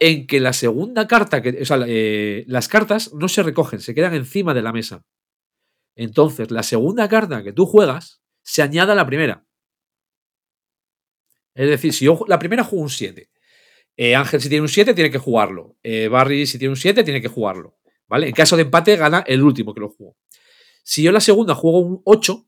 En 0.00 0.26
que 0.26 0.40
la 0.40 0.52
segunda 0.52 1.06
carta, 1.06 1.42
que, 1.42 1.58
o 1.60 1.64
sea, 1.64 1.78
eh, 1.86 2.44
las 2.48 2.68
cartas 2.68 3.12
no 3.12 3.28
se 3.28 3.42
recogen, 3.42 3.80
se 3.80 3.94
quedan 3.94 4.14
encima 4.14 4.54
de 4.54 4.62
la 4.62 4.72
mesa. 4.72 5.04
Entonces, 5.94 6.50
la 6.50 6.62
segunda 6.62 7.08
carta 7.08 7.42
que 7.42 7.52
tú 7.52 7.66
juegas 7.66 8.22
se 8.42 8.62
añade 8.62 8.92
a 8.92 8.94
la 8.94 9.06
primera. 9.06 9.46
Es 11.54 11.68
decir, 11.68 11.92
si 11.92 12.06
yo 12.06 12.24
la 12.26 12.38
primera 12.38 12.64
juego 12.64 12.82
un 12.84 12.90
7, 12.90 13.30
eh, 13.96 14.14
Ángel 14.14 14.40
si 14.40 14.48
tiene 14.48 14.62
un 14.62 14.68
7 14.68 14.94
tiene 14.94 15.10
que 15.10 15.18
jugarlo, 15.18 15.76
eh, 15.82 16.08
Barry 16.08 16.46
si 16.46 16.58
tiene 16.58 16.70
un 16.70 16.76
7 16.76 17.04
tiene 17.04 17.20
que 17.20 17.28
jugarlo. 17.28 17.78
¿Vale? 18.08 18.28
En 18.28 18.32
caso 18.32 18.56
de 18.56 18.62
empate 18.62 18.96
gana 18.96 19.22
el 19.26 19.42
último 19.42 19.72
que 19.72 19.80
lo 19.80 19.90
jugó. 19.90 20.16
Si 20.82 21.02
yo 21.02 21.12
la 21.12 21.20
segunda 21.20 21.54
juego 21.54 21.78
un 21.78 22.02
8, 22.04 22.46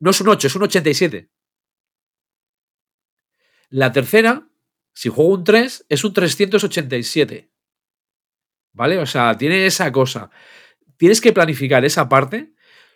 no 0.00 0.10
es 0.10 0.20
un 0.20 0.28
8, 0.28 0.46
es 0.48 0.56
un 0.56 0.62
87. 0.62 1.30
La 3.68 3.92
tercera, 3.92 4.48
si 4.94 5.08
juego 5.08 5.30
un 5.30 5.44
3, 5.44 5.86
es 5.88 6.04
un 6.04 6.12
387. 6.12 7.50
¿Vale? 8.72 8.98
O 8.98 9.06
sea, 9.06 9.36
tiene 9.36 9.66
esa 9.66 9.90
cosa. 9.92 10.30
Tienes 10.96 11.20
que 11.20 11.32
planificar 11.32 11.84
esa 11.84 12.08
parte 12.08 12.54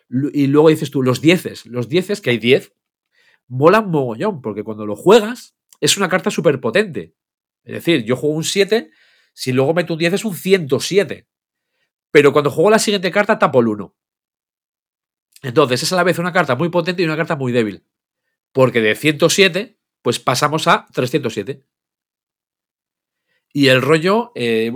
y 0.09 0.47
luego 0.47 0.69
dices 0.69 0.91
tú, 0.91 1.03
los 1.03 1.21
dieces, 1.21 1.65
los 1.65 1.89
dieces, 1.89 2.21
que 2.21 2.29
hay 2.29 2.37
10, 2.37 2.73
molan 3.47 3.89
mogollón, 3.89 4.41
porque 4.41 4.63
cuando 4.63 4.85
lo 4.85 4.95
juegas 4.95 5.55
es 5.81 5.97
una 5.97 6.09
carta 6.09 6.31
súper 6.31 6.59
potente. 6.59 7.15
Es 7.63 7.73
decir, 7.73 8.05
yo 8.05 8.15
juego 8.15 8.35
un 8.35 8.43
7, 8.43 8.91
si 9.33 9.51
luego 9.51 9.73
meto 9.73 9.93
un 9.93 9.99
10 9.99 10.13
es 10.13 10.25
un 10.25 10.35
107. 10.35 11.27
Pero 12.11 12.31
cuando 12.31 12.49
juego 12.49 12.69
la 12.69 12.79
siguiente 12.79 13.11
carta 13.11 13.37
tapo 13.37 13.59
el 13.59 13.67
1. 13.67 13.95
Entonces 15.43 15.83
es 15.83 15.93
a 15.93 15.97
la 15.97 16.03
vez 16.03 16.17
una 16.17 16.31
carta 16.31 16.55
muy 16.55 16.69
potente 16.69 17.01
y 17.01 17.05
una 17.05 17.17
carta 17.17 17.35
muy 17.35 17.51
débil. 17.51 17.85
Porque 18.53 18.81
de 18.81 18.95
107, 18.95 19.77
pues 20.01 20.19
pasamos 20.19 20.67
a 20.67 20.87
307. 20.93 21.63
Y 23.57 23.69
el 23.69 23.81
rollo 23.81 24.31
eh, 24.35 24.71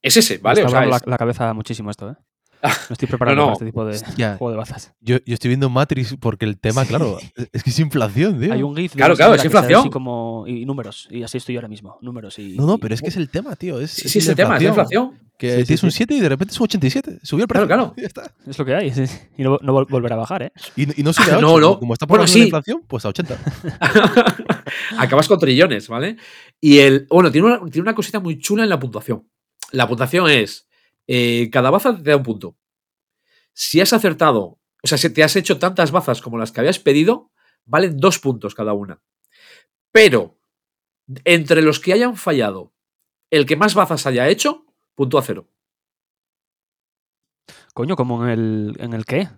es 0.00 0.16
ese, 0.16 0.38
¿vale? 0.38 0.62
o 0.62 0.68
sea, 0.68 0.86
la, 0.86 1.00
la, 1.04 1.18
cabeza 1.18 1.52
muchísimo 1.52 1.90
esto, 1.90 2.10
¿eh? 2.10 2.14
No 2.62 2.92
estoy 2.92 3.08
preparado 3.08 3.36
para 3.42 3.52
este 3.54 3.64
tipo 3.64 3.84
de 3.84 3.98
juego 4.38 4.50
de 4.52 4.56
bazas. 4.56 4.94
Yo, 5.00 5.16
yo, 5.26 5.34
estoy 5.34 5.48
viendo 5.48 5.68
Matrix 5.68 6.14
porque 6.20 6.44
el 6.44 6.60
tema, 6.60 6.84
claro, 6.84 7.18
es 7.52 7.64
que 7.64 7.70
es 7.70 7.78
inflación, 7.80 8.38
tío. 8.38 8.52
Hay 8.52 8.62
un 8.62 8.76
GIF. 8.76 8.94
Claro, 8.94 9.16
claro, 9.16 9.34
es 9.34 9.44
inflación. 9.44 9.80
Así 9.80 9.90
como, 9.90 10.44
y 10.46 10.64
números. 10.64 11.08
Y 11.10 11.24
así 11.24 11.38
estoy 11.38 11.56
yo 11.56 11.58
ahora 11.58 11.66
mismo. 11.66 11.98
Números 12.02 12.38
y. 12.38 12.56
No, 12.56 12.66
no, 12.66 12.78
pero 12.78 12.94
es 12.94 13.02
que 13.02 13.08
es 13.08 13.16
el 13.16 13.28
tema, 13.30 13.56
tío. 13.56 13.80
Es, 13.80 13.90
sí, 13.90 14.08
sí, 14.08 14.20
es 14.20 14.28
el 14.28 14.36
tema, 14.36 14.58
es 14.58 14.62
la 14.62 14.68
inflación. 14.68 15.18
Que 15.36 15.64
tienes 15.64 15.82
un 15.82 15.90
7 15.90 16.14
y 16.14 16.20
de 16.20 16.28
repente 16.28 16.52
es 16.54 16.60
un 16.60 16.64
87. 16.64 17.18
Subió 17.22 17.42
el 17.44 17.48
precio. 17.48 17.66
Claro, 17.66 17.92
claro. 17.92 17.94
Ya 18.00 18.06
está. 18.06 18.32
Es 18.46 18.56
lo 18.58 18.64
que 18.64 18.74
hay. 18.74 18.92
Y 19.36 19.42
no, 19.42 19.58
no 19.62 19.84
volverá 19.86 20.14
a 20.14 20.18
bajar, 20.18 20.44
¿eh? 20.44 20.52
Y, 20.76 21.00
y 21.00 21.02
no 21.02 21.12
sube 21.12 21.32
a 21.32 21.36
8. 21.38 21.40
No, 21.40 21.58
no. 21.58 21.78
Como 21.80 21.92
está 21.92 22.06
por 22.06 22.18
Bueno, 22.18 22.22
la 22.24 22.32
sí. 22.32 22.42
inflación, 22.44 22.82
pues 22.86 23.04
a 23.04 23.08
80. 23.08 23.36
Acabas 24.98 25.28
con 25.28 25.38
trillones, 25.38 25.88
¿vale? 25.88 26.16
Y 26.60 26.78
el. 26.78 27.06
Bueno, 27.10 27.30
tiene 27.32 27.48
una, 27.48 27.58
tiene 27.70 27.82
una 27.82 27.94
cosita 27.94 28.20
muy 28.20 28.38
chula 28.38 28.62
en 28.62 28.68
la 28.68 28.78
puntuación. 28.78 29.28
La 29.72 29.88
puntuación 29.88 30.30
es. 30.30 30.68
eh, 31.06 31.50
cada 31.52 31.70
baza 31.70 31.96
te 31.96 32.10
da 32.10 32.16
un 32.16 32.22
punto. 32.22 32.56
Si 33.52 33.80
has 33.80 33.92
acertado, 33.92 34.58
o 34.82 34.86
sea, 34.86 34.98
si 34.98 35.10
te 35.10 35.22
has 35.22 35.36
hecho 35.36 35.58
tantas 35.58 35.90
bazas 35.90 36.20
como 36.20 36.38
las 36.38 36.52
que 36.52 36.60
habías 36.60 36.78
pedido, 36.78 37.30
valen 37.66 37.96
dos 37.98 38.18
puntos 38.18 38.54
cada 38.54 38.72
una. 38.72 39.00
Pero, 39.92 40.38
entre 41.24 41.62
los 41.62 41.78
que 41.80 41.92
hayan 41.92 42.16
fallado, 42.16 42.72
el 43.30 43.46
que 43.46 43.56
más 43.56 43.74
bazas 43.74 44.06
haya 44.06 44.28
hecho, 44.28 44.64
puntúa 44.94 45.22
cero. 45.22 45.46
Coño, 47.74 47.96
como 47.96 48.24
en 48.24 48.30
el, 48.30 48.76
en 48.78 48.92
el 48.94 49.04
qué. 49.04 49.28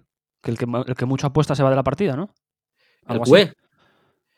Que 0.43 0.51
el, 0.51 0.59
que 0.59 0.67
el 0.87 0.95
que 0.95 1.07
mucho 1.07 1.27
apuesta 1.27 1.55
se 1.55 1.63
va 1.63 1.71
de 1.71 1.77
la 1.77 1.83
partida, 1.83 2.15
¿no? 2.17 2.31
El 3.09 3.21
así. 3.23 3.31
QE. 3.31 3.53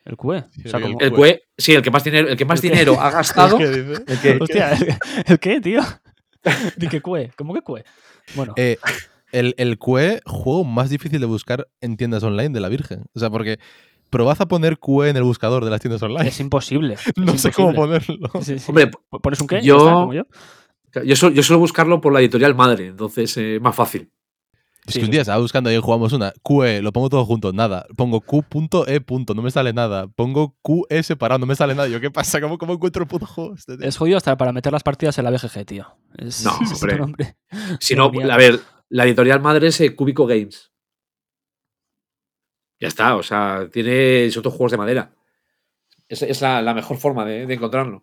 El 0.05 0.17
QE. 0.17 0.45
Sí, 0.51 0.61
O 0.65 0.69
sea, 0.69 0.79
el 0.79 0.83
como- 0.85 0.99
El 1.01 1.11
QE, 1.13 1.41
sí, 1.57 1.73
el 1.75 1.81
que 1.83 1.91
más 1.91 2.03
dinero, 2.03 2.29
el 2.29 2.37
que 2.37 2.45
más 2.45 2.61
dinero 2.61 2.99
ha 2.99 3.11
gastado. 3.11 3.57
¿Qué 3.57 3.67
dice? 3.69 4.03
el 4.07 4.19
que- 4.21 4.37
Hostia, 4.41 4.71
¿el, 4.73 4.95
el 5.25 5.39
qué, 5.39 5.61
tío? 5.61 5.81
Di 6.77 6.87
que 6.87 7.01
QE. 7.01 7.31
¿Cómo 7.37 7.53
que 7.53 7.61
QE? 7.61 7.83
Bueno, 8.35 8.53
Eh, 8.55 8.77
el, 9.31 9.53
el 9.57 9.77
QE, 9.77 10.21
juego 10.25 10.63
más 10.63 10.89
difícil 10.89 11.19
de 11.19 11.25
buscar 11.27 11.67
en 11.81 11.97
tiendas 11.97 12.23
online 12.23 12.49
de 12.49 12.59
la 12.61 12.69
Virgen. 12.69 13.03
O 13.13 13.19
sea, 13.19 13.29
porque 13.29 13.59
probad 14.09 14.41
a 14.41 14.47
poner 14.47 14.79
QE 14.79 15.09
en 15.09 15.17
el 15.17 15.23
buscador 15.23 15.63
de 15.65 15.69
las 15.71 15.81
tiendas 15.81 16.01
online. 16.01 16.27
es 16.29 16.39
imposible. 16.39 16.93
es 17.05 17.17
no 17.17 17.37
sé 17.37 17.51
cómo 17.51 17.73
ponerlo. 17.73 18.29
Sí, 18.41 18.57
sí. 18.57 18.65
Hombre, 18.69 18.89
¿Pones 19.21 19.41
un 19.41 19.47
qué? 19.47 19.59
y 19.59 19.63
yo- 19.63 19.77
ya 19.77 19.83
está, 19.83 19.93
como 19.93 20.13
yo. 20.13 20.23
Yo, 21.05 21.15
suelo, 21.15 21.35
yo 21.35 21.43
suelo 21.43 21.59
buscarlo 21.59 22.01
por 22.01 22.13
la 22.13 22.19
editorial 22.19 22.55
madre, 22.55 22.87
entonces 22.87 23.35
eh, 23.37 23.59
más 23.61 23.75
fácil. 23.75 24.11
Es 24.85 24.93
Sí, 24.93 24.99
que 24.99 25.05
un 25.05 25.11
día 25.11 25.21
estaba 25.21 25.39
buscando 25.39 25.71
y 25.71 25.77
jugamos 25.77 26.13
una 26.13 26.33
QE, 26.41 26.81
lo 26.81 26.91
pongo 26.91 27.09
todo 27.09 27.25
junto, 27.25 27.53
nada. 27.53 27.85
Pongo 27.95 28.21
Q.E. 28.21 29.01
punto, 29.01 29.33
no 29.35 29.41
me 29.41 29.51
sale 29.51 29.73
nada. 29.73 30.07
Pongo 30.07 30.55
QE 30.63 31.03
separado, 31.03 31.37
no 31.37 31.45
me 31.45 31.55
sale 31.55 31.75
nada. 31.75 31.87
Yo, 31.87 31.99
¿qué 31.99 32.09
pasa? 32.09 32.41
¿Cómo, 32.41 32.57
cómo 32.57 32.73
encuentro 32.73 33.03
el 33.03 33.07
puto 33.07 33.25
juego 33.25 33.53
este? 33.53 33.77
Es 33.85 33.97
jodido 33.97 34.17
hasta 34.17 34.35
para 34.37 34.51
meter 34.51 34.71
las 34.71 34.83
partidas 34.83 35.17
en 35.19 35.25
la 35.25 35.31
BGG, 35.31 35.65
tío. 35.65 35.85
Es, 36.17 36.43
No, 36.43 36.57
es 36.63 36.83
hombre. 36.99 37.35
Si 37.79 37.95
no, 37.95 38.11
a 38.31 38.37
ver, 38.37 38.59
la 38.87 39.05
editorial 39.05 39.41
madre 39.41 39.67
es 39.67 39.79
eh, 39.81 39.95
Cubico 39.95 40.25
Games. 40.25 40.71
Ya 42.79 42.87
está, 42.87 43.15
o 43.15 43.23
sea, 43.23 43.67
tiene 43.71 44.31
son 44.31 44.41
todos 44.41 44.55
juegos 44.55 44.71
de 44.71 44.77
madera. 44.77 45.13
Es, 46.07 46.23
es 46.23 46.41
la, 46.41 46.61
la 46.61 46.73
mejor 46.73 46.97
forma 46.97 47.25
de, 47.25 47.45
de 47.45 47.53
encontrarlo. 47.53 48.01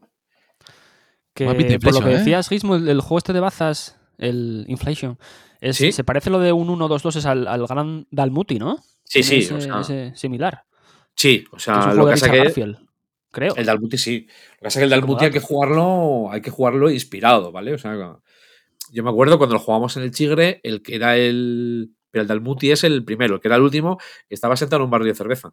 Que, 1.36 1.44
Más 1.44 1.54
por 1.54 1.92
lo 1.94 2.00
que 2.00 2.10
¿eh? 2.14 2.18
decías, 2.18 2.48
Gizmo, 2.48 2.74
el, 2.76 2.88
el 2.88 3.00
juego 3.00 3.18
este 3.18 3.32
de 3.32 3.40
bazas, 3.40 3.98
el 4.18 4.64
Inflation, 4.68 5.18
es, 5.60 5.76
Sí. 5.76 5.92
se 5.92 6.02
parece 6.02 6.30
lo 6.30 6.40
de 6.40 6.50
un 6.52 6.68
1-2-2 6.68 7.16
es 7.16 7.26
al, 7.26 7.46
al 7.46 7.66
gran 7.66 8.06
Dalmuti, 8.10 8.58
¿no? 8.58 8.78
Sí, 9.04 9.22
sí, 9.22 9.36
ese- 9.38 9.54
o 9.54 9.60
sea, 9.60 9.80
ese 9.82 10.12
similar. 10.16 10.64
sí, 11.14 11.44
o 11.48 11.50
Que 11.52 11.56
es 11.58 11.62
sea, 11.62 11.90
un 11.90 11.96
lo 11.96 12.06
que 12.06 12.10
pasa 12.12 12.30
que 12.32 12.74
creo. 13.30 13.54
el 13.54 13.66
Dalmuti 13.66 13.98
sí. 13.98 14.26
Lo 14.26 14.32
que 14.58 14.62
pasa 14.64 14.78
es 14.78 14.80
que 14.80 14.84
el 14.84 14.90
Dalmuti 14.90 15.24
hay 15.26 15.30
que 15.30 15.40
jugarlo, 15.40 16.30
hay 16.32 16.40
que 16.40 16.50
jugarlo 16.50 16.90
inspirado, 16.90 17.52
¿vale? 17.52 17.74
O 17.74 17.78
sea, 17.78 17.94
yo 18.92 19.04
me 19.04 19.10
acuerdo 19.10 19.36
cuando 19.38 19.54
lo 19.54 19.60
jugamos 19.60 19.96
en 19.98 20.04
el 20.04 20.10
Chigre, 20.12 20.60
el 20.64 20.82
que 20.82 20.94
era 20.96 21.16
el. 21.18 21.90
Pero 22.10 22.22
el 22.22 22.28
Dalmuti 22.28 22.70
es 22.70 22.82
el 22.84 23.04
primero, 23.04 23.34
el 23.34 23.40
que 23.42 23.48
era 23.48 23.56
el 23.56 23.62
último, 23.62 23.98
estaba 24.30 24.56
sentado 24.56 24.80
en 24.80 24.84
un 24.84 24.90
barril 24.90 25.08
de 25.08 25.14
cerveza. 25.14 25.52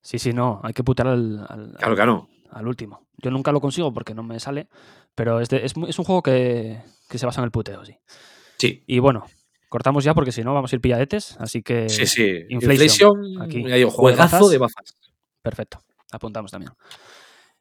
Sí, 0.00 0.18
sí, 0.18 0.32
no, 0.32 0.60
hay 0.64 0.72
que 0.72 0.82
putar 0.82 1.06
al, 1.08 1.44
al- 1.46 1.74
Claro, 1.78 1.94
claro. 1.94 2.28
Al 2.52 2.66
último. 2.66 3.06
Yo 3.18 3.30
nunca 3.30 3.52
lo 3.52 3.60
consigo 3.60 3.92
porque 3.92 4.14
no 4.14 4.22
me 4.22 4.40
sale, 4.40 4.68
pero 5.14 5.40
es, 5.40 5.48
de- 5.48 5.64
es, 5.64 5.74
un 5.76 6.04
juego 6.04 6.22
que, 6.22 6.82
que 7.08 7.18
se 7.18 7.26
basa 7.26 7.40
en 7.40 7.44
el 7.46 7.50
puteo, 7.50 7.84
sí. 7.84 7.96
Sí, 8.58 8.82
Y 8.86 8.98
bueno, 8.98 9.24
cortamos 9.68 10.04
ya 10.04 10.14
porque 10.14 10.32
si 10.32 10.42
no 10.42 10.52
vamos 10.54 10.72
a 10.72 10.76
ir 10.76 10.80
pilladetes, 10.80 11.36
así 11.40 11.62
que 11.62 11.88
sí, 11.88 12.06
sí. 12.06 12.28
Inflation, 12.48 12.82
Inflation, 13.22 13.42
aquí. 13.42 13.68
ya 13.68 13.74
digo, 13.76 13.90
Juego 13.90 14.08
de 14.10 14.14
juegazo 14.16 14.36
bazas. 14.36 14.50
de 14.50 14.58
bazas. 14.58 14.94
perfecto, 15.42 15.80
apuntamos 16.12 16.50
también. 16.50 16.72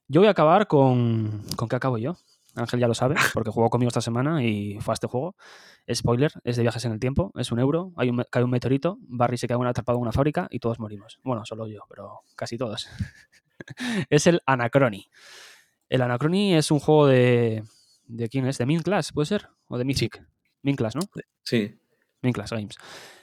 Yo 0.08 0.22
voy 0.22 0.28
a 0.28 0.32
acabar 0.32 0.68
con... 0.68 1.44
¿Con 1.56 1.70
qué 1.70 1.76
acabo 1.76 1.98
yo? 2.00 2.18
Ángel 2.56 2.80
ya 2.80 2.88
lo 2.88 2.96
sabe, 2.96 3.14
porque 3.34 3.52
jugó 3.52 3.70
conmigo 3.70 3.90
esta 3.90 4.02
semana 4.02 4.44
y 4.44 4.80
fue 4.82 4.92
a 4.92 4.96
este 4.96 5.06
juego. 5.08 5.36
Spoiler, 5.94 6.32
es 6.44 6.56
de 6.56 6.64
viajes 6.64 6.84
en 6.86 6.92
el 6.94 7.00
tiempo, 7.00 7.32
es 7.36 7.52
un 7.52 7.60
euro, 7.60 7.94
hay 7.96 8.10
un, 8.10 8.24
cae 8.30 8.44
un 8.44 8.50
meteorito, 8.50 8.98
Barry 9.02 9.38
se 9.38 9.48
queda 9.48 9.58
una- 9.58 9.70
atrapado 9.70 9.98
en 9.98 10.02
una 10.02 10.12
fábrica 10.12 10.48
y 10.50 10.60
todos 10.60 10.80
morimos. 10.80 11.20
Bueno, 11.24 11.46
solo 11.46 11.68
yo, 11.68 11.82
pero 11.88 12.22
casi 12.36 12.58
todos. 12.58 12.88
es 14.10 14.28
el 14.28 14.42
Anacrony. 14.46 15.06
El 15.90 16.02
Anacrony 16.02 16.54
es 16.56 16.72
un 16.72 16.80
juego 16.80 17.08
de... 17.08 17.64
¿De 18.06 18.28
quién 18.30 18.48
es? 18.48 18.58
¿De 18.58 18.66
Min 18.66 18.82
Class, 18.82 19.12
puede 19.12 19.28
ser? 19.28 19.48
¿O 19.68 19.78
de 19.78 19.86
Mythic? 19.86 20.26
Min 20.64 20.76
Class, 20.76 20.96
¿no? 20.96 21.02
Sí. 21.44 21.80
Min 22.22 22.34
Class 22.34 22.52
Games. 22.52 22.76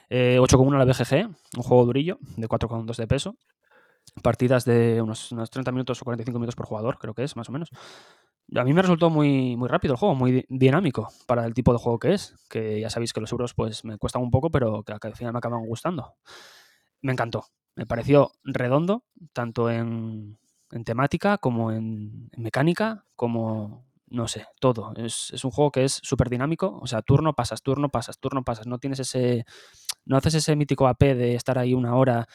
Eh, 0.09 0.39
8,1 0.41 0.79
la 0.79 0.85
BGG, 0.85 1.27
un 1.57 1.63
juego 1.63 1.85
durillo, 1.85 2.19
de 2.37 2.49
4,2 2.49 2.97
de 2.97 3.07
peso. 3.09 3.37
Partidas 4.23 4.65
de 4.65 5.03
unos, 5.03 5.33
unos 5.33 5.51
30 5.51 5.73
minutos 5.73 6.01
o 6.01 6.05
45 6.05 6.39
minutos 6.39 6.55
por 6.55 6.67
jugador, 6.67 6.99
creo 6.99 7.13
que 7.15 7.25
es, 7.25 7.35
más 7.37 7.49
o 7.49 7.53
menos. 7.53 7.71
A 8.55 8.63
mí 8.63 8.73
me 8.73 8.81
resultó 8.81 9.11
muy, 9.11 9.57
muy 9.57 9.69
rápido 9.69 9.95
el 9.95 9.99
juego, 9.99 10.15
muy 10.15 10.31
di- 10.31 10.45
dinámico 10.49 11.09
para 11.27 11.45
el 11.45 11.53
tipo 11.53 11.73
de 11.73 11.79
juego 11.81 11.99
que 11.99 12.15
es. 12.15 12.37
Que 12.49 12.81
ya 12.81 12.89
sabéis 12.89 13.13
que 13.13 13.21
los 13.21 13.33
euros 13.33 13.55
pues 13.55 13.85
me 13.85 13.99
cuestan 13.99 14.23
un 14.23 14.31
poco, 14.31 14.51
pero 14.51 14.85
que 14.85 14.93
al 14.93 15.17
final 15.17 15.33
me 15.33 15.39
acaban 15.39 15.67
gustando. 15.67 16.15
Me 17.03 17.13
encantó. 17.13 17.45
Me 17.77 17.87
pareció 17.87 18.33
redondo, 18.45 19.05
tanto 19.33 19.71
en, 19.71 20.39
en 20.71 20.85
temática 20.85 21.39
como 21.39 21.73
en, 21.73 22.31
en 22.33 22.43
mecánica, 22.43 23.05
como 23.17 23.87
no 24.09 24.29
sé, 24.29 24.47
todo. 24.61 24.93
Es, 24.97 25.31
es 25.33 25.45
un 25.45 25.51
juego 25.51 25.73
que 25.73 25.85
es 25.85 26.01
súper 26.03 26.31
dinámico. 26.31 26.79
O 26.81 26.87
sea, 26.87 27.03
turno 27.03 27.35
pasas, 27.35 27.63
turno 27.63 27.89
pasas, 27.91 28.19
turno 28.19 28.45
pasas. 28.45 28.67
No 28.67 28.79
tienes 28.79 29.01
ese. 29.01 29.45
No 30.05 30.17
haces 30.17 30.35
ese 30.35 30.57
mítico 30.57 30.87
AP 30.89 31.15
de 31.15 31.35
estar 31.35 31.59
ahí 31.59 31.75
una 31.75 31.97
hora. 31.97 32.27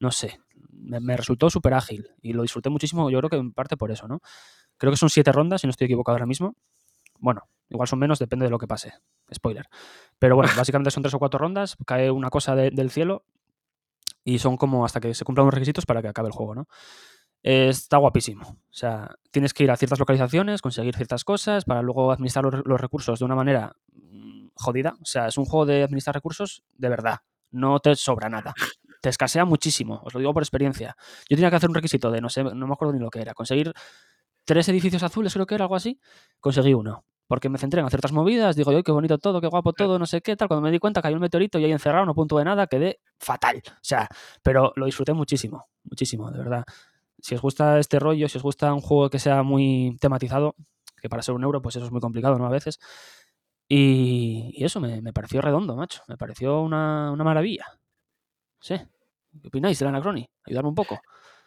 No 0.00 0.10
sé. 0.12 0.40
Me, 0.70 1.00
me 1.00 1.16
resultó 1.16 1.50
súper 1.50 1.74
ágil 1.74 2.10
y 2.22 2.34
lo 2.34 2.42
disfruté 2.42 2.70
muchísimo. 2.70 3.10
Yo 3.10 3.18
creo 3.20 3.30
que 3.30 3.36
en 3.36 3.52
parte 3.52 3.76
por 3.78 3.90
eso, 3.90 4.08
¿no? 4.08 4.20
Creo 4.78 4.92
que 4.92 4.98
son 4.98 5.10
siete 5.10 5.32
rondas, 5.32 5.62
si 5.62 5.66
no 5.66 5.72
estoy 5.72 5.86
equivocado 5.86 6.16
ahora 6.16 6.26
mismo. 6.26 6.56
Bueno, 7.18 7.42
igual 7.70 7.88
son 7.88 7.98
menos, 7.98 8.18
depende 8.18 8.44
de 8.46 8.50
lo 8.50 8.58
que 8.58 8.66
pase. 8.68 8.92
Spoiler. 9.34 9.66
Pero 10.18 10.36
bueno, 10.36 10.52
básicamente 10.56 10.90
son 10.90 11.02
tres 11.02 11.14
o 11.14 11.18
cuatro 11.18 11.38
rondas. 11.38 11.76
Cae 11.86 12.10
una 12.10 12.30
cosa 12.30 12.54
de- 12.54 12.70
del 12.70 12.90
cielo 12.90 13.24
y 14.26 14.40
son 14.40 14.56
como 14.56 14.84
hasta 14.84 14.98
que 14.98 15.14
se 15.14 15.24
cumplan 15.24 15.46
los 15.46 15.54
requisitos 15.54 15.86
para 15.86 16.02
que 16.02 16.08
acabe 16.08 16.26
el 16.26 16.32
juego, 16.32 16.56
¿no? 16.56 16.66
Está 17.44 17.98
guapísimo. 17.98 18.44
O 18.44 18.72
sea, 18.72 19.14
tienes 19.30 19.54
que 19.54 19.62
ir 19.62 19.70
a 19.70 19.76
ciertas 19.76 20.00
localizaciones, 20.00 20.62
conseguir 20.62 20.96
ciertas 20.96 21.22
cosas 21.22 21.64
para 21.64 21.80
luego 21.80 22.10
administrar 22.10 22.44
los, 22.44 22.66
los 22.66 22.80
recursos 22.80 23.20
de 23.20 23.24
una 23.24 23.36
manera 23.36 23.76
mm, 23.92 24.48
jodida. 24.52 24.96
O 25.00 25.04
sea, 25.04 25.28
es 25.28 25.38
un 25.38 25.44
juego 25.44 25.64
de 25.64 25.84
administrar 25.84 26.12
recursos 26.12 26.64
de 26.76 26.88
verdad. 26.88 27.18
No 27.52 27.78
te 27.78 27.94
sobra 27.94 28.28
nada. 28.28 28.52
Te 29.00 29.10
escasea 29.10 29.44
muchísimo. 29.44 30.00
Os 30.02 30.12
lo 30.12 30.18
digo 30.18 30.34
por 30.34 30.42
experiencia. 30.42 30.96
Yo 31.30 31.36
tenía 31.36 31.50
que 31.50 31.56
hacer 31.56 31.68
un 31.68 31.76
requisito 31.76 32.10
de, 32.10 32.20
no 32.20 32.28
sé, 32.28 32.42
no 32.42 32.66
me 32.66 32.72
acuerdo 32.72 32.94
ni 32.94 32.98
lo 32.98 33.10
que 33.10 33.20
era. 33.20 33.32
Conseguir 33.32 33.72
tres 34.44 34.68
edificios 34.68 35.04
azules, 35.04 35.32
creo 35.32 35.46
que 35.46 35.54
era 35.54 35.66
algo 35.66 35.76
así. 35.76 36.00
Conseguí 36.40 36.74
uno. 36.74 37.04
Porque 37.28 37.48
me 37.48 37.58
centré 37.58 37.80
en 37.80 37.86
hacer 37.86 37.98
otras 37.98 38.12
movidas. 38.12 38.54
Digo, 38.56 38.70
yo, 38.72 38.82
qué 38.82 38.92
bonito 38.92 39.18
todo, 39.18 39.40
qué 39.40 39.48
guapo 39.48 39.72
todo, 39.72 39.98
no 39.98 40.06
sé 40.06 40.20
qué, 40.20 40.36
tal. 40.36 40.48
Cuando 40.48 40.62
me 40.62 40.70
di 40.70 40.78
cuenta 40.78 41.02
cayó 41.02 41.16
un 41.16 41.22
meteorito 41.22 41.58
y 41.58 41.64
ahí 41.64 41.72
encerrado, 41.72 42.06
no 42.06 42.14
punto 42.14 42.38
de 42.38 42.44
nada, 42.44 42.66
quedé 42.66 43.00
fatal. 43.18 43.62
O 43.66 43.70
sea, 43.82 44.08
pero 44.42 44.72
lo 44.76 44.86
disfruté 44.86 45.12
muchísimo, 45.12 45.66
muchísimo, 45.84 46.30
de 46.30 46.38
verdad. 46.38 46.64
Si 47.20 47.34
os 47.34 47.40
gusta 47.42 47.78
este 47.78 47.98
rollo, 47.98 48.28
si 48.28 48.38
os 48.38 48.42
gusta 48.44 48.72
un 48.72 48.80
juego 48.80 49.10
que 49.10 49.18
sea 49.18 49.42
muy 49.42 49.96
tematizado, 50.00 50.54
que 51.02 51.08
para 51.08 51.22
ser 51.22 51.34
un 51.34 51.42
euro, 51.44 51.60
pues 51.62 51.76
eso 51.76 51.84
es 51.86 51.92
muy 51.92 52.00
complicado, 52.00 52.38
¿no? 52.38 52.46
A 52.46 52.50
veces. 52.50 52.78
Y, 53.68 54.52
y 54.54 54.64
eso 54.64 54.80
me, 54.80 55.02
me 55.02 55.12
pareció 55.12 55.40
redondo, 55.40 55.74
macho. 55.76 56.02
Me 56.08 56.16
pareció 56.16 56.60
una, 56.60 57.10
una 57.10 57.24
maravilla. 57.24 57.66
Sí. 58.60 58.76
¿Qué 59.42 59.48
opináis 59.48 59.78
del 59.78 59.88
Anacrony? 59.88 60.26
Ayudarme 60.44 60.68
un 60.70 60.74
poco. 60.74 61.00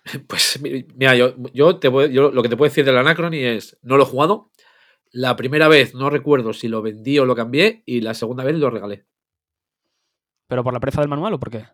Pues 0.27 0.59
mi- 0.61 0.86
mira, 0.95 1.13
yo, 1.15 1.36
yo, 1.53 1.77
te 1.77 1.89
voy- 1.89 2.11
yo 2.11 2.32
lo 2.32 2.41
que 2.41 2.47
te 2.49 2.55
puedo 2.57 2.69
decir 2.69 2.86
del 2.86 2.97
Anacrony 2.97 3.36
es, 3.43 3.77
no 3.84 3.97
lo 3.97 4.03
he 4.03 4.07
jugado. 4.07 4.49
La 5.12 5.36
primera 5.36 5.68
vez 5.68 5.95
no 5.95 6.10
recuerdo 6.10 6.53
si 6.53 6.68
lo 6.68 6.82
vendí 6.82 7.18
o 7.20 7.26
lo 7.26 7.36
cambié 7.36 7.84
y 7.86 8.01
la 8.01 8.14
segunda 8.14 8.43
vez 8.43 8.55
lo 8.55 8.70
regalé. 8.70 9.05
¿Pero 10.47 10.64
por 10.64 10.74
la 10.74 10.80
pereza 10.80 11.01
del 11.01 11.10
manual 11.10 11.34
o 11.34 11.39
por 11.39 11.49
qué? 11.51 11.66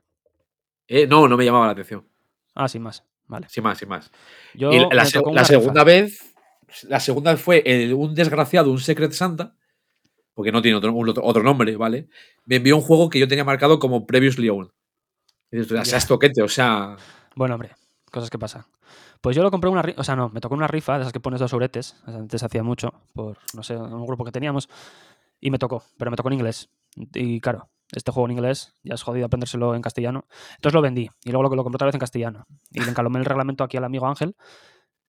Eh, 0.87 1.07
no, 1.07 1.27
no 1.27 1.37
me 1.37 1.45
llamaba 1.45 1.65
la 1.65 1.71
atención. 1.73 2.07
Ah, 2.53 2.67
sin 2.67 2.81
más. 2.81 3.03
Vale. 3.27 3.47
Sin 3.49 3.63
más, 3.63 3.77
sin 3.77 3.89
más. 3.89 4.11
Yo 4.53 4.71
y 4.71 4.79
la, 4.91 5.05
segunda 5.05 5.83
vez, 5.83 6.35
la 6.83 6.99
segunda 6.99 7.31
vez 7.31 7.41
fue 7.41 7.63
el- 7.65 7.93
un 7.93 8.13
desgraciado, 8.13 8.71
un 8.71 8.79
Secret 8.79 9.11
Santa, 9.13 9.55
porque 10.33 10.51
no 10.51 10.61
tiene 10.61 10.77
otro, 10.77 10.93
un 10.93 11.09
otro, 11.09 11.41
nombre, 11.43 11.75
¿vale? 11.75 12.07
Me 12.45 12.57
envió 12.57 12.75
un 12.75 12.81
juego 12.83 13.09
que 13.09 13.19
yo 13.19 13.27
tenía 13.27 13.43
marcado 13.43 13.79
como 13.79 14.05
Previously 14.05 14.49
Owned. 14.49 14.69
Y 15.51 15.57
dices, 15.57 15.71
o 15.79 15.85
sea, 15.85 15.99
toquete, 16.01 16.41
o 16.43 16.47
sea. 16.47 16.97
Bueno, 17.35 17.55
hombre, 17.55 17.71
cosas 18.11 18.29
que 18.29 18.37
pasan. 18.37 18.65
Pues 19.25 19.35
yo 19.35 19.41
lo 19.41 19.49
compré 19.49 19.71
una 19.71 19.81
rifa, 19.81 19.99
o 19.99 20.03
sea, 20.03 20.15
no, 20.15 20.29
me 20.29 20.39
tocó 20.39 20.53
una 20.53 20.67
rifa 20.67 20.97
de 20.97 21.01
esas 21.01 21.11
que 21.11 21.19
pones 21.19 21.39
dos 21.39 21.49
sobretes, 21.49 21.95
antes 22.05 22.43
hacía 22.43 22.61
mucho, 22.61 22.93
por, 23.11 23.39
no 23.55 23.63
sé, 23.63 23.75
un 23.75 24.05
grupo 24.05 24.23
que 24.23 24.31
teníamos, 24.31 24.69
y 25.39 25.49
me 25.49 25.57
tocó, 25.57 25.81
pero 25.97 26.11
me 26.11 26.15
tocó 26.15 26.29
en 26.29 26.33
inglés. 26.33 26.69
Y 26.95 27.41
claro, 27.41 27.67
este 27.91 28.11
juego 28.11 28.27
en 28.27 28.33
inglés, 28.33 28.75
ya 28.83 28.93
es 28.93 29.01
jodido 29.01 29.25
aprendérselo 29.25 29.73
en 29.73 29.81
castellano. 29.81 30.25
Entonces 30.57 30.75
lo 30.75 30.81
vendí, 30.83 31.09
y 31.23 31.31
luego 31.31 31.49
lo, 31.49 31.55
lo 31.55 31.63
compré 31.63 31.77
otra 31.77 31.87
vez 31.87 31.95
en 31.95 32.01
castellano. 32.01 32.45
Y 32.69 32.81
le 32.81 32.87
encalomé 32.91 33.17
el 33.17 33.25
reglamento 33.25 33.63
aquí 33.63 33.77
al 33.77 33.85
amigo 33.85 34.05
Ángel, 34.05 34.35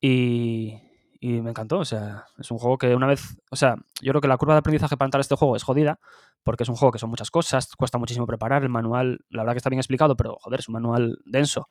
y, 0.01 0.81
y 1.21 1.43
me 1.43 1.51
encantó. 1.51 1.81
O 1.81 1.85
sea, 1.85 2.25
es 2.39 2.51
un 2.51 2.57
juego 2.57 2.79
que 2.79 2.95
una 2.95 3.07
vez. 3.07 3.37
O 3.51 3.57
sea, 3.57 3.77
yo 4.01 4.13
creo 4.13 4.23
que 4.23 4.29
la 4.29 4.39
curva 4.39 4.55
de 4.55 4.61
aprendizaje 4.61 4.97
para 4.97 5.09
entrar 5.09 5.21
a 5.21 5.29
este 5.29 5.37
juego 5.37 5.57
es 5.57 5.63
jodida, 5.63 6.01
porque 6.43 6.63
es 6.63 6.71
un 6.71 6.77
juego 6.77 6.91
que 6.91 6.99
son 6.99 7.11
muchas 7.11 7.31
cosas, 7.31 7.69
cuesta 7.77 7.99
muchísimo 7.99 8.27
preparar. 8.27 8.63
El 8.63 8.71
manual, 8.71 9.27
la 9.29 9.43
verdad 9.43 9.53
que 9.53 9.59
está 9.59 9.69
bien 9.69 9.81
explicado, 9.81 10.17
pero 10.17 10.39
joder, 10.41 10.61
es 10.61 10.69
un 10.69 10.73
manual 10.73 11.19
denso. 11.27 11.69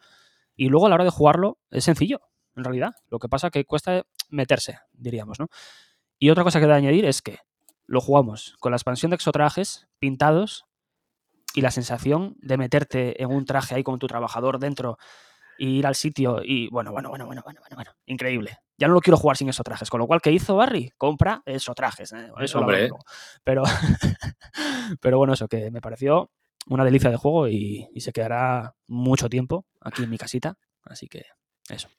Y 0.55 0.69
luego 0.69 0.85
a 0.85 0.89
la 0.89 0.95
hora 0.95 1.03
de 1.05 1.09
jugarlo 1.09 1.57
es 1.71 1.83
sencillo, 1.83 2.21
en 2.55 2.63
realidad. 2.63 2.93
Lo 3.09 3.19
que 3.19 3.29
pasa 3.29 3.49
que 3.49 3.65
cuesta 3.65 4.03
meterse, 4.29 4.79
diríamos, 4.93 5.39
¿no? 5.39 5.47
Y 6.17 6.29
otra 6.29 6.43
cosa 6.43 6.59
que 6.59 6.67
de 6.67 6.73
añadir 6.73 7.05
es 7.05 7.21
que 7.21 7.39
lo 7.85 8.01
jugamos 8.01 8.55
con 8.59 8.71
la 8.71 8.77
expansión 8.77 9.11
de 9.11 9.15
exotrajes 9.15 9.87
pintados 9.99 10.65
y 11.53 11.61
la 11.61 11.71
sensación 11.71 12.35
de 12.39 12.57
meterte 12.57 13.21
en 13.21 13.29
un 13.29 13.45
traje 13.45 13.75
ahí 13.75 13.83
con 13.83 13.99
tu 13.99 14.07
trabajador 14.07 14.59
dentro 14.59 14.97
y 15.57 15.79
ir 15.79 15.87
al 15.87 15.95
sitio 15.95 16.41
y 16.43 16.67
bueno, 16.69 16.91
bueno, 16.91 17.09
bueno, 17.09 17.25
bueno, 17.25 17.41
bueno, 17.43 17.61
bueno, 17.61 17.75
bueno, 17.75 17.91
increíble. 18.05 18.57
Ya 18.77 18.87
no 18.87 18.93
lo 18.93 19.01
quiero 19.01 19.17
jugar 19.17 19.37
sin 19.37 19.47
esos 19.47 19.63
trajes, 19.63 19.89
con 19.89 19.99
lo 19.99 20.07
cual, 20.07 20.21
¿qué 20.21 20.31
hizo 20.31 20.55
Barry? 20.55 20.91
Compra 20.97 21.41
esos 21.45 21.75
trajes. 21.75 22.11
¿eh? 22.11 22.29
Eso 22.39 22.59
Hombre. 22.59 22.89
pero, 23.43 23.63
pero 25.01 25.17
bueno, 25.17 25.33
eso 25.33 25.47
que 25.47 25.71
me 25.71 25.79
pareció 25.79 26.29
una 26.67 26.83
delicia 26.83 27.09
de 27.09 27.17
juego 27.17 27.47
y, 27.47 27.87
se 27.97 28.11
quedará 28.11 28.75
mucho 28.87 29.29
tiempo 29.29 29.65
aquí 29.81 30.03
en 30.03 30.09
mi 30.09 30.17
casita, 30.17 30.57
así 30.83 31.07
que 31.07 31.23
eso. 31.69 31.89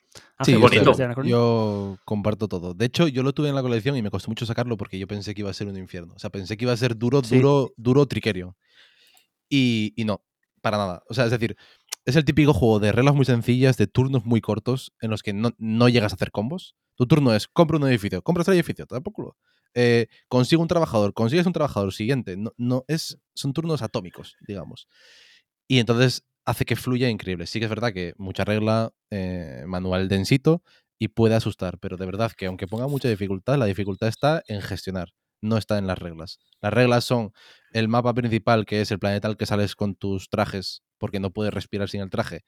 Sí, 0.42 0.54
bonito. 0.54 0.92
Yo 1.24 1.98
comparto 2.04 2.48
todo. 2.48 2.74
De 2.74 2.86
hecho, 2.86 3.08
yo 3.08 3.22
lo 3.22 3.32
tuve 3.32 3.48
en 3.48 3.54
la 3.54 3.62
colección 3.62 3.96
y 3.96 4.02
me 4.02 4.10
costó 4.10 4.30
mucho 4.30 4.46
sacarlo 4.46 4.76
porque 4.76 4.98
yo 4.98 5.06
pensé 5.06 5.34
que 5.34 5.42
iba 5.42 5.50
a 5.50 5.54
ser 5.54 5.68
un 5.68 5.76
infierno. 5.76 6.14
O 6.14 6.18
sea, 6.18 6.30
pensé 6.30 6.56
que 6.56 6.64
iba 6.64 6.72
a 6.72 6.76
ser 6.76 6.96
duro, 6.96 7.22
duro, 7.22 7.72
duro 7.76 8.06
triquerio. 8.06 8.56
Y, 9.48 9.94
y 9.96 10.04
no, 10.04 10.22
para 10.60 10.76
nada. 10.76 11.02
O 11.08 11.14
sea, 11.14 11.24
es 11.24 11.30
decir, 11.30 11.56
es 12.04 12.16
el 12.16 12.24
típico 12.24 12.54
juego 12.54 12.78
de 12.78 12.92
reglas 12.92 13.14
muy 13.14 13.24
sencillas, 13.24 13.76
de 13.76 13.86
turnos 13.86 14.24
muy 14.24 14.40
cortos, 14.40 14.92
en 15.00 15.10
los 15.10 15.22
que 15.22 15.32
no, 15.32 15.88
llegas 15.88 16.12
a 16.12 16.16
hacer 16.16 16.30
combos. 16.30 16.76
Tu 16.94 17.06
turno 17.06 17.34
es, 17.34 17.48
compra 17.48 17.76
un 17.76 17.86
edificio, 17.88 18.22
compra 18.22 18.42
otro 18.42 18.54
edificio, 18.54 18.86
te 18.86 19.00
culo. 19.00 19.36
Eh, 19.74 20.06
consigue 20.28 20.62
un 20.62 20.68
trabajador, 20.68 21.12
consigues 21.12 21.46
un 21.46 21.52
trabajador 21.52 21.92
siguiente. 21.92 22.36
No, 22.36 22.52
no, 22.56 22.84
es, 22.88 23.18
son 23.34 23.52
turnos 23.52 23.82
atómicos, 23.82 24.36
digamos. 24.46 24.88
Y 25.68 25.80
entonces 25.80 26.24
hace 26.46 26.64
que 26.64 26.76
fluya 26.76 27.08
increíble. 27.10 27.46
Sí 27.46 27.58
que 27.58 27.66
es 27.66 27.70
verdad 27.70 27.92
que 27.92 28.14
mucha 28.18 28.44
regla, 28.44 28.92
eh, 29.10 29.64
manual 29.66 30.08
densito 30.08 30.62
y 30.98 31.08
puede 31.08 31.34
asustar, 31.34 31.78
pero 31.78 31.96
de 31.96 32.06
verdad 32.06 32.32
que 32.32 32.46
aunque 32.46 32.66
ponga 32.66 32.86
mucha 32.88 33.08
dificultad, 33.08 33.58
la 33.58 33.66
dificultad 33.66 34.08
está 34.08 34.42
en 34.48 34.62
gestionar 34.62 35.10
no 35.40 35.56
está 35.56 35.78
en 35.78 35.86
las 35.86 35.98
reglas. 35.98 36.38
Las 36.60 36.72
reglas 36.72 37.04
son 37.04 37.32
el 37.72 37.88
mapa 37.88 38.14
principal, 38.14 38.66
que 38.66 38.80
es 38.80 38.90
el 38.90 38.98
planeta 38.98 39.28
al 39.28 39.36
que 39.36 39.46
sales 39.46 39.74
con 39.74 39.94
tus 39.94 40.28
trajes, 40.28 40.82
porque 40.98 41.20
no 41.20 41.30
puedes 41.30 41.52
respirar 41.52 41.88
sin 41.88 42.00
el 42.00 42.10
traje. 42.10 42.44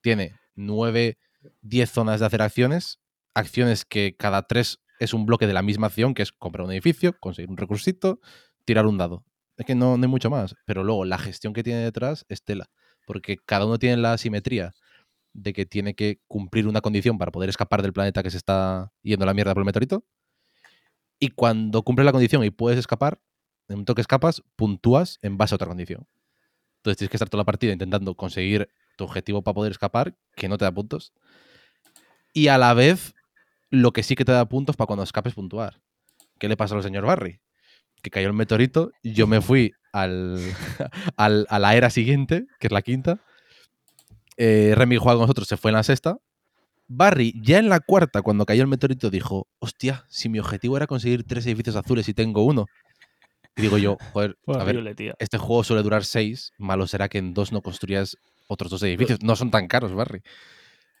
Tiene 0.00 0.34
nueve, 0.54 1.18
diez 1.60 1.90
zonas 1.90 2.20
de 2.20 2.26
hacer 2.26 2.42
acciones, 2.42 3.00
acciones 3.34 3.84
que 3.84 4.16
cada 4.16 4.42
tres 4.42 4.80
es 4.98 5.14
un 5.14 5.26
bloque 5.26 5.46
de 5.46 5.54
la 5.54 5.62
misma 5.62 5.88
acción, 5.88 6.14
que 6.14 6.22
es 6.22 6.32
comprar 6.32 6.66
un 6.66 6.72
edificio, 6.72 7.18
conseguir 7.18 7.50
un 7.50 7.56
recursito, 7.56 8.20
tirar 8.64 8.86
un 8.86 8.98
dado. 8.98 9.24
Es 9.56 9.66
que 9.66 9.74
no, 9.74 9.96
no 9.96 10.04
hay 10.04 10.08
mucho 10.08 10.30
más. 10.30 10.54
Pero 10.64 10.84
luego 10.84 11.04
la 11.04 11.18
gestión 11.18 11.52
que 11.52 11.62
tiene 11.62 11.80
detrás 11.80 12.24
es 12.28 12.42
tela, 12.44 12.70
porque 13.06 13.36
cada 13.36 13.66
uno 13.66 13.78
tiene 13.78 13.96
la 13.96 14.12
asimetría 14.12 14.72
de 15.32 15.52
que 15.52 15.66
tiene 15.66 15.94
que 15.94 16.20
cumplir 16.28 16.66
una 16.66 16.80
condición 16.80 17.18
para 17.18 17.32
poder 17.32 17.48
escapar 17.48 17.82
del 17.82 17.92
planeta 17.92 18.22
que 18.22 18.30
se 18.30 18.36
está 18.36 18.92
yendo 19.02 19.24
a 19.24 19.26
la 19.26 19.34
mierda 19.34 19.54
por 19.54 19.62
el 19.62 19.66
meteorito 19.66 20.04
y 21.22 21.28
cuando 21.28 21.84
cumples 21.84 22.04
la 22.04 22.10
condición 22.10 22.42
y 22.42 22.50
puedes 22.50 22.80
escapar, 22.80 23.20
en 23.68 23.74
un 23.74 23.76
momento 23.76 23.94
que 23.94 24.00
escapas, 24.00 24.42
puntúas 24.56 25.20
en 25.22 25.38
base 25.38 25.54
a 25.54 25.56
otra 25.56 25.68
condición. 25.68 26.08
Entonces 26.78 26.98
tienes 26.98 27.10
que 27.10 27.16
estar 27.16 27.28
toda 27.28 27.42
la 27.42 27.44
partida 27.44 27.72
intentando 27.72 28.16
conseguir 28.16 28.68
tu 28.96 29.04
objetivo 29.04 29.40
para 29.42 29.54
poder 29.54 29.70
escapar, 29.70 30.16
que 30.34 30.48
no 30.48 30.58
te 30.58 30.64
da 30.64 30.72
puntos. 30.72 31.12
Y 32.32 32.48
a 32.48 32.58
la 32.58 32.74
vez, 32.74 33.14
lo 33.70 33.92
que 33.92 34.02
sí 34.02 34.16
que 34.16 34.24
te 34.24 34.32
da 34.32 34.48
puntos 34.48 34.74
para 34.74 34.88
cuando 34.88 35.04
escapes 35.04 35.34
puntuar. 35.34 35.80
¿Qué 36.40 36.48
le 36.48 36.56
pasó 36.56 36.74
al 36.74 36.82
señor 36.82 37.06
Barry? 37.06 37.40
Que 38.02 38.10
cayó 38.10 38.26
el 38.26 38.34
meteorito, 38.34 38.90
yo 39.04 39.28
me 39.28 39.40
fui 39.40 39.74
al, 41.16 41.46
a 41.48 41.58
la 41.58 41.76
era 41.76 41.90
siguiente, 41.90 42.46
que 42.58 42.68
es 42.68 42.72
la 42.72 42.82
quinta. 42.82 43.20
Eh, 44.36 44.72
Remy 44.74 44.96
juega 44.96 45.16
con 45.16 45.22
nosotros, 45.22 45.48
se 45.48 45.56
fue 45.56 45.70
en 45.70 45.76
la 45.76 45.82
sexta. 45.82 46.18
Barry, 46.88 47.34
ya 47.42 47.58
en 47.58 47.68
la 47.68 47.80
cuarta, 47.80 48.22
cuando 48.22 48.44
cayó 48.44 48.62
el 48.62 48.68
meteorito, 48.68 49.10
dijo, 49.10 49.46
hostia, 49.60 50.04
si 50.08 50.28
mi 50.28 50.38
objetivo 50.38 50.76
era 50.76 50.86
conseguir 50.86 51.24
tres 51.24 51.46
edificios 51.46 51.76
azules 51.76 52.08
y 52.08 52.14
tengo 52.14 52.44
uno. 52.44 52.66
Y 53.56 53.62
digo 53.62 53.78
yo, 53.78 53.96
joder, 54.12 54.36
a 54.46 54.64
ver, 54.64 55.14
este 55.18 55.38
juego 55.38 55.64
suele 55.64 55.82
durar 55.82 56.04
seis, 56.04 56.52
malo 56.58 56.86
será 56.86 57.08
que 57.08 57.18
en 57.18 57.34
dos 57.34 57.52
no 57.52 57.62
construyas 57.62 58.16
otros 58.48 58.70
dos 58.70 58.82
edificios. 58.82 59.22
No 59.22 59.36
son 59.36 59.50
tan 59.50 59.68
caros, 59.68 59.94
Barry. 59.94 60.22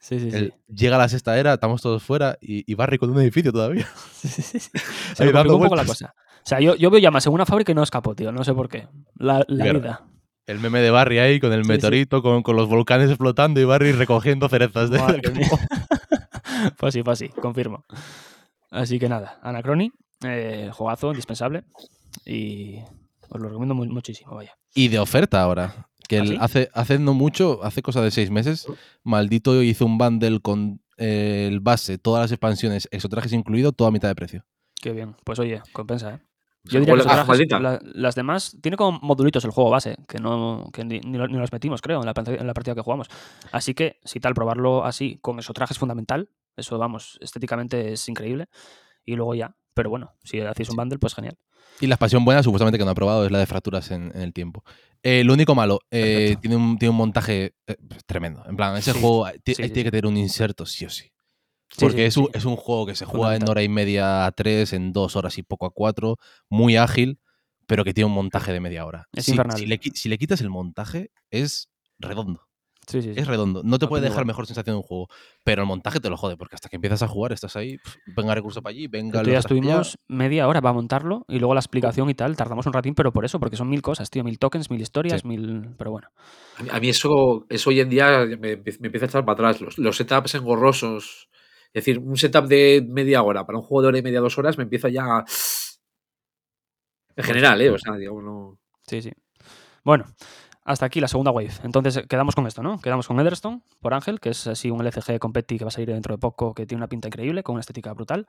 Sí, 0.00 0.18
sí, 0.18 0.30
sí. 0.32 0.52
Llega 0.66 0.98
la 0.98 1.08
sexta 1.08 1.38
era, 1.38 1.54
estamos 1.54 1.80
todos 1.80 2.02
fuera 2.02 2.36
y, 2.40 2.74
Barry 2.74 2.98
con 2.98 3.10
un 3.10 3.20
edificio 3.20 3.52
todavía. 3.52 3.88
Sí, 4.12 4.28
sí, 4.28 4.58
sí. 4.58 4.70
Se 5.14 5.28
un 5.28 5.60
poco 5.60 5.76
la 5.76 5.84
cosa. 5.84 6.14
O 6.44 6.46
sea, 6.48 6.60
yo, 6.60 6.74
yo 6.74 6.90
veo 6.90 7.00
llamas 7.00 7.26
en 7.26 7.32
una 7.32 7.46
fábrica 7.46 7.72
y 7.72 7.74
no 7.74 7.82
escapó, 7.82 8.14
tío. 8.14 8.32
No 8.32 8.42
sé 8.42 8.52
por 8.52 8.68
qué. 8.68 8.88
La, 9.14 9.44
la 9.46 9.72
vida. 9.72 10.04
El 10.46 10.58
meme 10.58 10.80
de 10.80 10.90
Barry 10.90 11.18
ahí 11.18 11.38
con 11.38 11.52
el 11.52 11.64
meteorito, 11.64 12.22
Con, 12.22 12.56
los 12.56 12.68
volcanes 12.68 13.08
explotando 13.08 13.60
y 13.60 13.64
Barry 13.64 13.92
recogiendo 13.92 14.48
cerezas 14.48 14.90
de 14.90 14.98
Pues 16.78 16.94
sí, 16.94 17.02
pues 17.02 17.18
sí, 17.18 17.28
confirmo. 17.28 17.84
Así 18.70 18.98
que 18.98 19.08
nada, 19.08 19.38
Anacrony, 19.42 19.92
eh, 20.24 20.70
jugazo 20.72 21.08
indispensable 21.08 21.64
y 22.24 22.78
os 23.28 23.40
lo 23.40 23.48
recomiendo 23.48 23.74
muchísimo, 23.74 24.34
vaya. 24.34 24.56
Y 24.74 24.88
de 24.88 24.98
oferta 24.98 25.42
ahora, 25.42 25.88
que 26.08 26.18
¿Ah, 26.18 26.24
hace, 26.40 26.70
hace 26.72 26.98
no 26.98 27.14
mucho, 27.14 27.62
hace 27.62 27.82
cosa 27.82 28.00
de 28.02 28.10
seis 28.10 28.30
meses, 28.30 28.66
Maldito 29.02 29.62
hizo 29.62 29.86
un 29.86 29.98
bundle 29.98 30.40
con 30.40 30.80
eh, 30.96 31.48
el 31.50 31.60
base, 31.60 31.98
todas 31.98 32.22
las 32.22 32.32
expansiones, 32.32 32.88
exotrajes 32.90 33.32
incluido, 33.32 33.72
toda 33.72 33.90
mitad 33.90 34.08
de 34.08 34.14
precio. 34.14 34.44
Qué 34.80 34.92
bien, 34.92 35.14
pues 35.24 35.38
oye, 35.38 35.62
compensa, 35.72 36.14
¿eh? 36.14 36.20
Yo 36.64 36.78
diría 36.78 36.94
que 36.96 37.78
las 37.94 38.14
demás 38.14 38.56
tiene 38.60 38.76
como 38.76 39.00
modulitos 39.00 39.44
el 39.44 39.50
juego 39.50 39.70
base, 39.70 39.96
que 40.06 40.18
no 40.18 40.70
ni, 40.84 41.00
los 41.00 41.52
metimos, 41.52 41.82
creo, 41.82 42.00
en 42.00 42.06
la, 42.06 42.14
en 42.16 42.46
la, 42.46 42.54
partida 42.54 42.74
que 42.74 42.82
jugamos. 42.82 43.08
Así 43.50 43.74
que, 43.74 43.98
si 44.04 44.20
tal, 44.20 44.34
probarlo 44.34 44.84
así 44.84 45.18
con 45.20 45.38
esos 45.38 45.54
trajes 45.54 45.74
es 45.74 45.78
fundamental. 45.78 46.28
Eso, 46.56 46.78
vamos, 46.78 47.18
estéticamente 47.20 47.92
es 47.92 48.08
increíble. 48.08 48.48
Y 49.04 49.16
luego 49.16 49.34
ya. 49.34 49.56
Pero 49.74 49.90
bueno, 49.90 50.12
si 50.22 50.40
hacéis 50.40 50.70
un 50.70 50.76
bundle, 50.76 50.98
pues 50.98 51.14
genial. 51.14 51.36
Y 51.80 51.86
la 51.86 51.94
expansión 51.94 52.24
buena, 52.24 52.42
supuestamente 52.42 52.78
que 52.78 52.84
no 52.84 52.92
he 52.92 52.94
probado, 52.94 53.24
es 53.24 53.32
la 53.32 53.38
de 53.38 53.46
fracturas 53.46 53.90
en, 53.90 54.12
el 54.14 54.32
tiempo. 54.32 54.62
Eh, 55.02 55.24
lo 55.24 55.32
único 55.32 55.54
malo, 55.54 55.80
eh, 55.90 56.36
tiene, 56.40 56.56
un, 56.56 56.78
tiene 56.78 56.90
un 56.90 56.96
montaje 56.96 57.54
eh, 57.66 57.76
tremendo. 58.06 58.44
En 58.46 58.56
plan, 58.56 58.76
ese 58.76 58.92
juego 58.92 59.26
tiene 59.42 59.72
que 59.72 59.90
tener 59.90 60.06
un 60.06 60.16
inserto, 60.16 60.64
sí 60.64 60.84
o 60.84 60.90
sí. 60.90 61.10
Porque 61.78 62.06
es, 62.06 62.16
un, 62.16 62.28
es, 62.34 62.44
un, 62.44 62.56
juego 62.56 62.86
que 62.86 62.94
se 62.94 63.04
juega 63.04 63.34
en 63.34 63.48
hora 63.48 63.62
y 63.62 63.68
media 63.68 64.26
a 64.26 64.32
tres, 64.32 64.72
en 64.72 64.92
dos 64.92 65.16
horas 65.16 65.38
y 65.38 65.42
poco 65.42 65.66
a 65.66 65.70
cuatro, 65.70 66.18
muy 66.48 66.76
ágil, 66.76 67.18
pero 67.66 67.84
que 67.84 67.94
tiene 67.94 68.06
un 68.06 68.14
montaje 68.14 68.52
de 68.52 68.60
media 68.60 68.84
hora. 68.84 69.08
Es 69.12 69.24
si, 69.24 69.32
si, 69.56 69.66
le, 69.66 69.80
si, 69.94 70.08
le, 70.08 70.18
quitas 70.18 70.40
el 70.42 70.50
montaje, 70.50 71.10
es 71.30 71.70
redondo. 71.98 72.46
es 72.92 73.26
redondo. 73.26 73.62
No 73.64 73.78
te 73.78 73.86
puede 73.86 74.04
dejar 74.04 74.26
mejor 74.26 74.46
sensación 74.46 74.74
de 74.74 74.78
un 74.78 74.82
juego, 74.82 75.08
pero 75.44 75.62
el 75.62 75.68
montaje 75.68 75.98
te 75.98 76.10
lo 76.10 76.18
jode, 76.18 76.36
porque 76.36 76.56
hasta 76.56 76.68
que 76.68 76.76
empiezas 76.76 77.02
a 77.02 77.08
jugar 77.08 77.32
estás 77.32 77.56
ahí, 77.56 77.78
venga 78.14 78.34
recurso 78.34 78.60
para 78.60 78.72
allí, 78.72 78.88
venga... 78.88 79.22
Ya 79.22 79.38
estuvimos 79.38 79.98
media 80.08 80.46
hora 80.48 80.60
para 80.60 80.74
montarlo 80.74 81.24
y 81.28 81.38
luego 81.38 81.54
la 81.54 81.60
explicación 81.60 82.10
y 82.10 82.14
tal, 82.14 82.36
tardamos 82.36 82.66
un 82.66 82.74
ratín, 82.74 82.94
pero 82.94 83.12
por 83.12 83.24
eso, 83.24 83.40
porque 83.40 83.56
son 83.56 83.70
mil 83.70 83.80
cosas, 83.80 84.10
tío, 84.10 84.24
mil 84.24 84.38
tokens, 84.38 84.70
mil 84.70 84.80
historias, 84.82 85.24
mil... 85.24 85.70
Pero 85.78 85.92
bueno. 85.92 86.08
A 86.70 86.78
mí, 86.80 86.90
eso, 86.90 87.46
eso 87.48 87.70
hoy 87.70 87.80
en 87.80 87.88
día 87.88 88.26
me, 88.38 88.52
empieza 88.52 89.06
a 89.06 89.08
echar 89.08 89.24
para 89.24 89.48
atrás. 89.48 89.62
Los, 89.62 89.78
los 89.78 89.96
setups 89.96 90.34
engorrosos 90.34 91.30
es 91.74 91.84
decir, 91.84 91.98
un 91.98 92.16
setup 92.16 92.46
de 92.46 92.86
media 92.86 93.22
hora 93.22 93.46
para 93.46 93.58
un 93.58 93.64
juego 93.64 93.82
de 93.82 93.88
hora 93.88 93.98
y 93.98 94.02
media, 94.02 94.20
dos 94.20 94.36
horas, 94.36 94.58
me 94.58 94.64
empiezo 94.64 94.88
ya. 94.88 95.24
En 97.16 97.24
general, 97.24 97.60
¿eh? 97.60 97.70
O 97.70 97.78
sea, 97.78 97.96
digamos, 97.96 98.22
no. 98.22 98.58
Sí, 98.86 99.00
sí. 99.00 99.10
Bueno, 99.82 100.04
hasta 100.64 100.86
aquí 100.86 101.00
la 101.00 101.08
segunda 101.08 101.30
wave. 101.30 101.50
Entonces 101.64 102.06
quedamos 102.08 102.34
con 102.34 102.46
esto, 102.46 102.62
¿no? 102.62 102.78
Quedamos 102.78 103.08
con 103.08 103.18
Etherstone 103.18 103.62
por 103.80 103.94
Ángel, 103.94 104.20
que 104.20 104.30
es 104.30 104.46
así 104.46 104.70
un 104.70 104.80
LCG 104.80 105.18
competi 105.18 105.58
que 105.58 105.64
va 105.64 105.68
a 105.68 105.72
salir 105.72 105.88
dentro 105.88 106.14
de 106.14 106.18
poco, 106.18 106.54
que 106.54 106.66
tiene 106.66 106.80
una 106.80 106.88
pinta 106.88 107.08
increíble, 107.08 107.42
con 107.42 107.54
una 107.54 107.60
estética 107.60 107.92
brutal. 107.94 108.26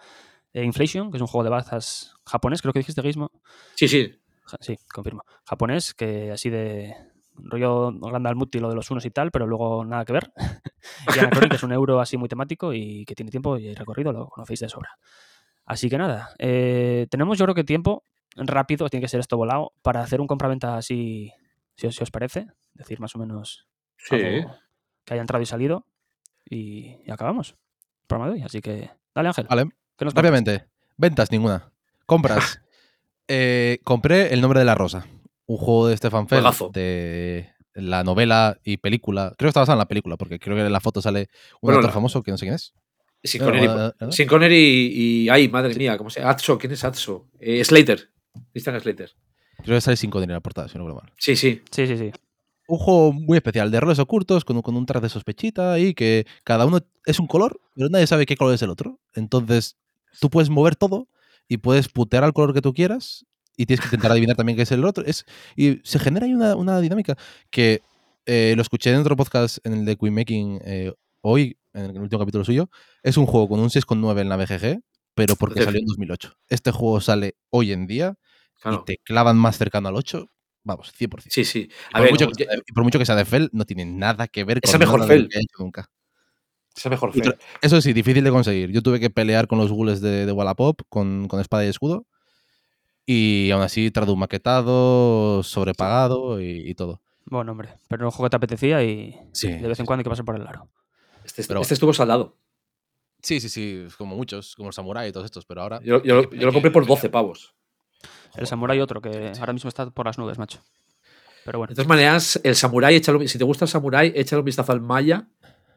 E 0.53 0.63
Inflation, 0.63 1.11
que 1.11 1.17
es 1.17 1.21
un 1.21 1.27
juego 1.27 1.43
de 1.43 1.49
bazas 1.49 2.13
japonés, 2.25 2.61
creo 2.61 2.73
que 2.73 2.79
dijiste, 2.79 3.01
Gizmo. 3.01 3.31
Sí, 3.75 3.87
sí. 3.87 4.19
Sí, 4.59 4.77
confirmo. 4.93 5.23
Japonés, 5.45 5.93
que 5.93 6.31
así 6.31 6.49
de, 6.49 6.95
rollo 7.35 7.91
Randall 7.91 8.35
Mutti, 8.35 8.59
lo 8.59 8.69
de 8.69 8.75
los 8.75 8.89
unos 8.91 9.05
y 9.05 9.11
tal, 9.11 9.31
pero 9.31 9.47
luego 9.47 9.85
nada 9.85 10.05
que 10.05 10.13
ver. 10.13 10.31
y 11.15 11.19
Anachronic 11.19 11.53
es 11.53 11.63
un 11.63 11.71
euro 11.71 11.99
así 11.99 12.17
muy 12.17 12.29
temático 12.29 12.73
y 12.73 13.05
que 13.05 13.15
tiene 13.15 13.31
tiempo 13.31 13.57
y 13.57 13.73
recorrido, 13.73 14.11
lo 14.11 14.27
conocéis 14.27 14.61
de 14.61 14.69
sobra. 14.69 14.97
Así 15.65 15.89
que 15.89 15.97
nada, 15.97 16.33
eh, 16.39 17.07
tenemos 17.09 17.37
yo 17.37 17.45
creo 17.45 17.55
que 17.55 17.63
tiempo 17.63 18.03
rápido, 18.35 18.89
tiene 18.89 19.03
que 19.03 19.07
ser 19.07 19.19
esto 19.19 19.37
volado, 19.37 19.73
para 19.81 20.01
hacer 20.01 20.19
un 20.19 20.27
compraventa 20.27 20.75
así, 20.75 21.31
si, 21.75 21.87
os 21.87 22.11
parece, 22.11 22.47
decir 22.73 22.99
más 22.99 23.15
o 23.15 23.19
menos 23.19 23.67
que 24.09 24.45
haya 25.09 25.21
entrado 25.21 25.41
y 25.41 25.45
salido 25.45 25.85
y, 26.49 27.09
acabamos 27.09 27.51
el 27.51 28.07
programa 28.07 28.31
de 28.31 28.39
hoy. 28.39 28.45
Así 28.45 28.61
que 28.61 28.89
dale 29.13 29.29
Ángel. 29.29 29.47
Vale, 29.49 29.69
rápidamente, 29.97 30.65
ventas 30.97 31.31
ninguna, 31.31 31.71
compras. 32.05 32.59
Eh, 33.29 33.79
compré 33.85 34.33
El 34.33 34.41
nombre 34.41 34.59
de 34.59 34.65
la 34.65 34.75
rosa 34.75 35.07
un 35.45 35.57
juego 35.57 35.87
de 35.87 35.97
Stefan 35.97 36.27
Feld, 36.27 36.71
de 36.71 37.49
la 37.73 38.03
novela 38.03 38.57
y 38.63 38.77
película. 38.77 39.33
Creo 39.37 39.47
que 39.47 39.49
está 39.49 39.61
basado 39.61 39.75
en 39.75 39.79
la 39.79 39.87
película, 39.87 40.17
porque 40.17 40.39
creo 40.39 40.55
que 40.55 40.61
en 40.61 40.71
la 40.71 40.79
foto 40.79 41.01
sale 41.01 41.29
un 41.61 41.73
actor 41.73 41.91
famoso 41.91 42.23
que 42.23 42.31
no 42.31 42.37
sé 42.37 42.45
quién 42.45 42.55
es. 42.55 42.73
Sin 43.23 44.27
Connery, 44.27 44.91
y, 44.93 45.29
Ay, 45.29 45.47
madre 45.47 45.73
mía, 45.75 45.97
¿cómo 45.97 46.09
se 46.09 46.19
llama? 46.19 46.33
Atso, 46.33 46.57
¿quién 46.57 46.73
es 46.73 46.83
Atso? 46.83 47.27
Eh, 47.39 47.63
Slater. 47.63 48.09
Christian 48.51 48.79
Slater. 48.79 49.11
Creo 49.63 49.77
que 49.77 49.81
sale 49.81 49.95
sin 49.95 50.09
Connery 50.09 50.31
en 50.31 50.35
la 50.35 50.41
portada, 50.41 50.67
si 50.67 50.77
no 50.77 50.85
me 50.85 50.93
mal. 50.93 51.11
Sí, 51.17 51.35
sí. 51.35 51.61
Sí, 51.71 51.87
sí, 51.87 51.97
sí. 51.97 52.11
Un 52.67 52.77
juego 52.77 53.13
muy 53.13 53.37
especial, 53.37 53.71
de 53.71 53.79
roles 53.79 53.99
ocultos, 53.99 54.43
con, 54.43 54.61
con 54.61 54.75
un 54.75 54.85
traje 54.85 55.03
de 55.03 55.09
sospechita 55.09 55.79
y 55.79 55.93
que 55.93 56.25
cada 56.43 56.65
uno 56.65 56.79
es 57.05 57.19
un 57.19 57.27
color, 57.27 57.61
pero 57.75 57.89
nadie 57.89 58.07
sabe 58.07 58.25
qué 58.25 58.35
color 58.35 58.55
es 58.55 58.61
el 58.61 58.69
otro. 58.69 58.99
Entonces, 59.13 59.77
tú 60.19 60.29
puedes 60.29 60.49
mover 60.49 60.75
todo 60.75 61.07
y 61.47 61.57
puedes 61.57 61.87
putear 61.87 62.23
al 62.23 62.33
color 62.33 62.53
que 62.53 62.61
tú 62.61 62.73
quieras 62.73 63.25
y 63.57 63.65
tienes 63.65 63.81
que 63.81 63.87
intentar 63.87 64.11
adivinar 64.11 64.35
también 64.35 64.55
qué 64.55 64.63
es 64.63 64.71
el 64.71 64.85
otro. 64.85 65.05
Es, 65.05 65.25
y 65.55 65.79
se 65.83 65.99
genera 65.99 66.25
ahí 66.25 66.33
una, 66.33 66.55
una 66.55 66.79
dinámica 66.79 67.15
que 67.49 67.81
eh, 68.25 68.53
lo 68.55 68.61
escuché 68.61 68.91
en 68.91 68.99
otro 68.99 69.15
podcast, 69.15 69.57
en 69.65 69.73
el 69.73 69.85
de 69.85 69.97
Queen 69.97 70.13
Making, 70.13 70.59
eh, 70.63 70.93
hoy, 71.21 71.57
en 71.73 71.85
el 71.85 71.99
último 71.99 72.19
capítulo 72.19 72.45
suyo. 72.45 72.69
Es 73.01 73.17
un 73.17 73.25
juego 73.25 73.49
con 73.49 73.59
un 73.59 73.69
6,9 73.69 74.21
en 74.21 74.29
la 74.29 74.37
BGG, 74.37 74.81
pero 75.15 75.35
porque 75.35 75.63
salió 75.63 75.79
en 75.79 75.85
2008. 75.85 76.33
Este 76.49 76.71
juego 76.71 77.01
sale 77.01 77.35
hoy 77.49 77.71
en 77.71 77.87
día 77.87 78.15
y 78.65 78.83
te 78.85 78.97
clavan 79.03 79.37
más 79.37 79.57
cercano 79.57 79.89
al 79.89 79.95
8. 79.95 80.29
Vamos, 80.63 80.93
100%. 80.97 81.25
Sí, 81.29 81.43
sí. 81.43 81.69
A 81.91 81.99
por, 81.99 82.09
mucho 82.11 82.29
que, 82.29 82.47
por, 82.73 82.83
mucho 82.83 82.97
que, 82.97 83.05
sea 83.05 83.15
de 83.15 83.25
Fel, 83.25 83.49
no 83.51 83.65
tiene 83.65 83.85
nada 83.85 84.27
que 84.27 84.45
ver 84.45 84.61
con 84.61 84.69
Esa 84.69 84.77
mejor 84.77 85.05
Fel. 85.05 85.27
que 85.27 85.37
he 85.37 85.41
hecho 85.41 85.57
nunca. 85.59 85.89
Esa 86.73 86.89
mejor 86.89 87.11
Fel. 87.11 87.35
Eso 87.61 87.81
sí, 87.81 87.91
difícil 87.91 88.23
de 88.23 88.31
conseguir. 88.31 88.71
Yo 88.71 88.81
tuve 88.81 89.01
que 89.01 89.09
pelear 89.09 89.47
con 89.47 89.57
los 89.57 89.71
ghouls 89.71 89.99
de, 89.99 90.25
de 90.25 90.31
Wallapop 90.31 90.81
con, 90.87 91.27
con 91.27 91.41
espada 91.41 91.65
y 91.65 91.67
escudo. 91.67 92.07
Y 93.05 93.51
aún 93.51 93.63
así 93.63 93.91
traducido 93.91 94.15
maquetado, 94.15 95.43
sobrepagado 95.43 96.39
y, 96.41 96.73
todo. 96.75 97.01
Bueno, 97.25 97.51
hombre, 97.51 97.69
pero 97.87 98.05
un 98.05 98.11
juego 98.11 98.25
que 98.25 98.29
te 98.29 98.35
apetecía 98.37 98.83
y 98.83 99.15
de 99.41 99.67
vez 99.67 99.79
en 99.79 99.85
cuando 99.85 100.01
hay 100.01 100.03
que 100.03 100.09
pasar 100.09 100.25
por 100.25 100.35
el 100.35 100.47
aro. 100.47 100.69
Este, 101.23 101.41
este 101.41 101.73
estuvo 101.73 101.93
saldado. 101.93 102.37
Sí, 103.21 103.39
sí, 103.39 103.47
sí, 103.47 103.87
como 103.97 104.15
muchos, 104.15 104.55
como 104.55 104.69
el 104.69 104.73
Samurai 104.73 105.07
y 105.07 105.11
todos 105.13 105.25
estos, 105.25 105.45
pero 105.45 105.61
ahora... 105.61 105.79
Yo, 105.81 106.01
lo 106.03 106.53
compré 106.53 106.71
por 106.71 106.85
12 106.85 107.09
pavos. 107.09 107.55
El 108.35 108.47
Samurai 108.47 108.79
otro, 108.81 109.01
que 109.01 109.31
ahora 109.39 109.53
mismo 109.53 109.69
está 109.69 109.89
por 109.89 110.05
las 110.05 110.17
nubes, 110.17 110.37
macho. 110.37 110.61
Pero 111.45 111.59
bueno. 111.59 111.71
De 111.71 111.75
todas 111.75 111.87
maneras, 111.87 112.39
el 112.43 112.55
Samurai, 112.55 112.95
échalo, 112.95 113.25
si 113.27 113.37
te 113.37 113.43
gusta 113.45 113.65
el 113.65 113.69
Samurai, 113.69 114.11
échale 114.15 114.39
un 114.39 114.45
vistazo 114.45 114.73
al 114.73 114.81
Maya, 114.81 115.27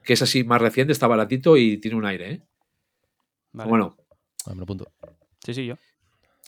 que 0.03 0.15
es 0.15 0.23
así 0.23 0.43
más 0.43 0.61
reciente, 0.61 0.93
está 0.93 1.07
baratito 1.07 1.57
y 1.57 1.79
tiene 1.79 1.97
un 1.97 2.05
aire, 2.07 2.33
¿eh? 2.33 2.43
Bueno. 3.53 3.97
me 4.47 4.55
lo 4.57 4.63
apunto. 4.65 4.91
Sí, 5.45 5.55
sí, 5.55 5.67
yo. 5.67 5.77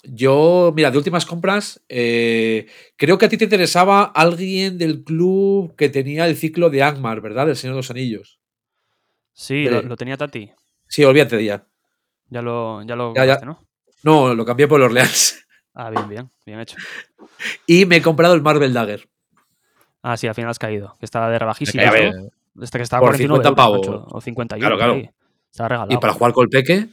Yo, 0.04 0.72
mira, 0.76 0.90
de 0.90 0.98
últimas 0.98 1.26
compras, 1.26 1.82
eh, 1.88 2.66
creo 2.96 3.18
que 3.18 3.26
a 3.26 3.28
ti 3.28 3.36
te 3.36 3.44
interesaba 3.44 4.04
alguien 4.04 4.78
del 4.78 5.02
club 5.02 5.74
que 5.76 5.88
tenía 5.88 6.26
el 6.26 6.36
ciclo 6.36 6.70
de 6.70 6.82
Angmar, 6.82 7.20
¿verdad? 7.20 7.48
El 7.48 7.56
Señor 7.56 7.74
de 7.74 7.78
los 7.78 7.90
Anillos. 7.90 8.38
Sí, 9.32 9.64
lo, 9.64 9.96
tenía 9.96 10.16
Tati. 10.16 10.50
Sí, 10.86 11.04
olvídate 11.04 11.36
de 11.36 11.44
ya. 11.44 11.66
Ya 12.28 12.42
lo, 12.42 12.82
ya 12.82 12.96
lo 12.96 13.12
¿no? 13.44 13.60
No, 14.02 14.34
lo 14.34 14.44
cambié 14.44 14.68
por 14.68 14.78
los 14.78 14.86
Orleans. 14.86 15.44
Ah, 15.74 15.90
bien, 15.90 16.08
bien, 16.08 16.30
bien 16.44 16.60
hecho. 16.60 16.76
Y 17.66 17.86
me 17.86 17.96
he 17.96 18.02
comprado 18.02 18.34
el 18.34 18.42
Marvel 18.42 18.72
Dagger. 18.72 19.08
Ah, 20.02 20.16
sí, 20.16 20.26
al 20.26 20.34
final 20.34 20.50
has 20.50 20.58
caído. 20.58 20.96
Que 20.98 21.04
estaba 21.04 21.30
de 21.30 21.38
rebajísimo. 21.38 21.82
Este 22.60 22.78
que 22.78 22.82
estaba 22.82 23.06
por 23.06 23.16
50 23.16 23.54
pavos. 23.54 23.86
O 23.88 24.20
51. 24.20 24.58
Claro, 24.58 24.76
claro. 24.76 25.10
Estaba 25.50 25.68
regalado. 25.68 25.92
Y 25.92 25.98
para 25.98 26.12
jugar 26.12 26.32
con 26.32 26.44
el 26.44 26.48
peque. 26.48 26.88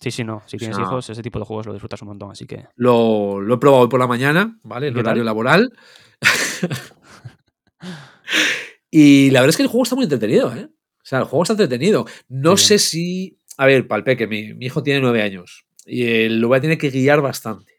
Sí, 0.00 0.12
sí, 0.12 0.22
no. 0.22 0.42
Si 0.46 0.56
tienes 0.56 0.78
hijos, 0.78 1.10
ese 1.10 1.22
tipo 1.22 1.38
de 1.38 1.44
juegos 1.44 1.66
lo 1.66 1.72
disfrutas 1.72 2.00
un 2.02 2.08
montón, 2.08 2.30
así 2.30 2.46
que. 2.46 2.66
Lo, 2.76 3.42
he 3.42 3.58
probado 3.58 3.82
hoy 3.82 3.88
por 3.88 3.98
la 3.98 4.06
mañana, 4.06 4.58
¿vale? 4.62 4.88
En 4.88 4.96
horario 4.96 5.24
laboral. 5.24 5.72
y 8.90 9.30
la 9.30 9.40
verdad 9.40 9.50
es 9.50 9.56
que 9.56 9.64
el 9.64 9.68
juego 9.68 9.82
está 9.82 9.96
muy 9.96 10.04
entretenido, 10.04 10.54
¿eh? 10.54 10.68
O 10.70 11.06
sea, 11.08 11.18
el 11.18 11.24
juego 11.24 11.42
está 11.42 11.54
entretenido. 11.54 12.06
No 12.28 12.56
sé 12.56 12.78
si. 12.78 13.38
A 13.56 13.66
ver, 13.66 13.88
palpe, 13.88 14.16
que 14.16 14.28
mi, 14.28 14.54
mi 14.54 14.66
hijo 14.66 14.84
tiene 14.84 15.00
nueve 15.00 15.22
años. 15.22 15.66
Y 15.84 16.28
lo 16.28 16.48
voy 16.48 16.58
a 16.58 16.60
tener 16.60 16.78
que 16.78 16.90
guiar 16.90 17.20
bastante. 17.20 17.72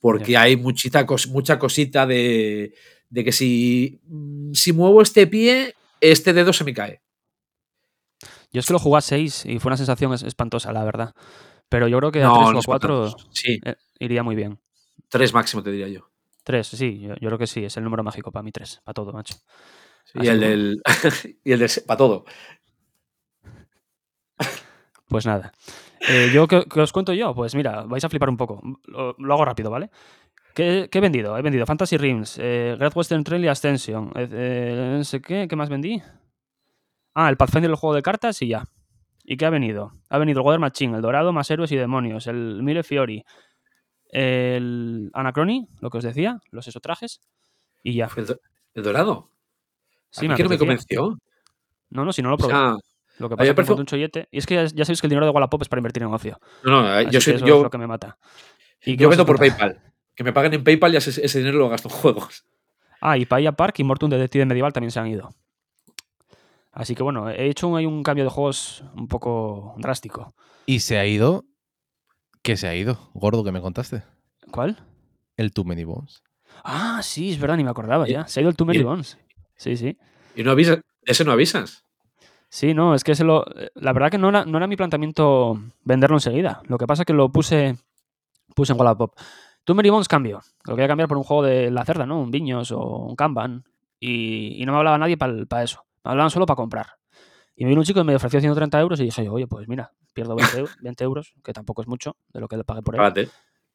Porque 0.00 0.36
hay 0.36 0.56
muchita 0.56 1.06
mucha 1.28 1.58
cosita 1.58 2.06
de, 2.06 2.72
de 3.10 3.24
que 3.24 3.32
si, 3.32 4.00
mm, 4.06 4.52
si 4.54 4.72
muevo 4.72 5.02
este 5.02 5.26
pie, 5.26 5.74
este 6.00 6.32
dedo 6.32 6.52
se 6.52 6.64
me 6.64 6.72
cae. 6.72 7.02
Yo 8.52 8.60
es 8.60 8.66
que 8.66 8.72
lo 8.72 8.78
jugué 8.78 8.98
a 8.98 9.00
6 9.00 9.46
y 9.46 9.58
fue 9.58 9.70
una 9.70 9.76
sensación 9.76 10.12
espantosa, 10.12 10.72
la 10.72 10.84
verdad. 10.84 11.14
Pero 11.68 11.86
yo 11.88 11.98
creo 11.98 12.10
que 12.10 12.22
a 12.22 12.32
3 12.32 12.56
o 12.56 12.62
4 12.64 13.16
sí. 13.30 13.60
Eh, 13.64 13.76
iría 14.00 14.22
muy 14.22 14.34
bien. 14.34 14.58
3 15.08 15.32
máximo, 15.32 15.62
te 15.62 15.70
diría 15.70 15.88
yo. 15.88 16.10
3, 16.44 16.66
sí, 16.66 17.00
yo, 17.00 17.14
creo 17.14 17.38
que 17.38 17.46
sí, 17.46 17.64
es 17.64 17.76
el 17.76 17.84
número 17.84 18.02
mágico 18.02 18.32
para 18.32 18.42
mí 18.42 18.50
3, 18.50 18.80
para 18.84 18.94
todo, 18.94 19.12
macho. 19.12 19.34
y, 20.14 20.26
el 20.26 20.40
del, 20.40 20.82
y 21.44 21.52
el 21.52 21.58
del. 21.60 21.70
para 21.86 21.98
todo. 21.98 22.24
Pues 25.06 25.26
nada. 25.26 25.52
Eh, 26.08 26.30
yo, 26.32 26.46
¿qué, 26.46 26.64
os 26.80 26.92
cuento 26.92 27.12
yo? 27.12 27.34
Pues 27.34 27.54
mira, 27.54 27.82
vais 27.82 28.04
a 28.04 28.08
flipar 28.08 28.30
un 28.30 28.36
poco. 28.36 28.62
Lo, 28.86 29.34
hago 29.34 29.44
rápido, 29.44 29.70
¿vale? 29.70 29.90
¿Qué, 30.54 30.88
he 30.90 31.00
vendido? 31.00 31.36
He 31.36 31.42
vendido 31.42 31.66
Fantasy 31.66 31.96
Rims, 31.96 32.38
eh, 32.40 32.76
Great 32.78 32.96
Western 32.96 33.24
Trail 33.24 33.44
y 33.44 33.48
Ascension. 33.48 34.12
Eh, 34.14 34.94
no 34.98 35.04
sé 35.04 35.20
qué, 35.20 35.46
¿qué 35.48 35.56
más 35.56 35.68
vendí? 35.68 36.00
Ah, 37.14 37.28
el 37.28 37.36
Pathfinder, 37.36 37.70
el 37.70 37.76
juego 37.76 37.94
de 37.94 38.02
cartas 38.02 38.40
y 38.42 38.48
ya. 38.48 38.64
¿Y 39.24 39.36
qué 39.36 39.46
ha 39.46 39.50
venido? 39.50 39.92
Ha 40.08 40.18
venido 40.18 40.40
el 40.40 40.46
Water 40.46 40.60
Machine, 40.60 40.96
el 40.96 41.02
Dorado, 41.02 41.32
más 41.32 41.50
héroes 41.50 41.70
y 41.72 41.76
demonios, 41.76 42.26
el 42.26 42.62
Mille 42.62 42.82
Fiori, 42.82 43.24
el 44.08 45.10
Anacrony, 45.14 45.68
lo 45.80 45.90
que 45.90 45.98
os 45.98 46.04
decía, 46.04 46.40
los 46.50 46.66
esotrajes, 46.66 47.20
y 47.82 47.94
ya. 47.94 48.08
¿El, 48.74 48.82
Dorado? 48.82 49.30
Sí, 50.10 50.28
me, 50.28 50.36
me 50.36 50.58
convenció. 50.58 51.18
No, 51.90 52.04
no, 52.04 52.12
si 52.12 52.22
no 52.22 52.30
lo 52.30 52.36
probé. 52.36 52.54
lo 53.18 53.28
que 53.28 53.36
pasa 53.36 53.50
es 53.50 53.66
que 53.66 53.72
un 53.72 53.86
chollete. 53.86 54.28
Y 54.30 54.38
es 54.38 54.46
que 54.46 54.54
ya, 54.54 54.84
sabéis 54.84 55.00
que 55.00 55.06
el 55.06 55.10
dinero 55.10 55.26
de 55.26 55.32
Wallapop 55.32 55.62
es 55.62 55.68
para 55.68 55.80
invertir 55.80 56.02
en 56.02 56.12
ocio. 56.12 56.40
No, 56.64 56.82
no, 56.82 56.98
eh, 56.98 57.08
yo 57.10 57.20
soy. 57.20 57.34
Eso 57.34 57.46
yo, 57.46 57.56
es 57.58 57.62
lo 57.64 57.70
que 57.70 57.78
me 57.78 57.86
mata. 57.86 58.18
¿Y 58.84 58.96
yo 58.96 59.08
vendo 59.08 59.26
por 59.26 59.38
PayPal. 59.38 59.80
Que 60.14 60.24
me 60.24 60.32
paguen 60.32 60.54
en 60.54 60.64
PayPal 60.64 60.94
y 60.94 60.96
ese, 60.96 61.24
ese 61.24 61.38
dinero 61.38 61.58
lo 61.58 61.68
gasto 61.68 61.88
en 61.88 61.94
juegos. 61.94 62.44
Ah, 63.00 63.16
y 63.16 63.26
Paya 63.26 63.52
Park 63.52 63.78
y 63.78 63.84
Morton 63.84 64.10
Detective 64.10 64.44
Medieval 64.44 64.72
también 64.72 64.90
se 64.90 65.00
han 65.00 65.06
ido. 65.06 65.30
Así 66.72 66.94
que 66.94 67.02
bueno, 67.02 67.28
he 67.30 67.48
hecho 67.48 67.68
un, 67.68 67.84
un 67.84 68.02
cambio 68.02 68.24
de 68.24 68.30
juegos 68.30 68.84
un 68.94 69.08
poco 69.08 69.74
drástico. 69.78 70.34
¿Y 70.66 70.80
se 70.80 70.98
ha 70.98 71.06
ido? 71.06 71.44
¿Qué 72.42 72.56
se 72.56 72.68
ha 72.68 72.74
ido? 72.74 73.10
Gordo 73.14 73.44
que 73.44 73.52
me 73.52 73.60
contaste. 73.60 74.02
¿Cuál? 74.50 74.78
El 75.36 75.52
Too 75.52 75.64
Many 75.64 75.84
Bones. 75.84 76.22
Ah, 76.64 77.00
sí, 77.02 77.30
es 77.32 77.40
verdad, 77.40 77.56
ni 77.56 77.64
me 77.64 77.70
acordaba 77.70 78.06
ya. 78.06 78.26
Se 78.26 78.40
ha 78.40 78.42
ido 78.42 78.50
el 78.50 78.56
Too 78.56 78.66
Many 78.66 78.82
Bones. 78.82 79.18
Sí, 79.56 79.76
sí. 79.76 79.98
¿Y 80.36 80.42
no 80.42 80.52
avisas? 80.52 80.80
¿Ese 81.04 81.24
no 81.24 81.32
avisas? 81.32 81.84
Sí, 82.48 82.74
no, 82.74 82.94
es 82.94 83.04
que 83.04 83.14
se 83.14 83.24
lo. 83.24 83.44
La 83.74 83.92
verdad 83.92 84.10
que 84.10 84.18
no 84.18 84.28
era, 84.28 84.44
no 84.44 84.56
era 84.58 84.66
mi 84.66 84.76
planteamiento 84.76 85.60
venderlo 85.82 86.16
enseguida. 86.16 86.62
Lo 86.66 86.78
que 86.78 86.86
pasa 86.86 87.02
es 87.02 87.06
que 87.06 87.12
lo 87.12 87.30
puse, 87.30 87.76
puse 88.54 88.72
en 88.72 88.78
Wallapop. 88.78 89.14
Too 89.64 89.74
Many 89.74 89.90
Bones 89.90 90.08
cambio. 90.08 90.40
Lo 90.64 90.74
quería 90.74 90.88
cambiar 90.88 91.08
por 91.08 91.16
un 91.16 91.24
juego 91.24 91.42
de 91.42 91.70
la 91.70 91.84
cerda, 91.84 92.06
¿no? 92.06 92.20
Un 92.20 92.30
Viños 92.30 92.72
o 92.72 93.06
un 93.06 93.16
Kanban. 93.16 93.64
Y, 94.00 94.60
y 94.60 94.66
no 94.66 94.72
me 94.72 94.78
hablaba 94.78 94.98
nadie 94.98 95.16
para 95.16 95.62
eso. 95.62 95.84
Me 96.04 96.10
hablaban 96.12 96.30
solo 96.30 96.46
para 96.46 96.56
comprar. 96.56 96.86
Y 97.56 97.64
me 97.64 97.70
vino 97.70 97.80
un 97.80 97.84
chico 97.84 98.00
y 98.00 98.04
me 98.04 98.14
ofreció 98.14 98.40
130 98.40 98.80
euros 98.80 99.00
y 99.00 99.04
dije, 99.04 99.28
oye, 99.28 99.46
pues 99.46 99.68
mira, 99.68 99.92
pierdo 100.14 100.34
20, 100.34 101.04
euros, 101.04 101.34
que 101.44 101.52
tampoco 101.52 101.82
es 101.82 101.88
mucho 101.88 102.16
de 102.32 102.40
lo 102.40 102.48
que 102.48 102.56
le 102.56 102.64
pagué 102.64 102.82
por 102.82 102.94
él. 102.94 103.30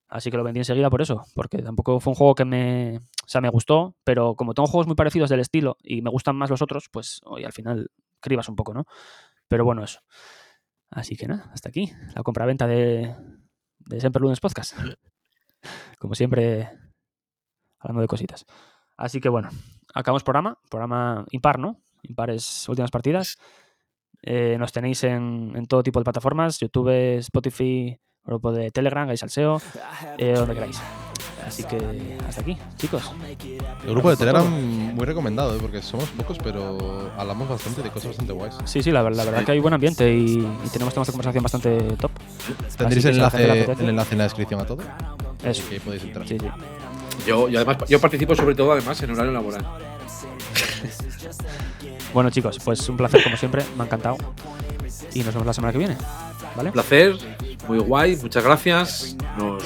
Así 0.07 0.29
que 0.29 0.37
lo 0.37 0.43
vendí 0.43 0.59
enseguida 0.59 0.89
por 0.89 1.01
eso, 1.01 1.23
porque 1.33 1.61
tampoco 1.61 1.99
fue 1.99 2.11
un 2.11 2.15
juego 2.15 2.35
que 2.35 2.45
me, 2.45 2.97
o 2.97 3.27
sea, 3.27 3.41
me 3.41 3.49
gustó, 3.49 3.95
pero 4.03 4.35
como 4.35 4.53
tengo 4.53 4.67
juegos 4.67 4.87
muy 4.87 4.95
parecidos 4.95 5.29
del 5.29 5.39
estilo 5.39 5.77
y 5.81 6.01
me 6.01 6.11
gustan 6.11 6.35
más 6.35 6.49
los 6.49 6.61
otros, 6.61 6.89
pues 6.91 7.21
oye, 7.25 7.45
al 7.45 7.53
final 7.53 7.89
cribas 8.19 8.47
un 8.47 8.55
poco, 8.55 8.73
¿no? 8.73 8.85
Pero 9.47 9.65
bueno, 9.65 9.83
eso. 9.83 10.01
Así 10.89 11.15
que 11.15 11.27
nada, 11.27 11.49
hasta 11.53 11.69
aquí, 11.69 11.91
la 12.15 12.21
compra-venta 12.23 12.67
de, 12.67 13.15
de 13.79 14.01
Semper 14.01 14.21
Lunes 14.21 14.39
Podcast. 14.39 14.75
Como 15.99 16.13
siempre, 16.13 16.69
hablando 17.79 18.01
de 18.01 18.07
cositas. 18.07 18.45
Así 18.97 19.19
que 19.19 19.29
bueno, 19.29 19.49
acabamos 19.93 20.23
programa, 20.23 20.59
programa 20.69 21.25
impar, 21.31 21.59
¿no? 21.59 21.81
Impares 22.07 22.67
últimas 22.69 22.91
partidas. 22.91 23.37
Eh, 24.21 24.57
nos 24.57 24.71
tenéis 24.71 25.03
en, 25.03 25.65
todo 25.67 25.83
tipo 25.83 25.99
de 25.99 26.03
plataformas, 26.03 26.59
YouTube, 26.59 27.17
Spotify, 27.19 27.97
grupo 28.23 28.51
de 28.51 28.71
Telegram, 28.71 29.07
Gais 29.07 29.19
Salseo, 29.19 29.61
eh, 30.17 30.33
donde 30.33 30.55
queráis. 30.55 30.81
Así 31.45 31.63
que 31.63 31.77
hasta 32.27 32.41
aquí, 32.41 32.57
chicos. 32.77 33.11
El 33.83 33.91
grupo 33.91 34.09
de 34.09 34.17
Telegram 34.17 34.43
muy 34.49 35.05
recomendado, 35.05 35.55
¿eh? 35.55 35.59
porque 35.61 35.81
somos 35.81 36.09
pocos, 36.09 36.39
pero 36.43 37.11
hablamos 37.17 37.47
bastante 37.47 37.83
de 37.83 37.91
cosas 37.91 38.07
bastante 38.09 38.33
guays. 38.33 38.55
Sí, 38.65 38.81
sí, 38.81 38.91
la, 38.91 39.03
verdad 39.03 39.45
que 39.45 39.51
hay 39.51 39.59
buen 39.59 39.73
ambiente 39.73 40.11
y, 40.11 40.37
tenemos 40.73 40.93
temas 40.93 41.07
de 41.07 41.11
conversación 41.11 41.43
bastante 41.43 41.77
top. 41.97 42.11
Tendréis 42.77 43.05
el 43.05 43.15
enlace, 43.15 43.71
el 43.71 43.89
enlace 43.89 44.13
en 44.13 44.17
la 44.17 44.23
descripción 44.23 44.59
a 44.59 44.65
todo. 44.65 44.81
Eso. 45.43 45.69
que 45.69 45.79
podéis 45.79 46.03
entrar. 46.03 46.27
Sí, 46.27 46.39
sí. 46.39 46.47
Yo, 47.27 47.47
yo, 47.47 47.59
además, 47.59 47.77
yo 47.87 48.01
participo 48.01 48.35
sobre 48.35 48.55
todo 48.55 48.71
además 48.71 49.01
en 49.03 49.11
horario 49.11 49.31
laboral. 49.31 49.65
Bueno, 52.15 52.29
chicos, 52.29 52.57
pues 52.63 52.87
un 52.87 52.95
placer 52.95 53.21
como 53.21 53.35
siempre, 53.35 53.61
me 53.75 53.83
ha 53.83 53.85
encantado. 53.87 54.15
Y 55.13 55.19
nos 55.19 55.33
vemos 55.33 55.45
la 55.45 55.53
semana 55.53 55.73
que 55.73 55.79
viene. 55.79 55.97
¿Vale? 56.55 56.69
Un 56.69 56.73
placer, 56.73 57.13
muy 57.67 57.79
guay, 57.79 58.15
muchas 58.15 58.41
gracias. 58.41 59.17
Nos, 59.37 59.61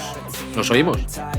nos 0.56 0.72
oímos. 0.72 0.98
Chao. 1.06 1.30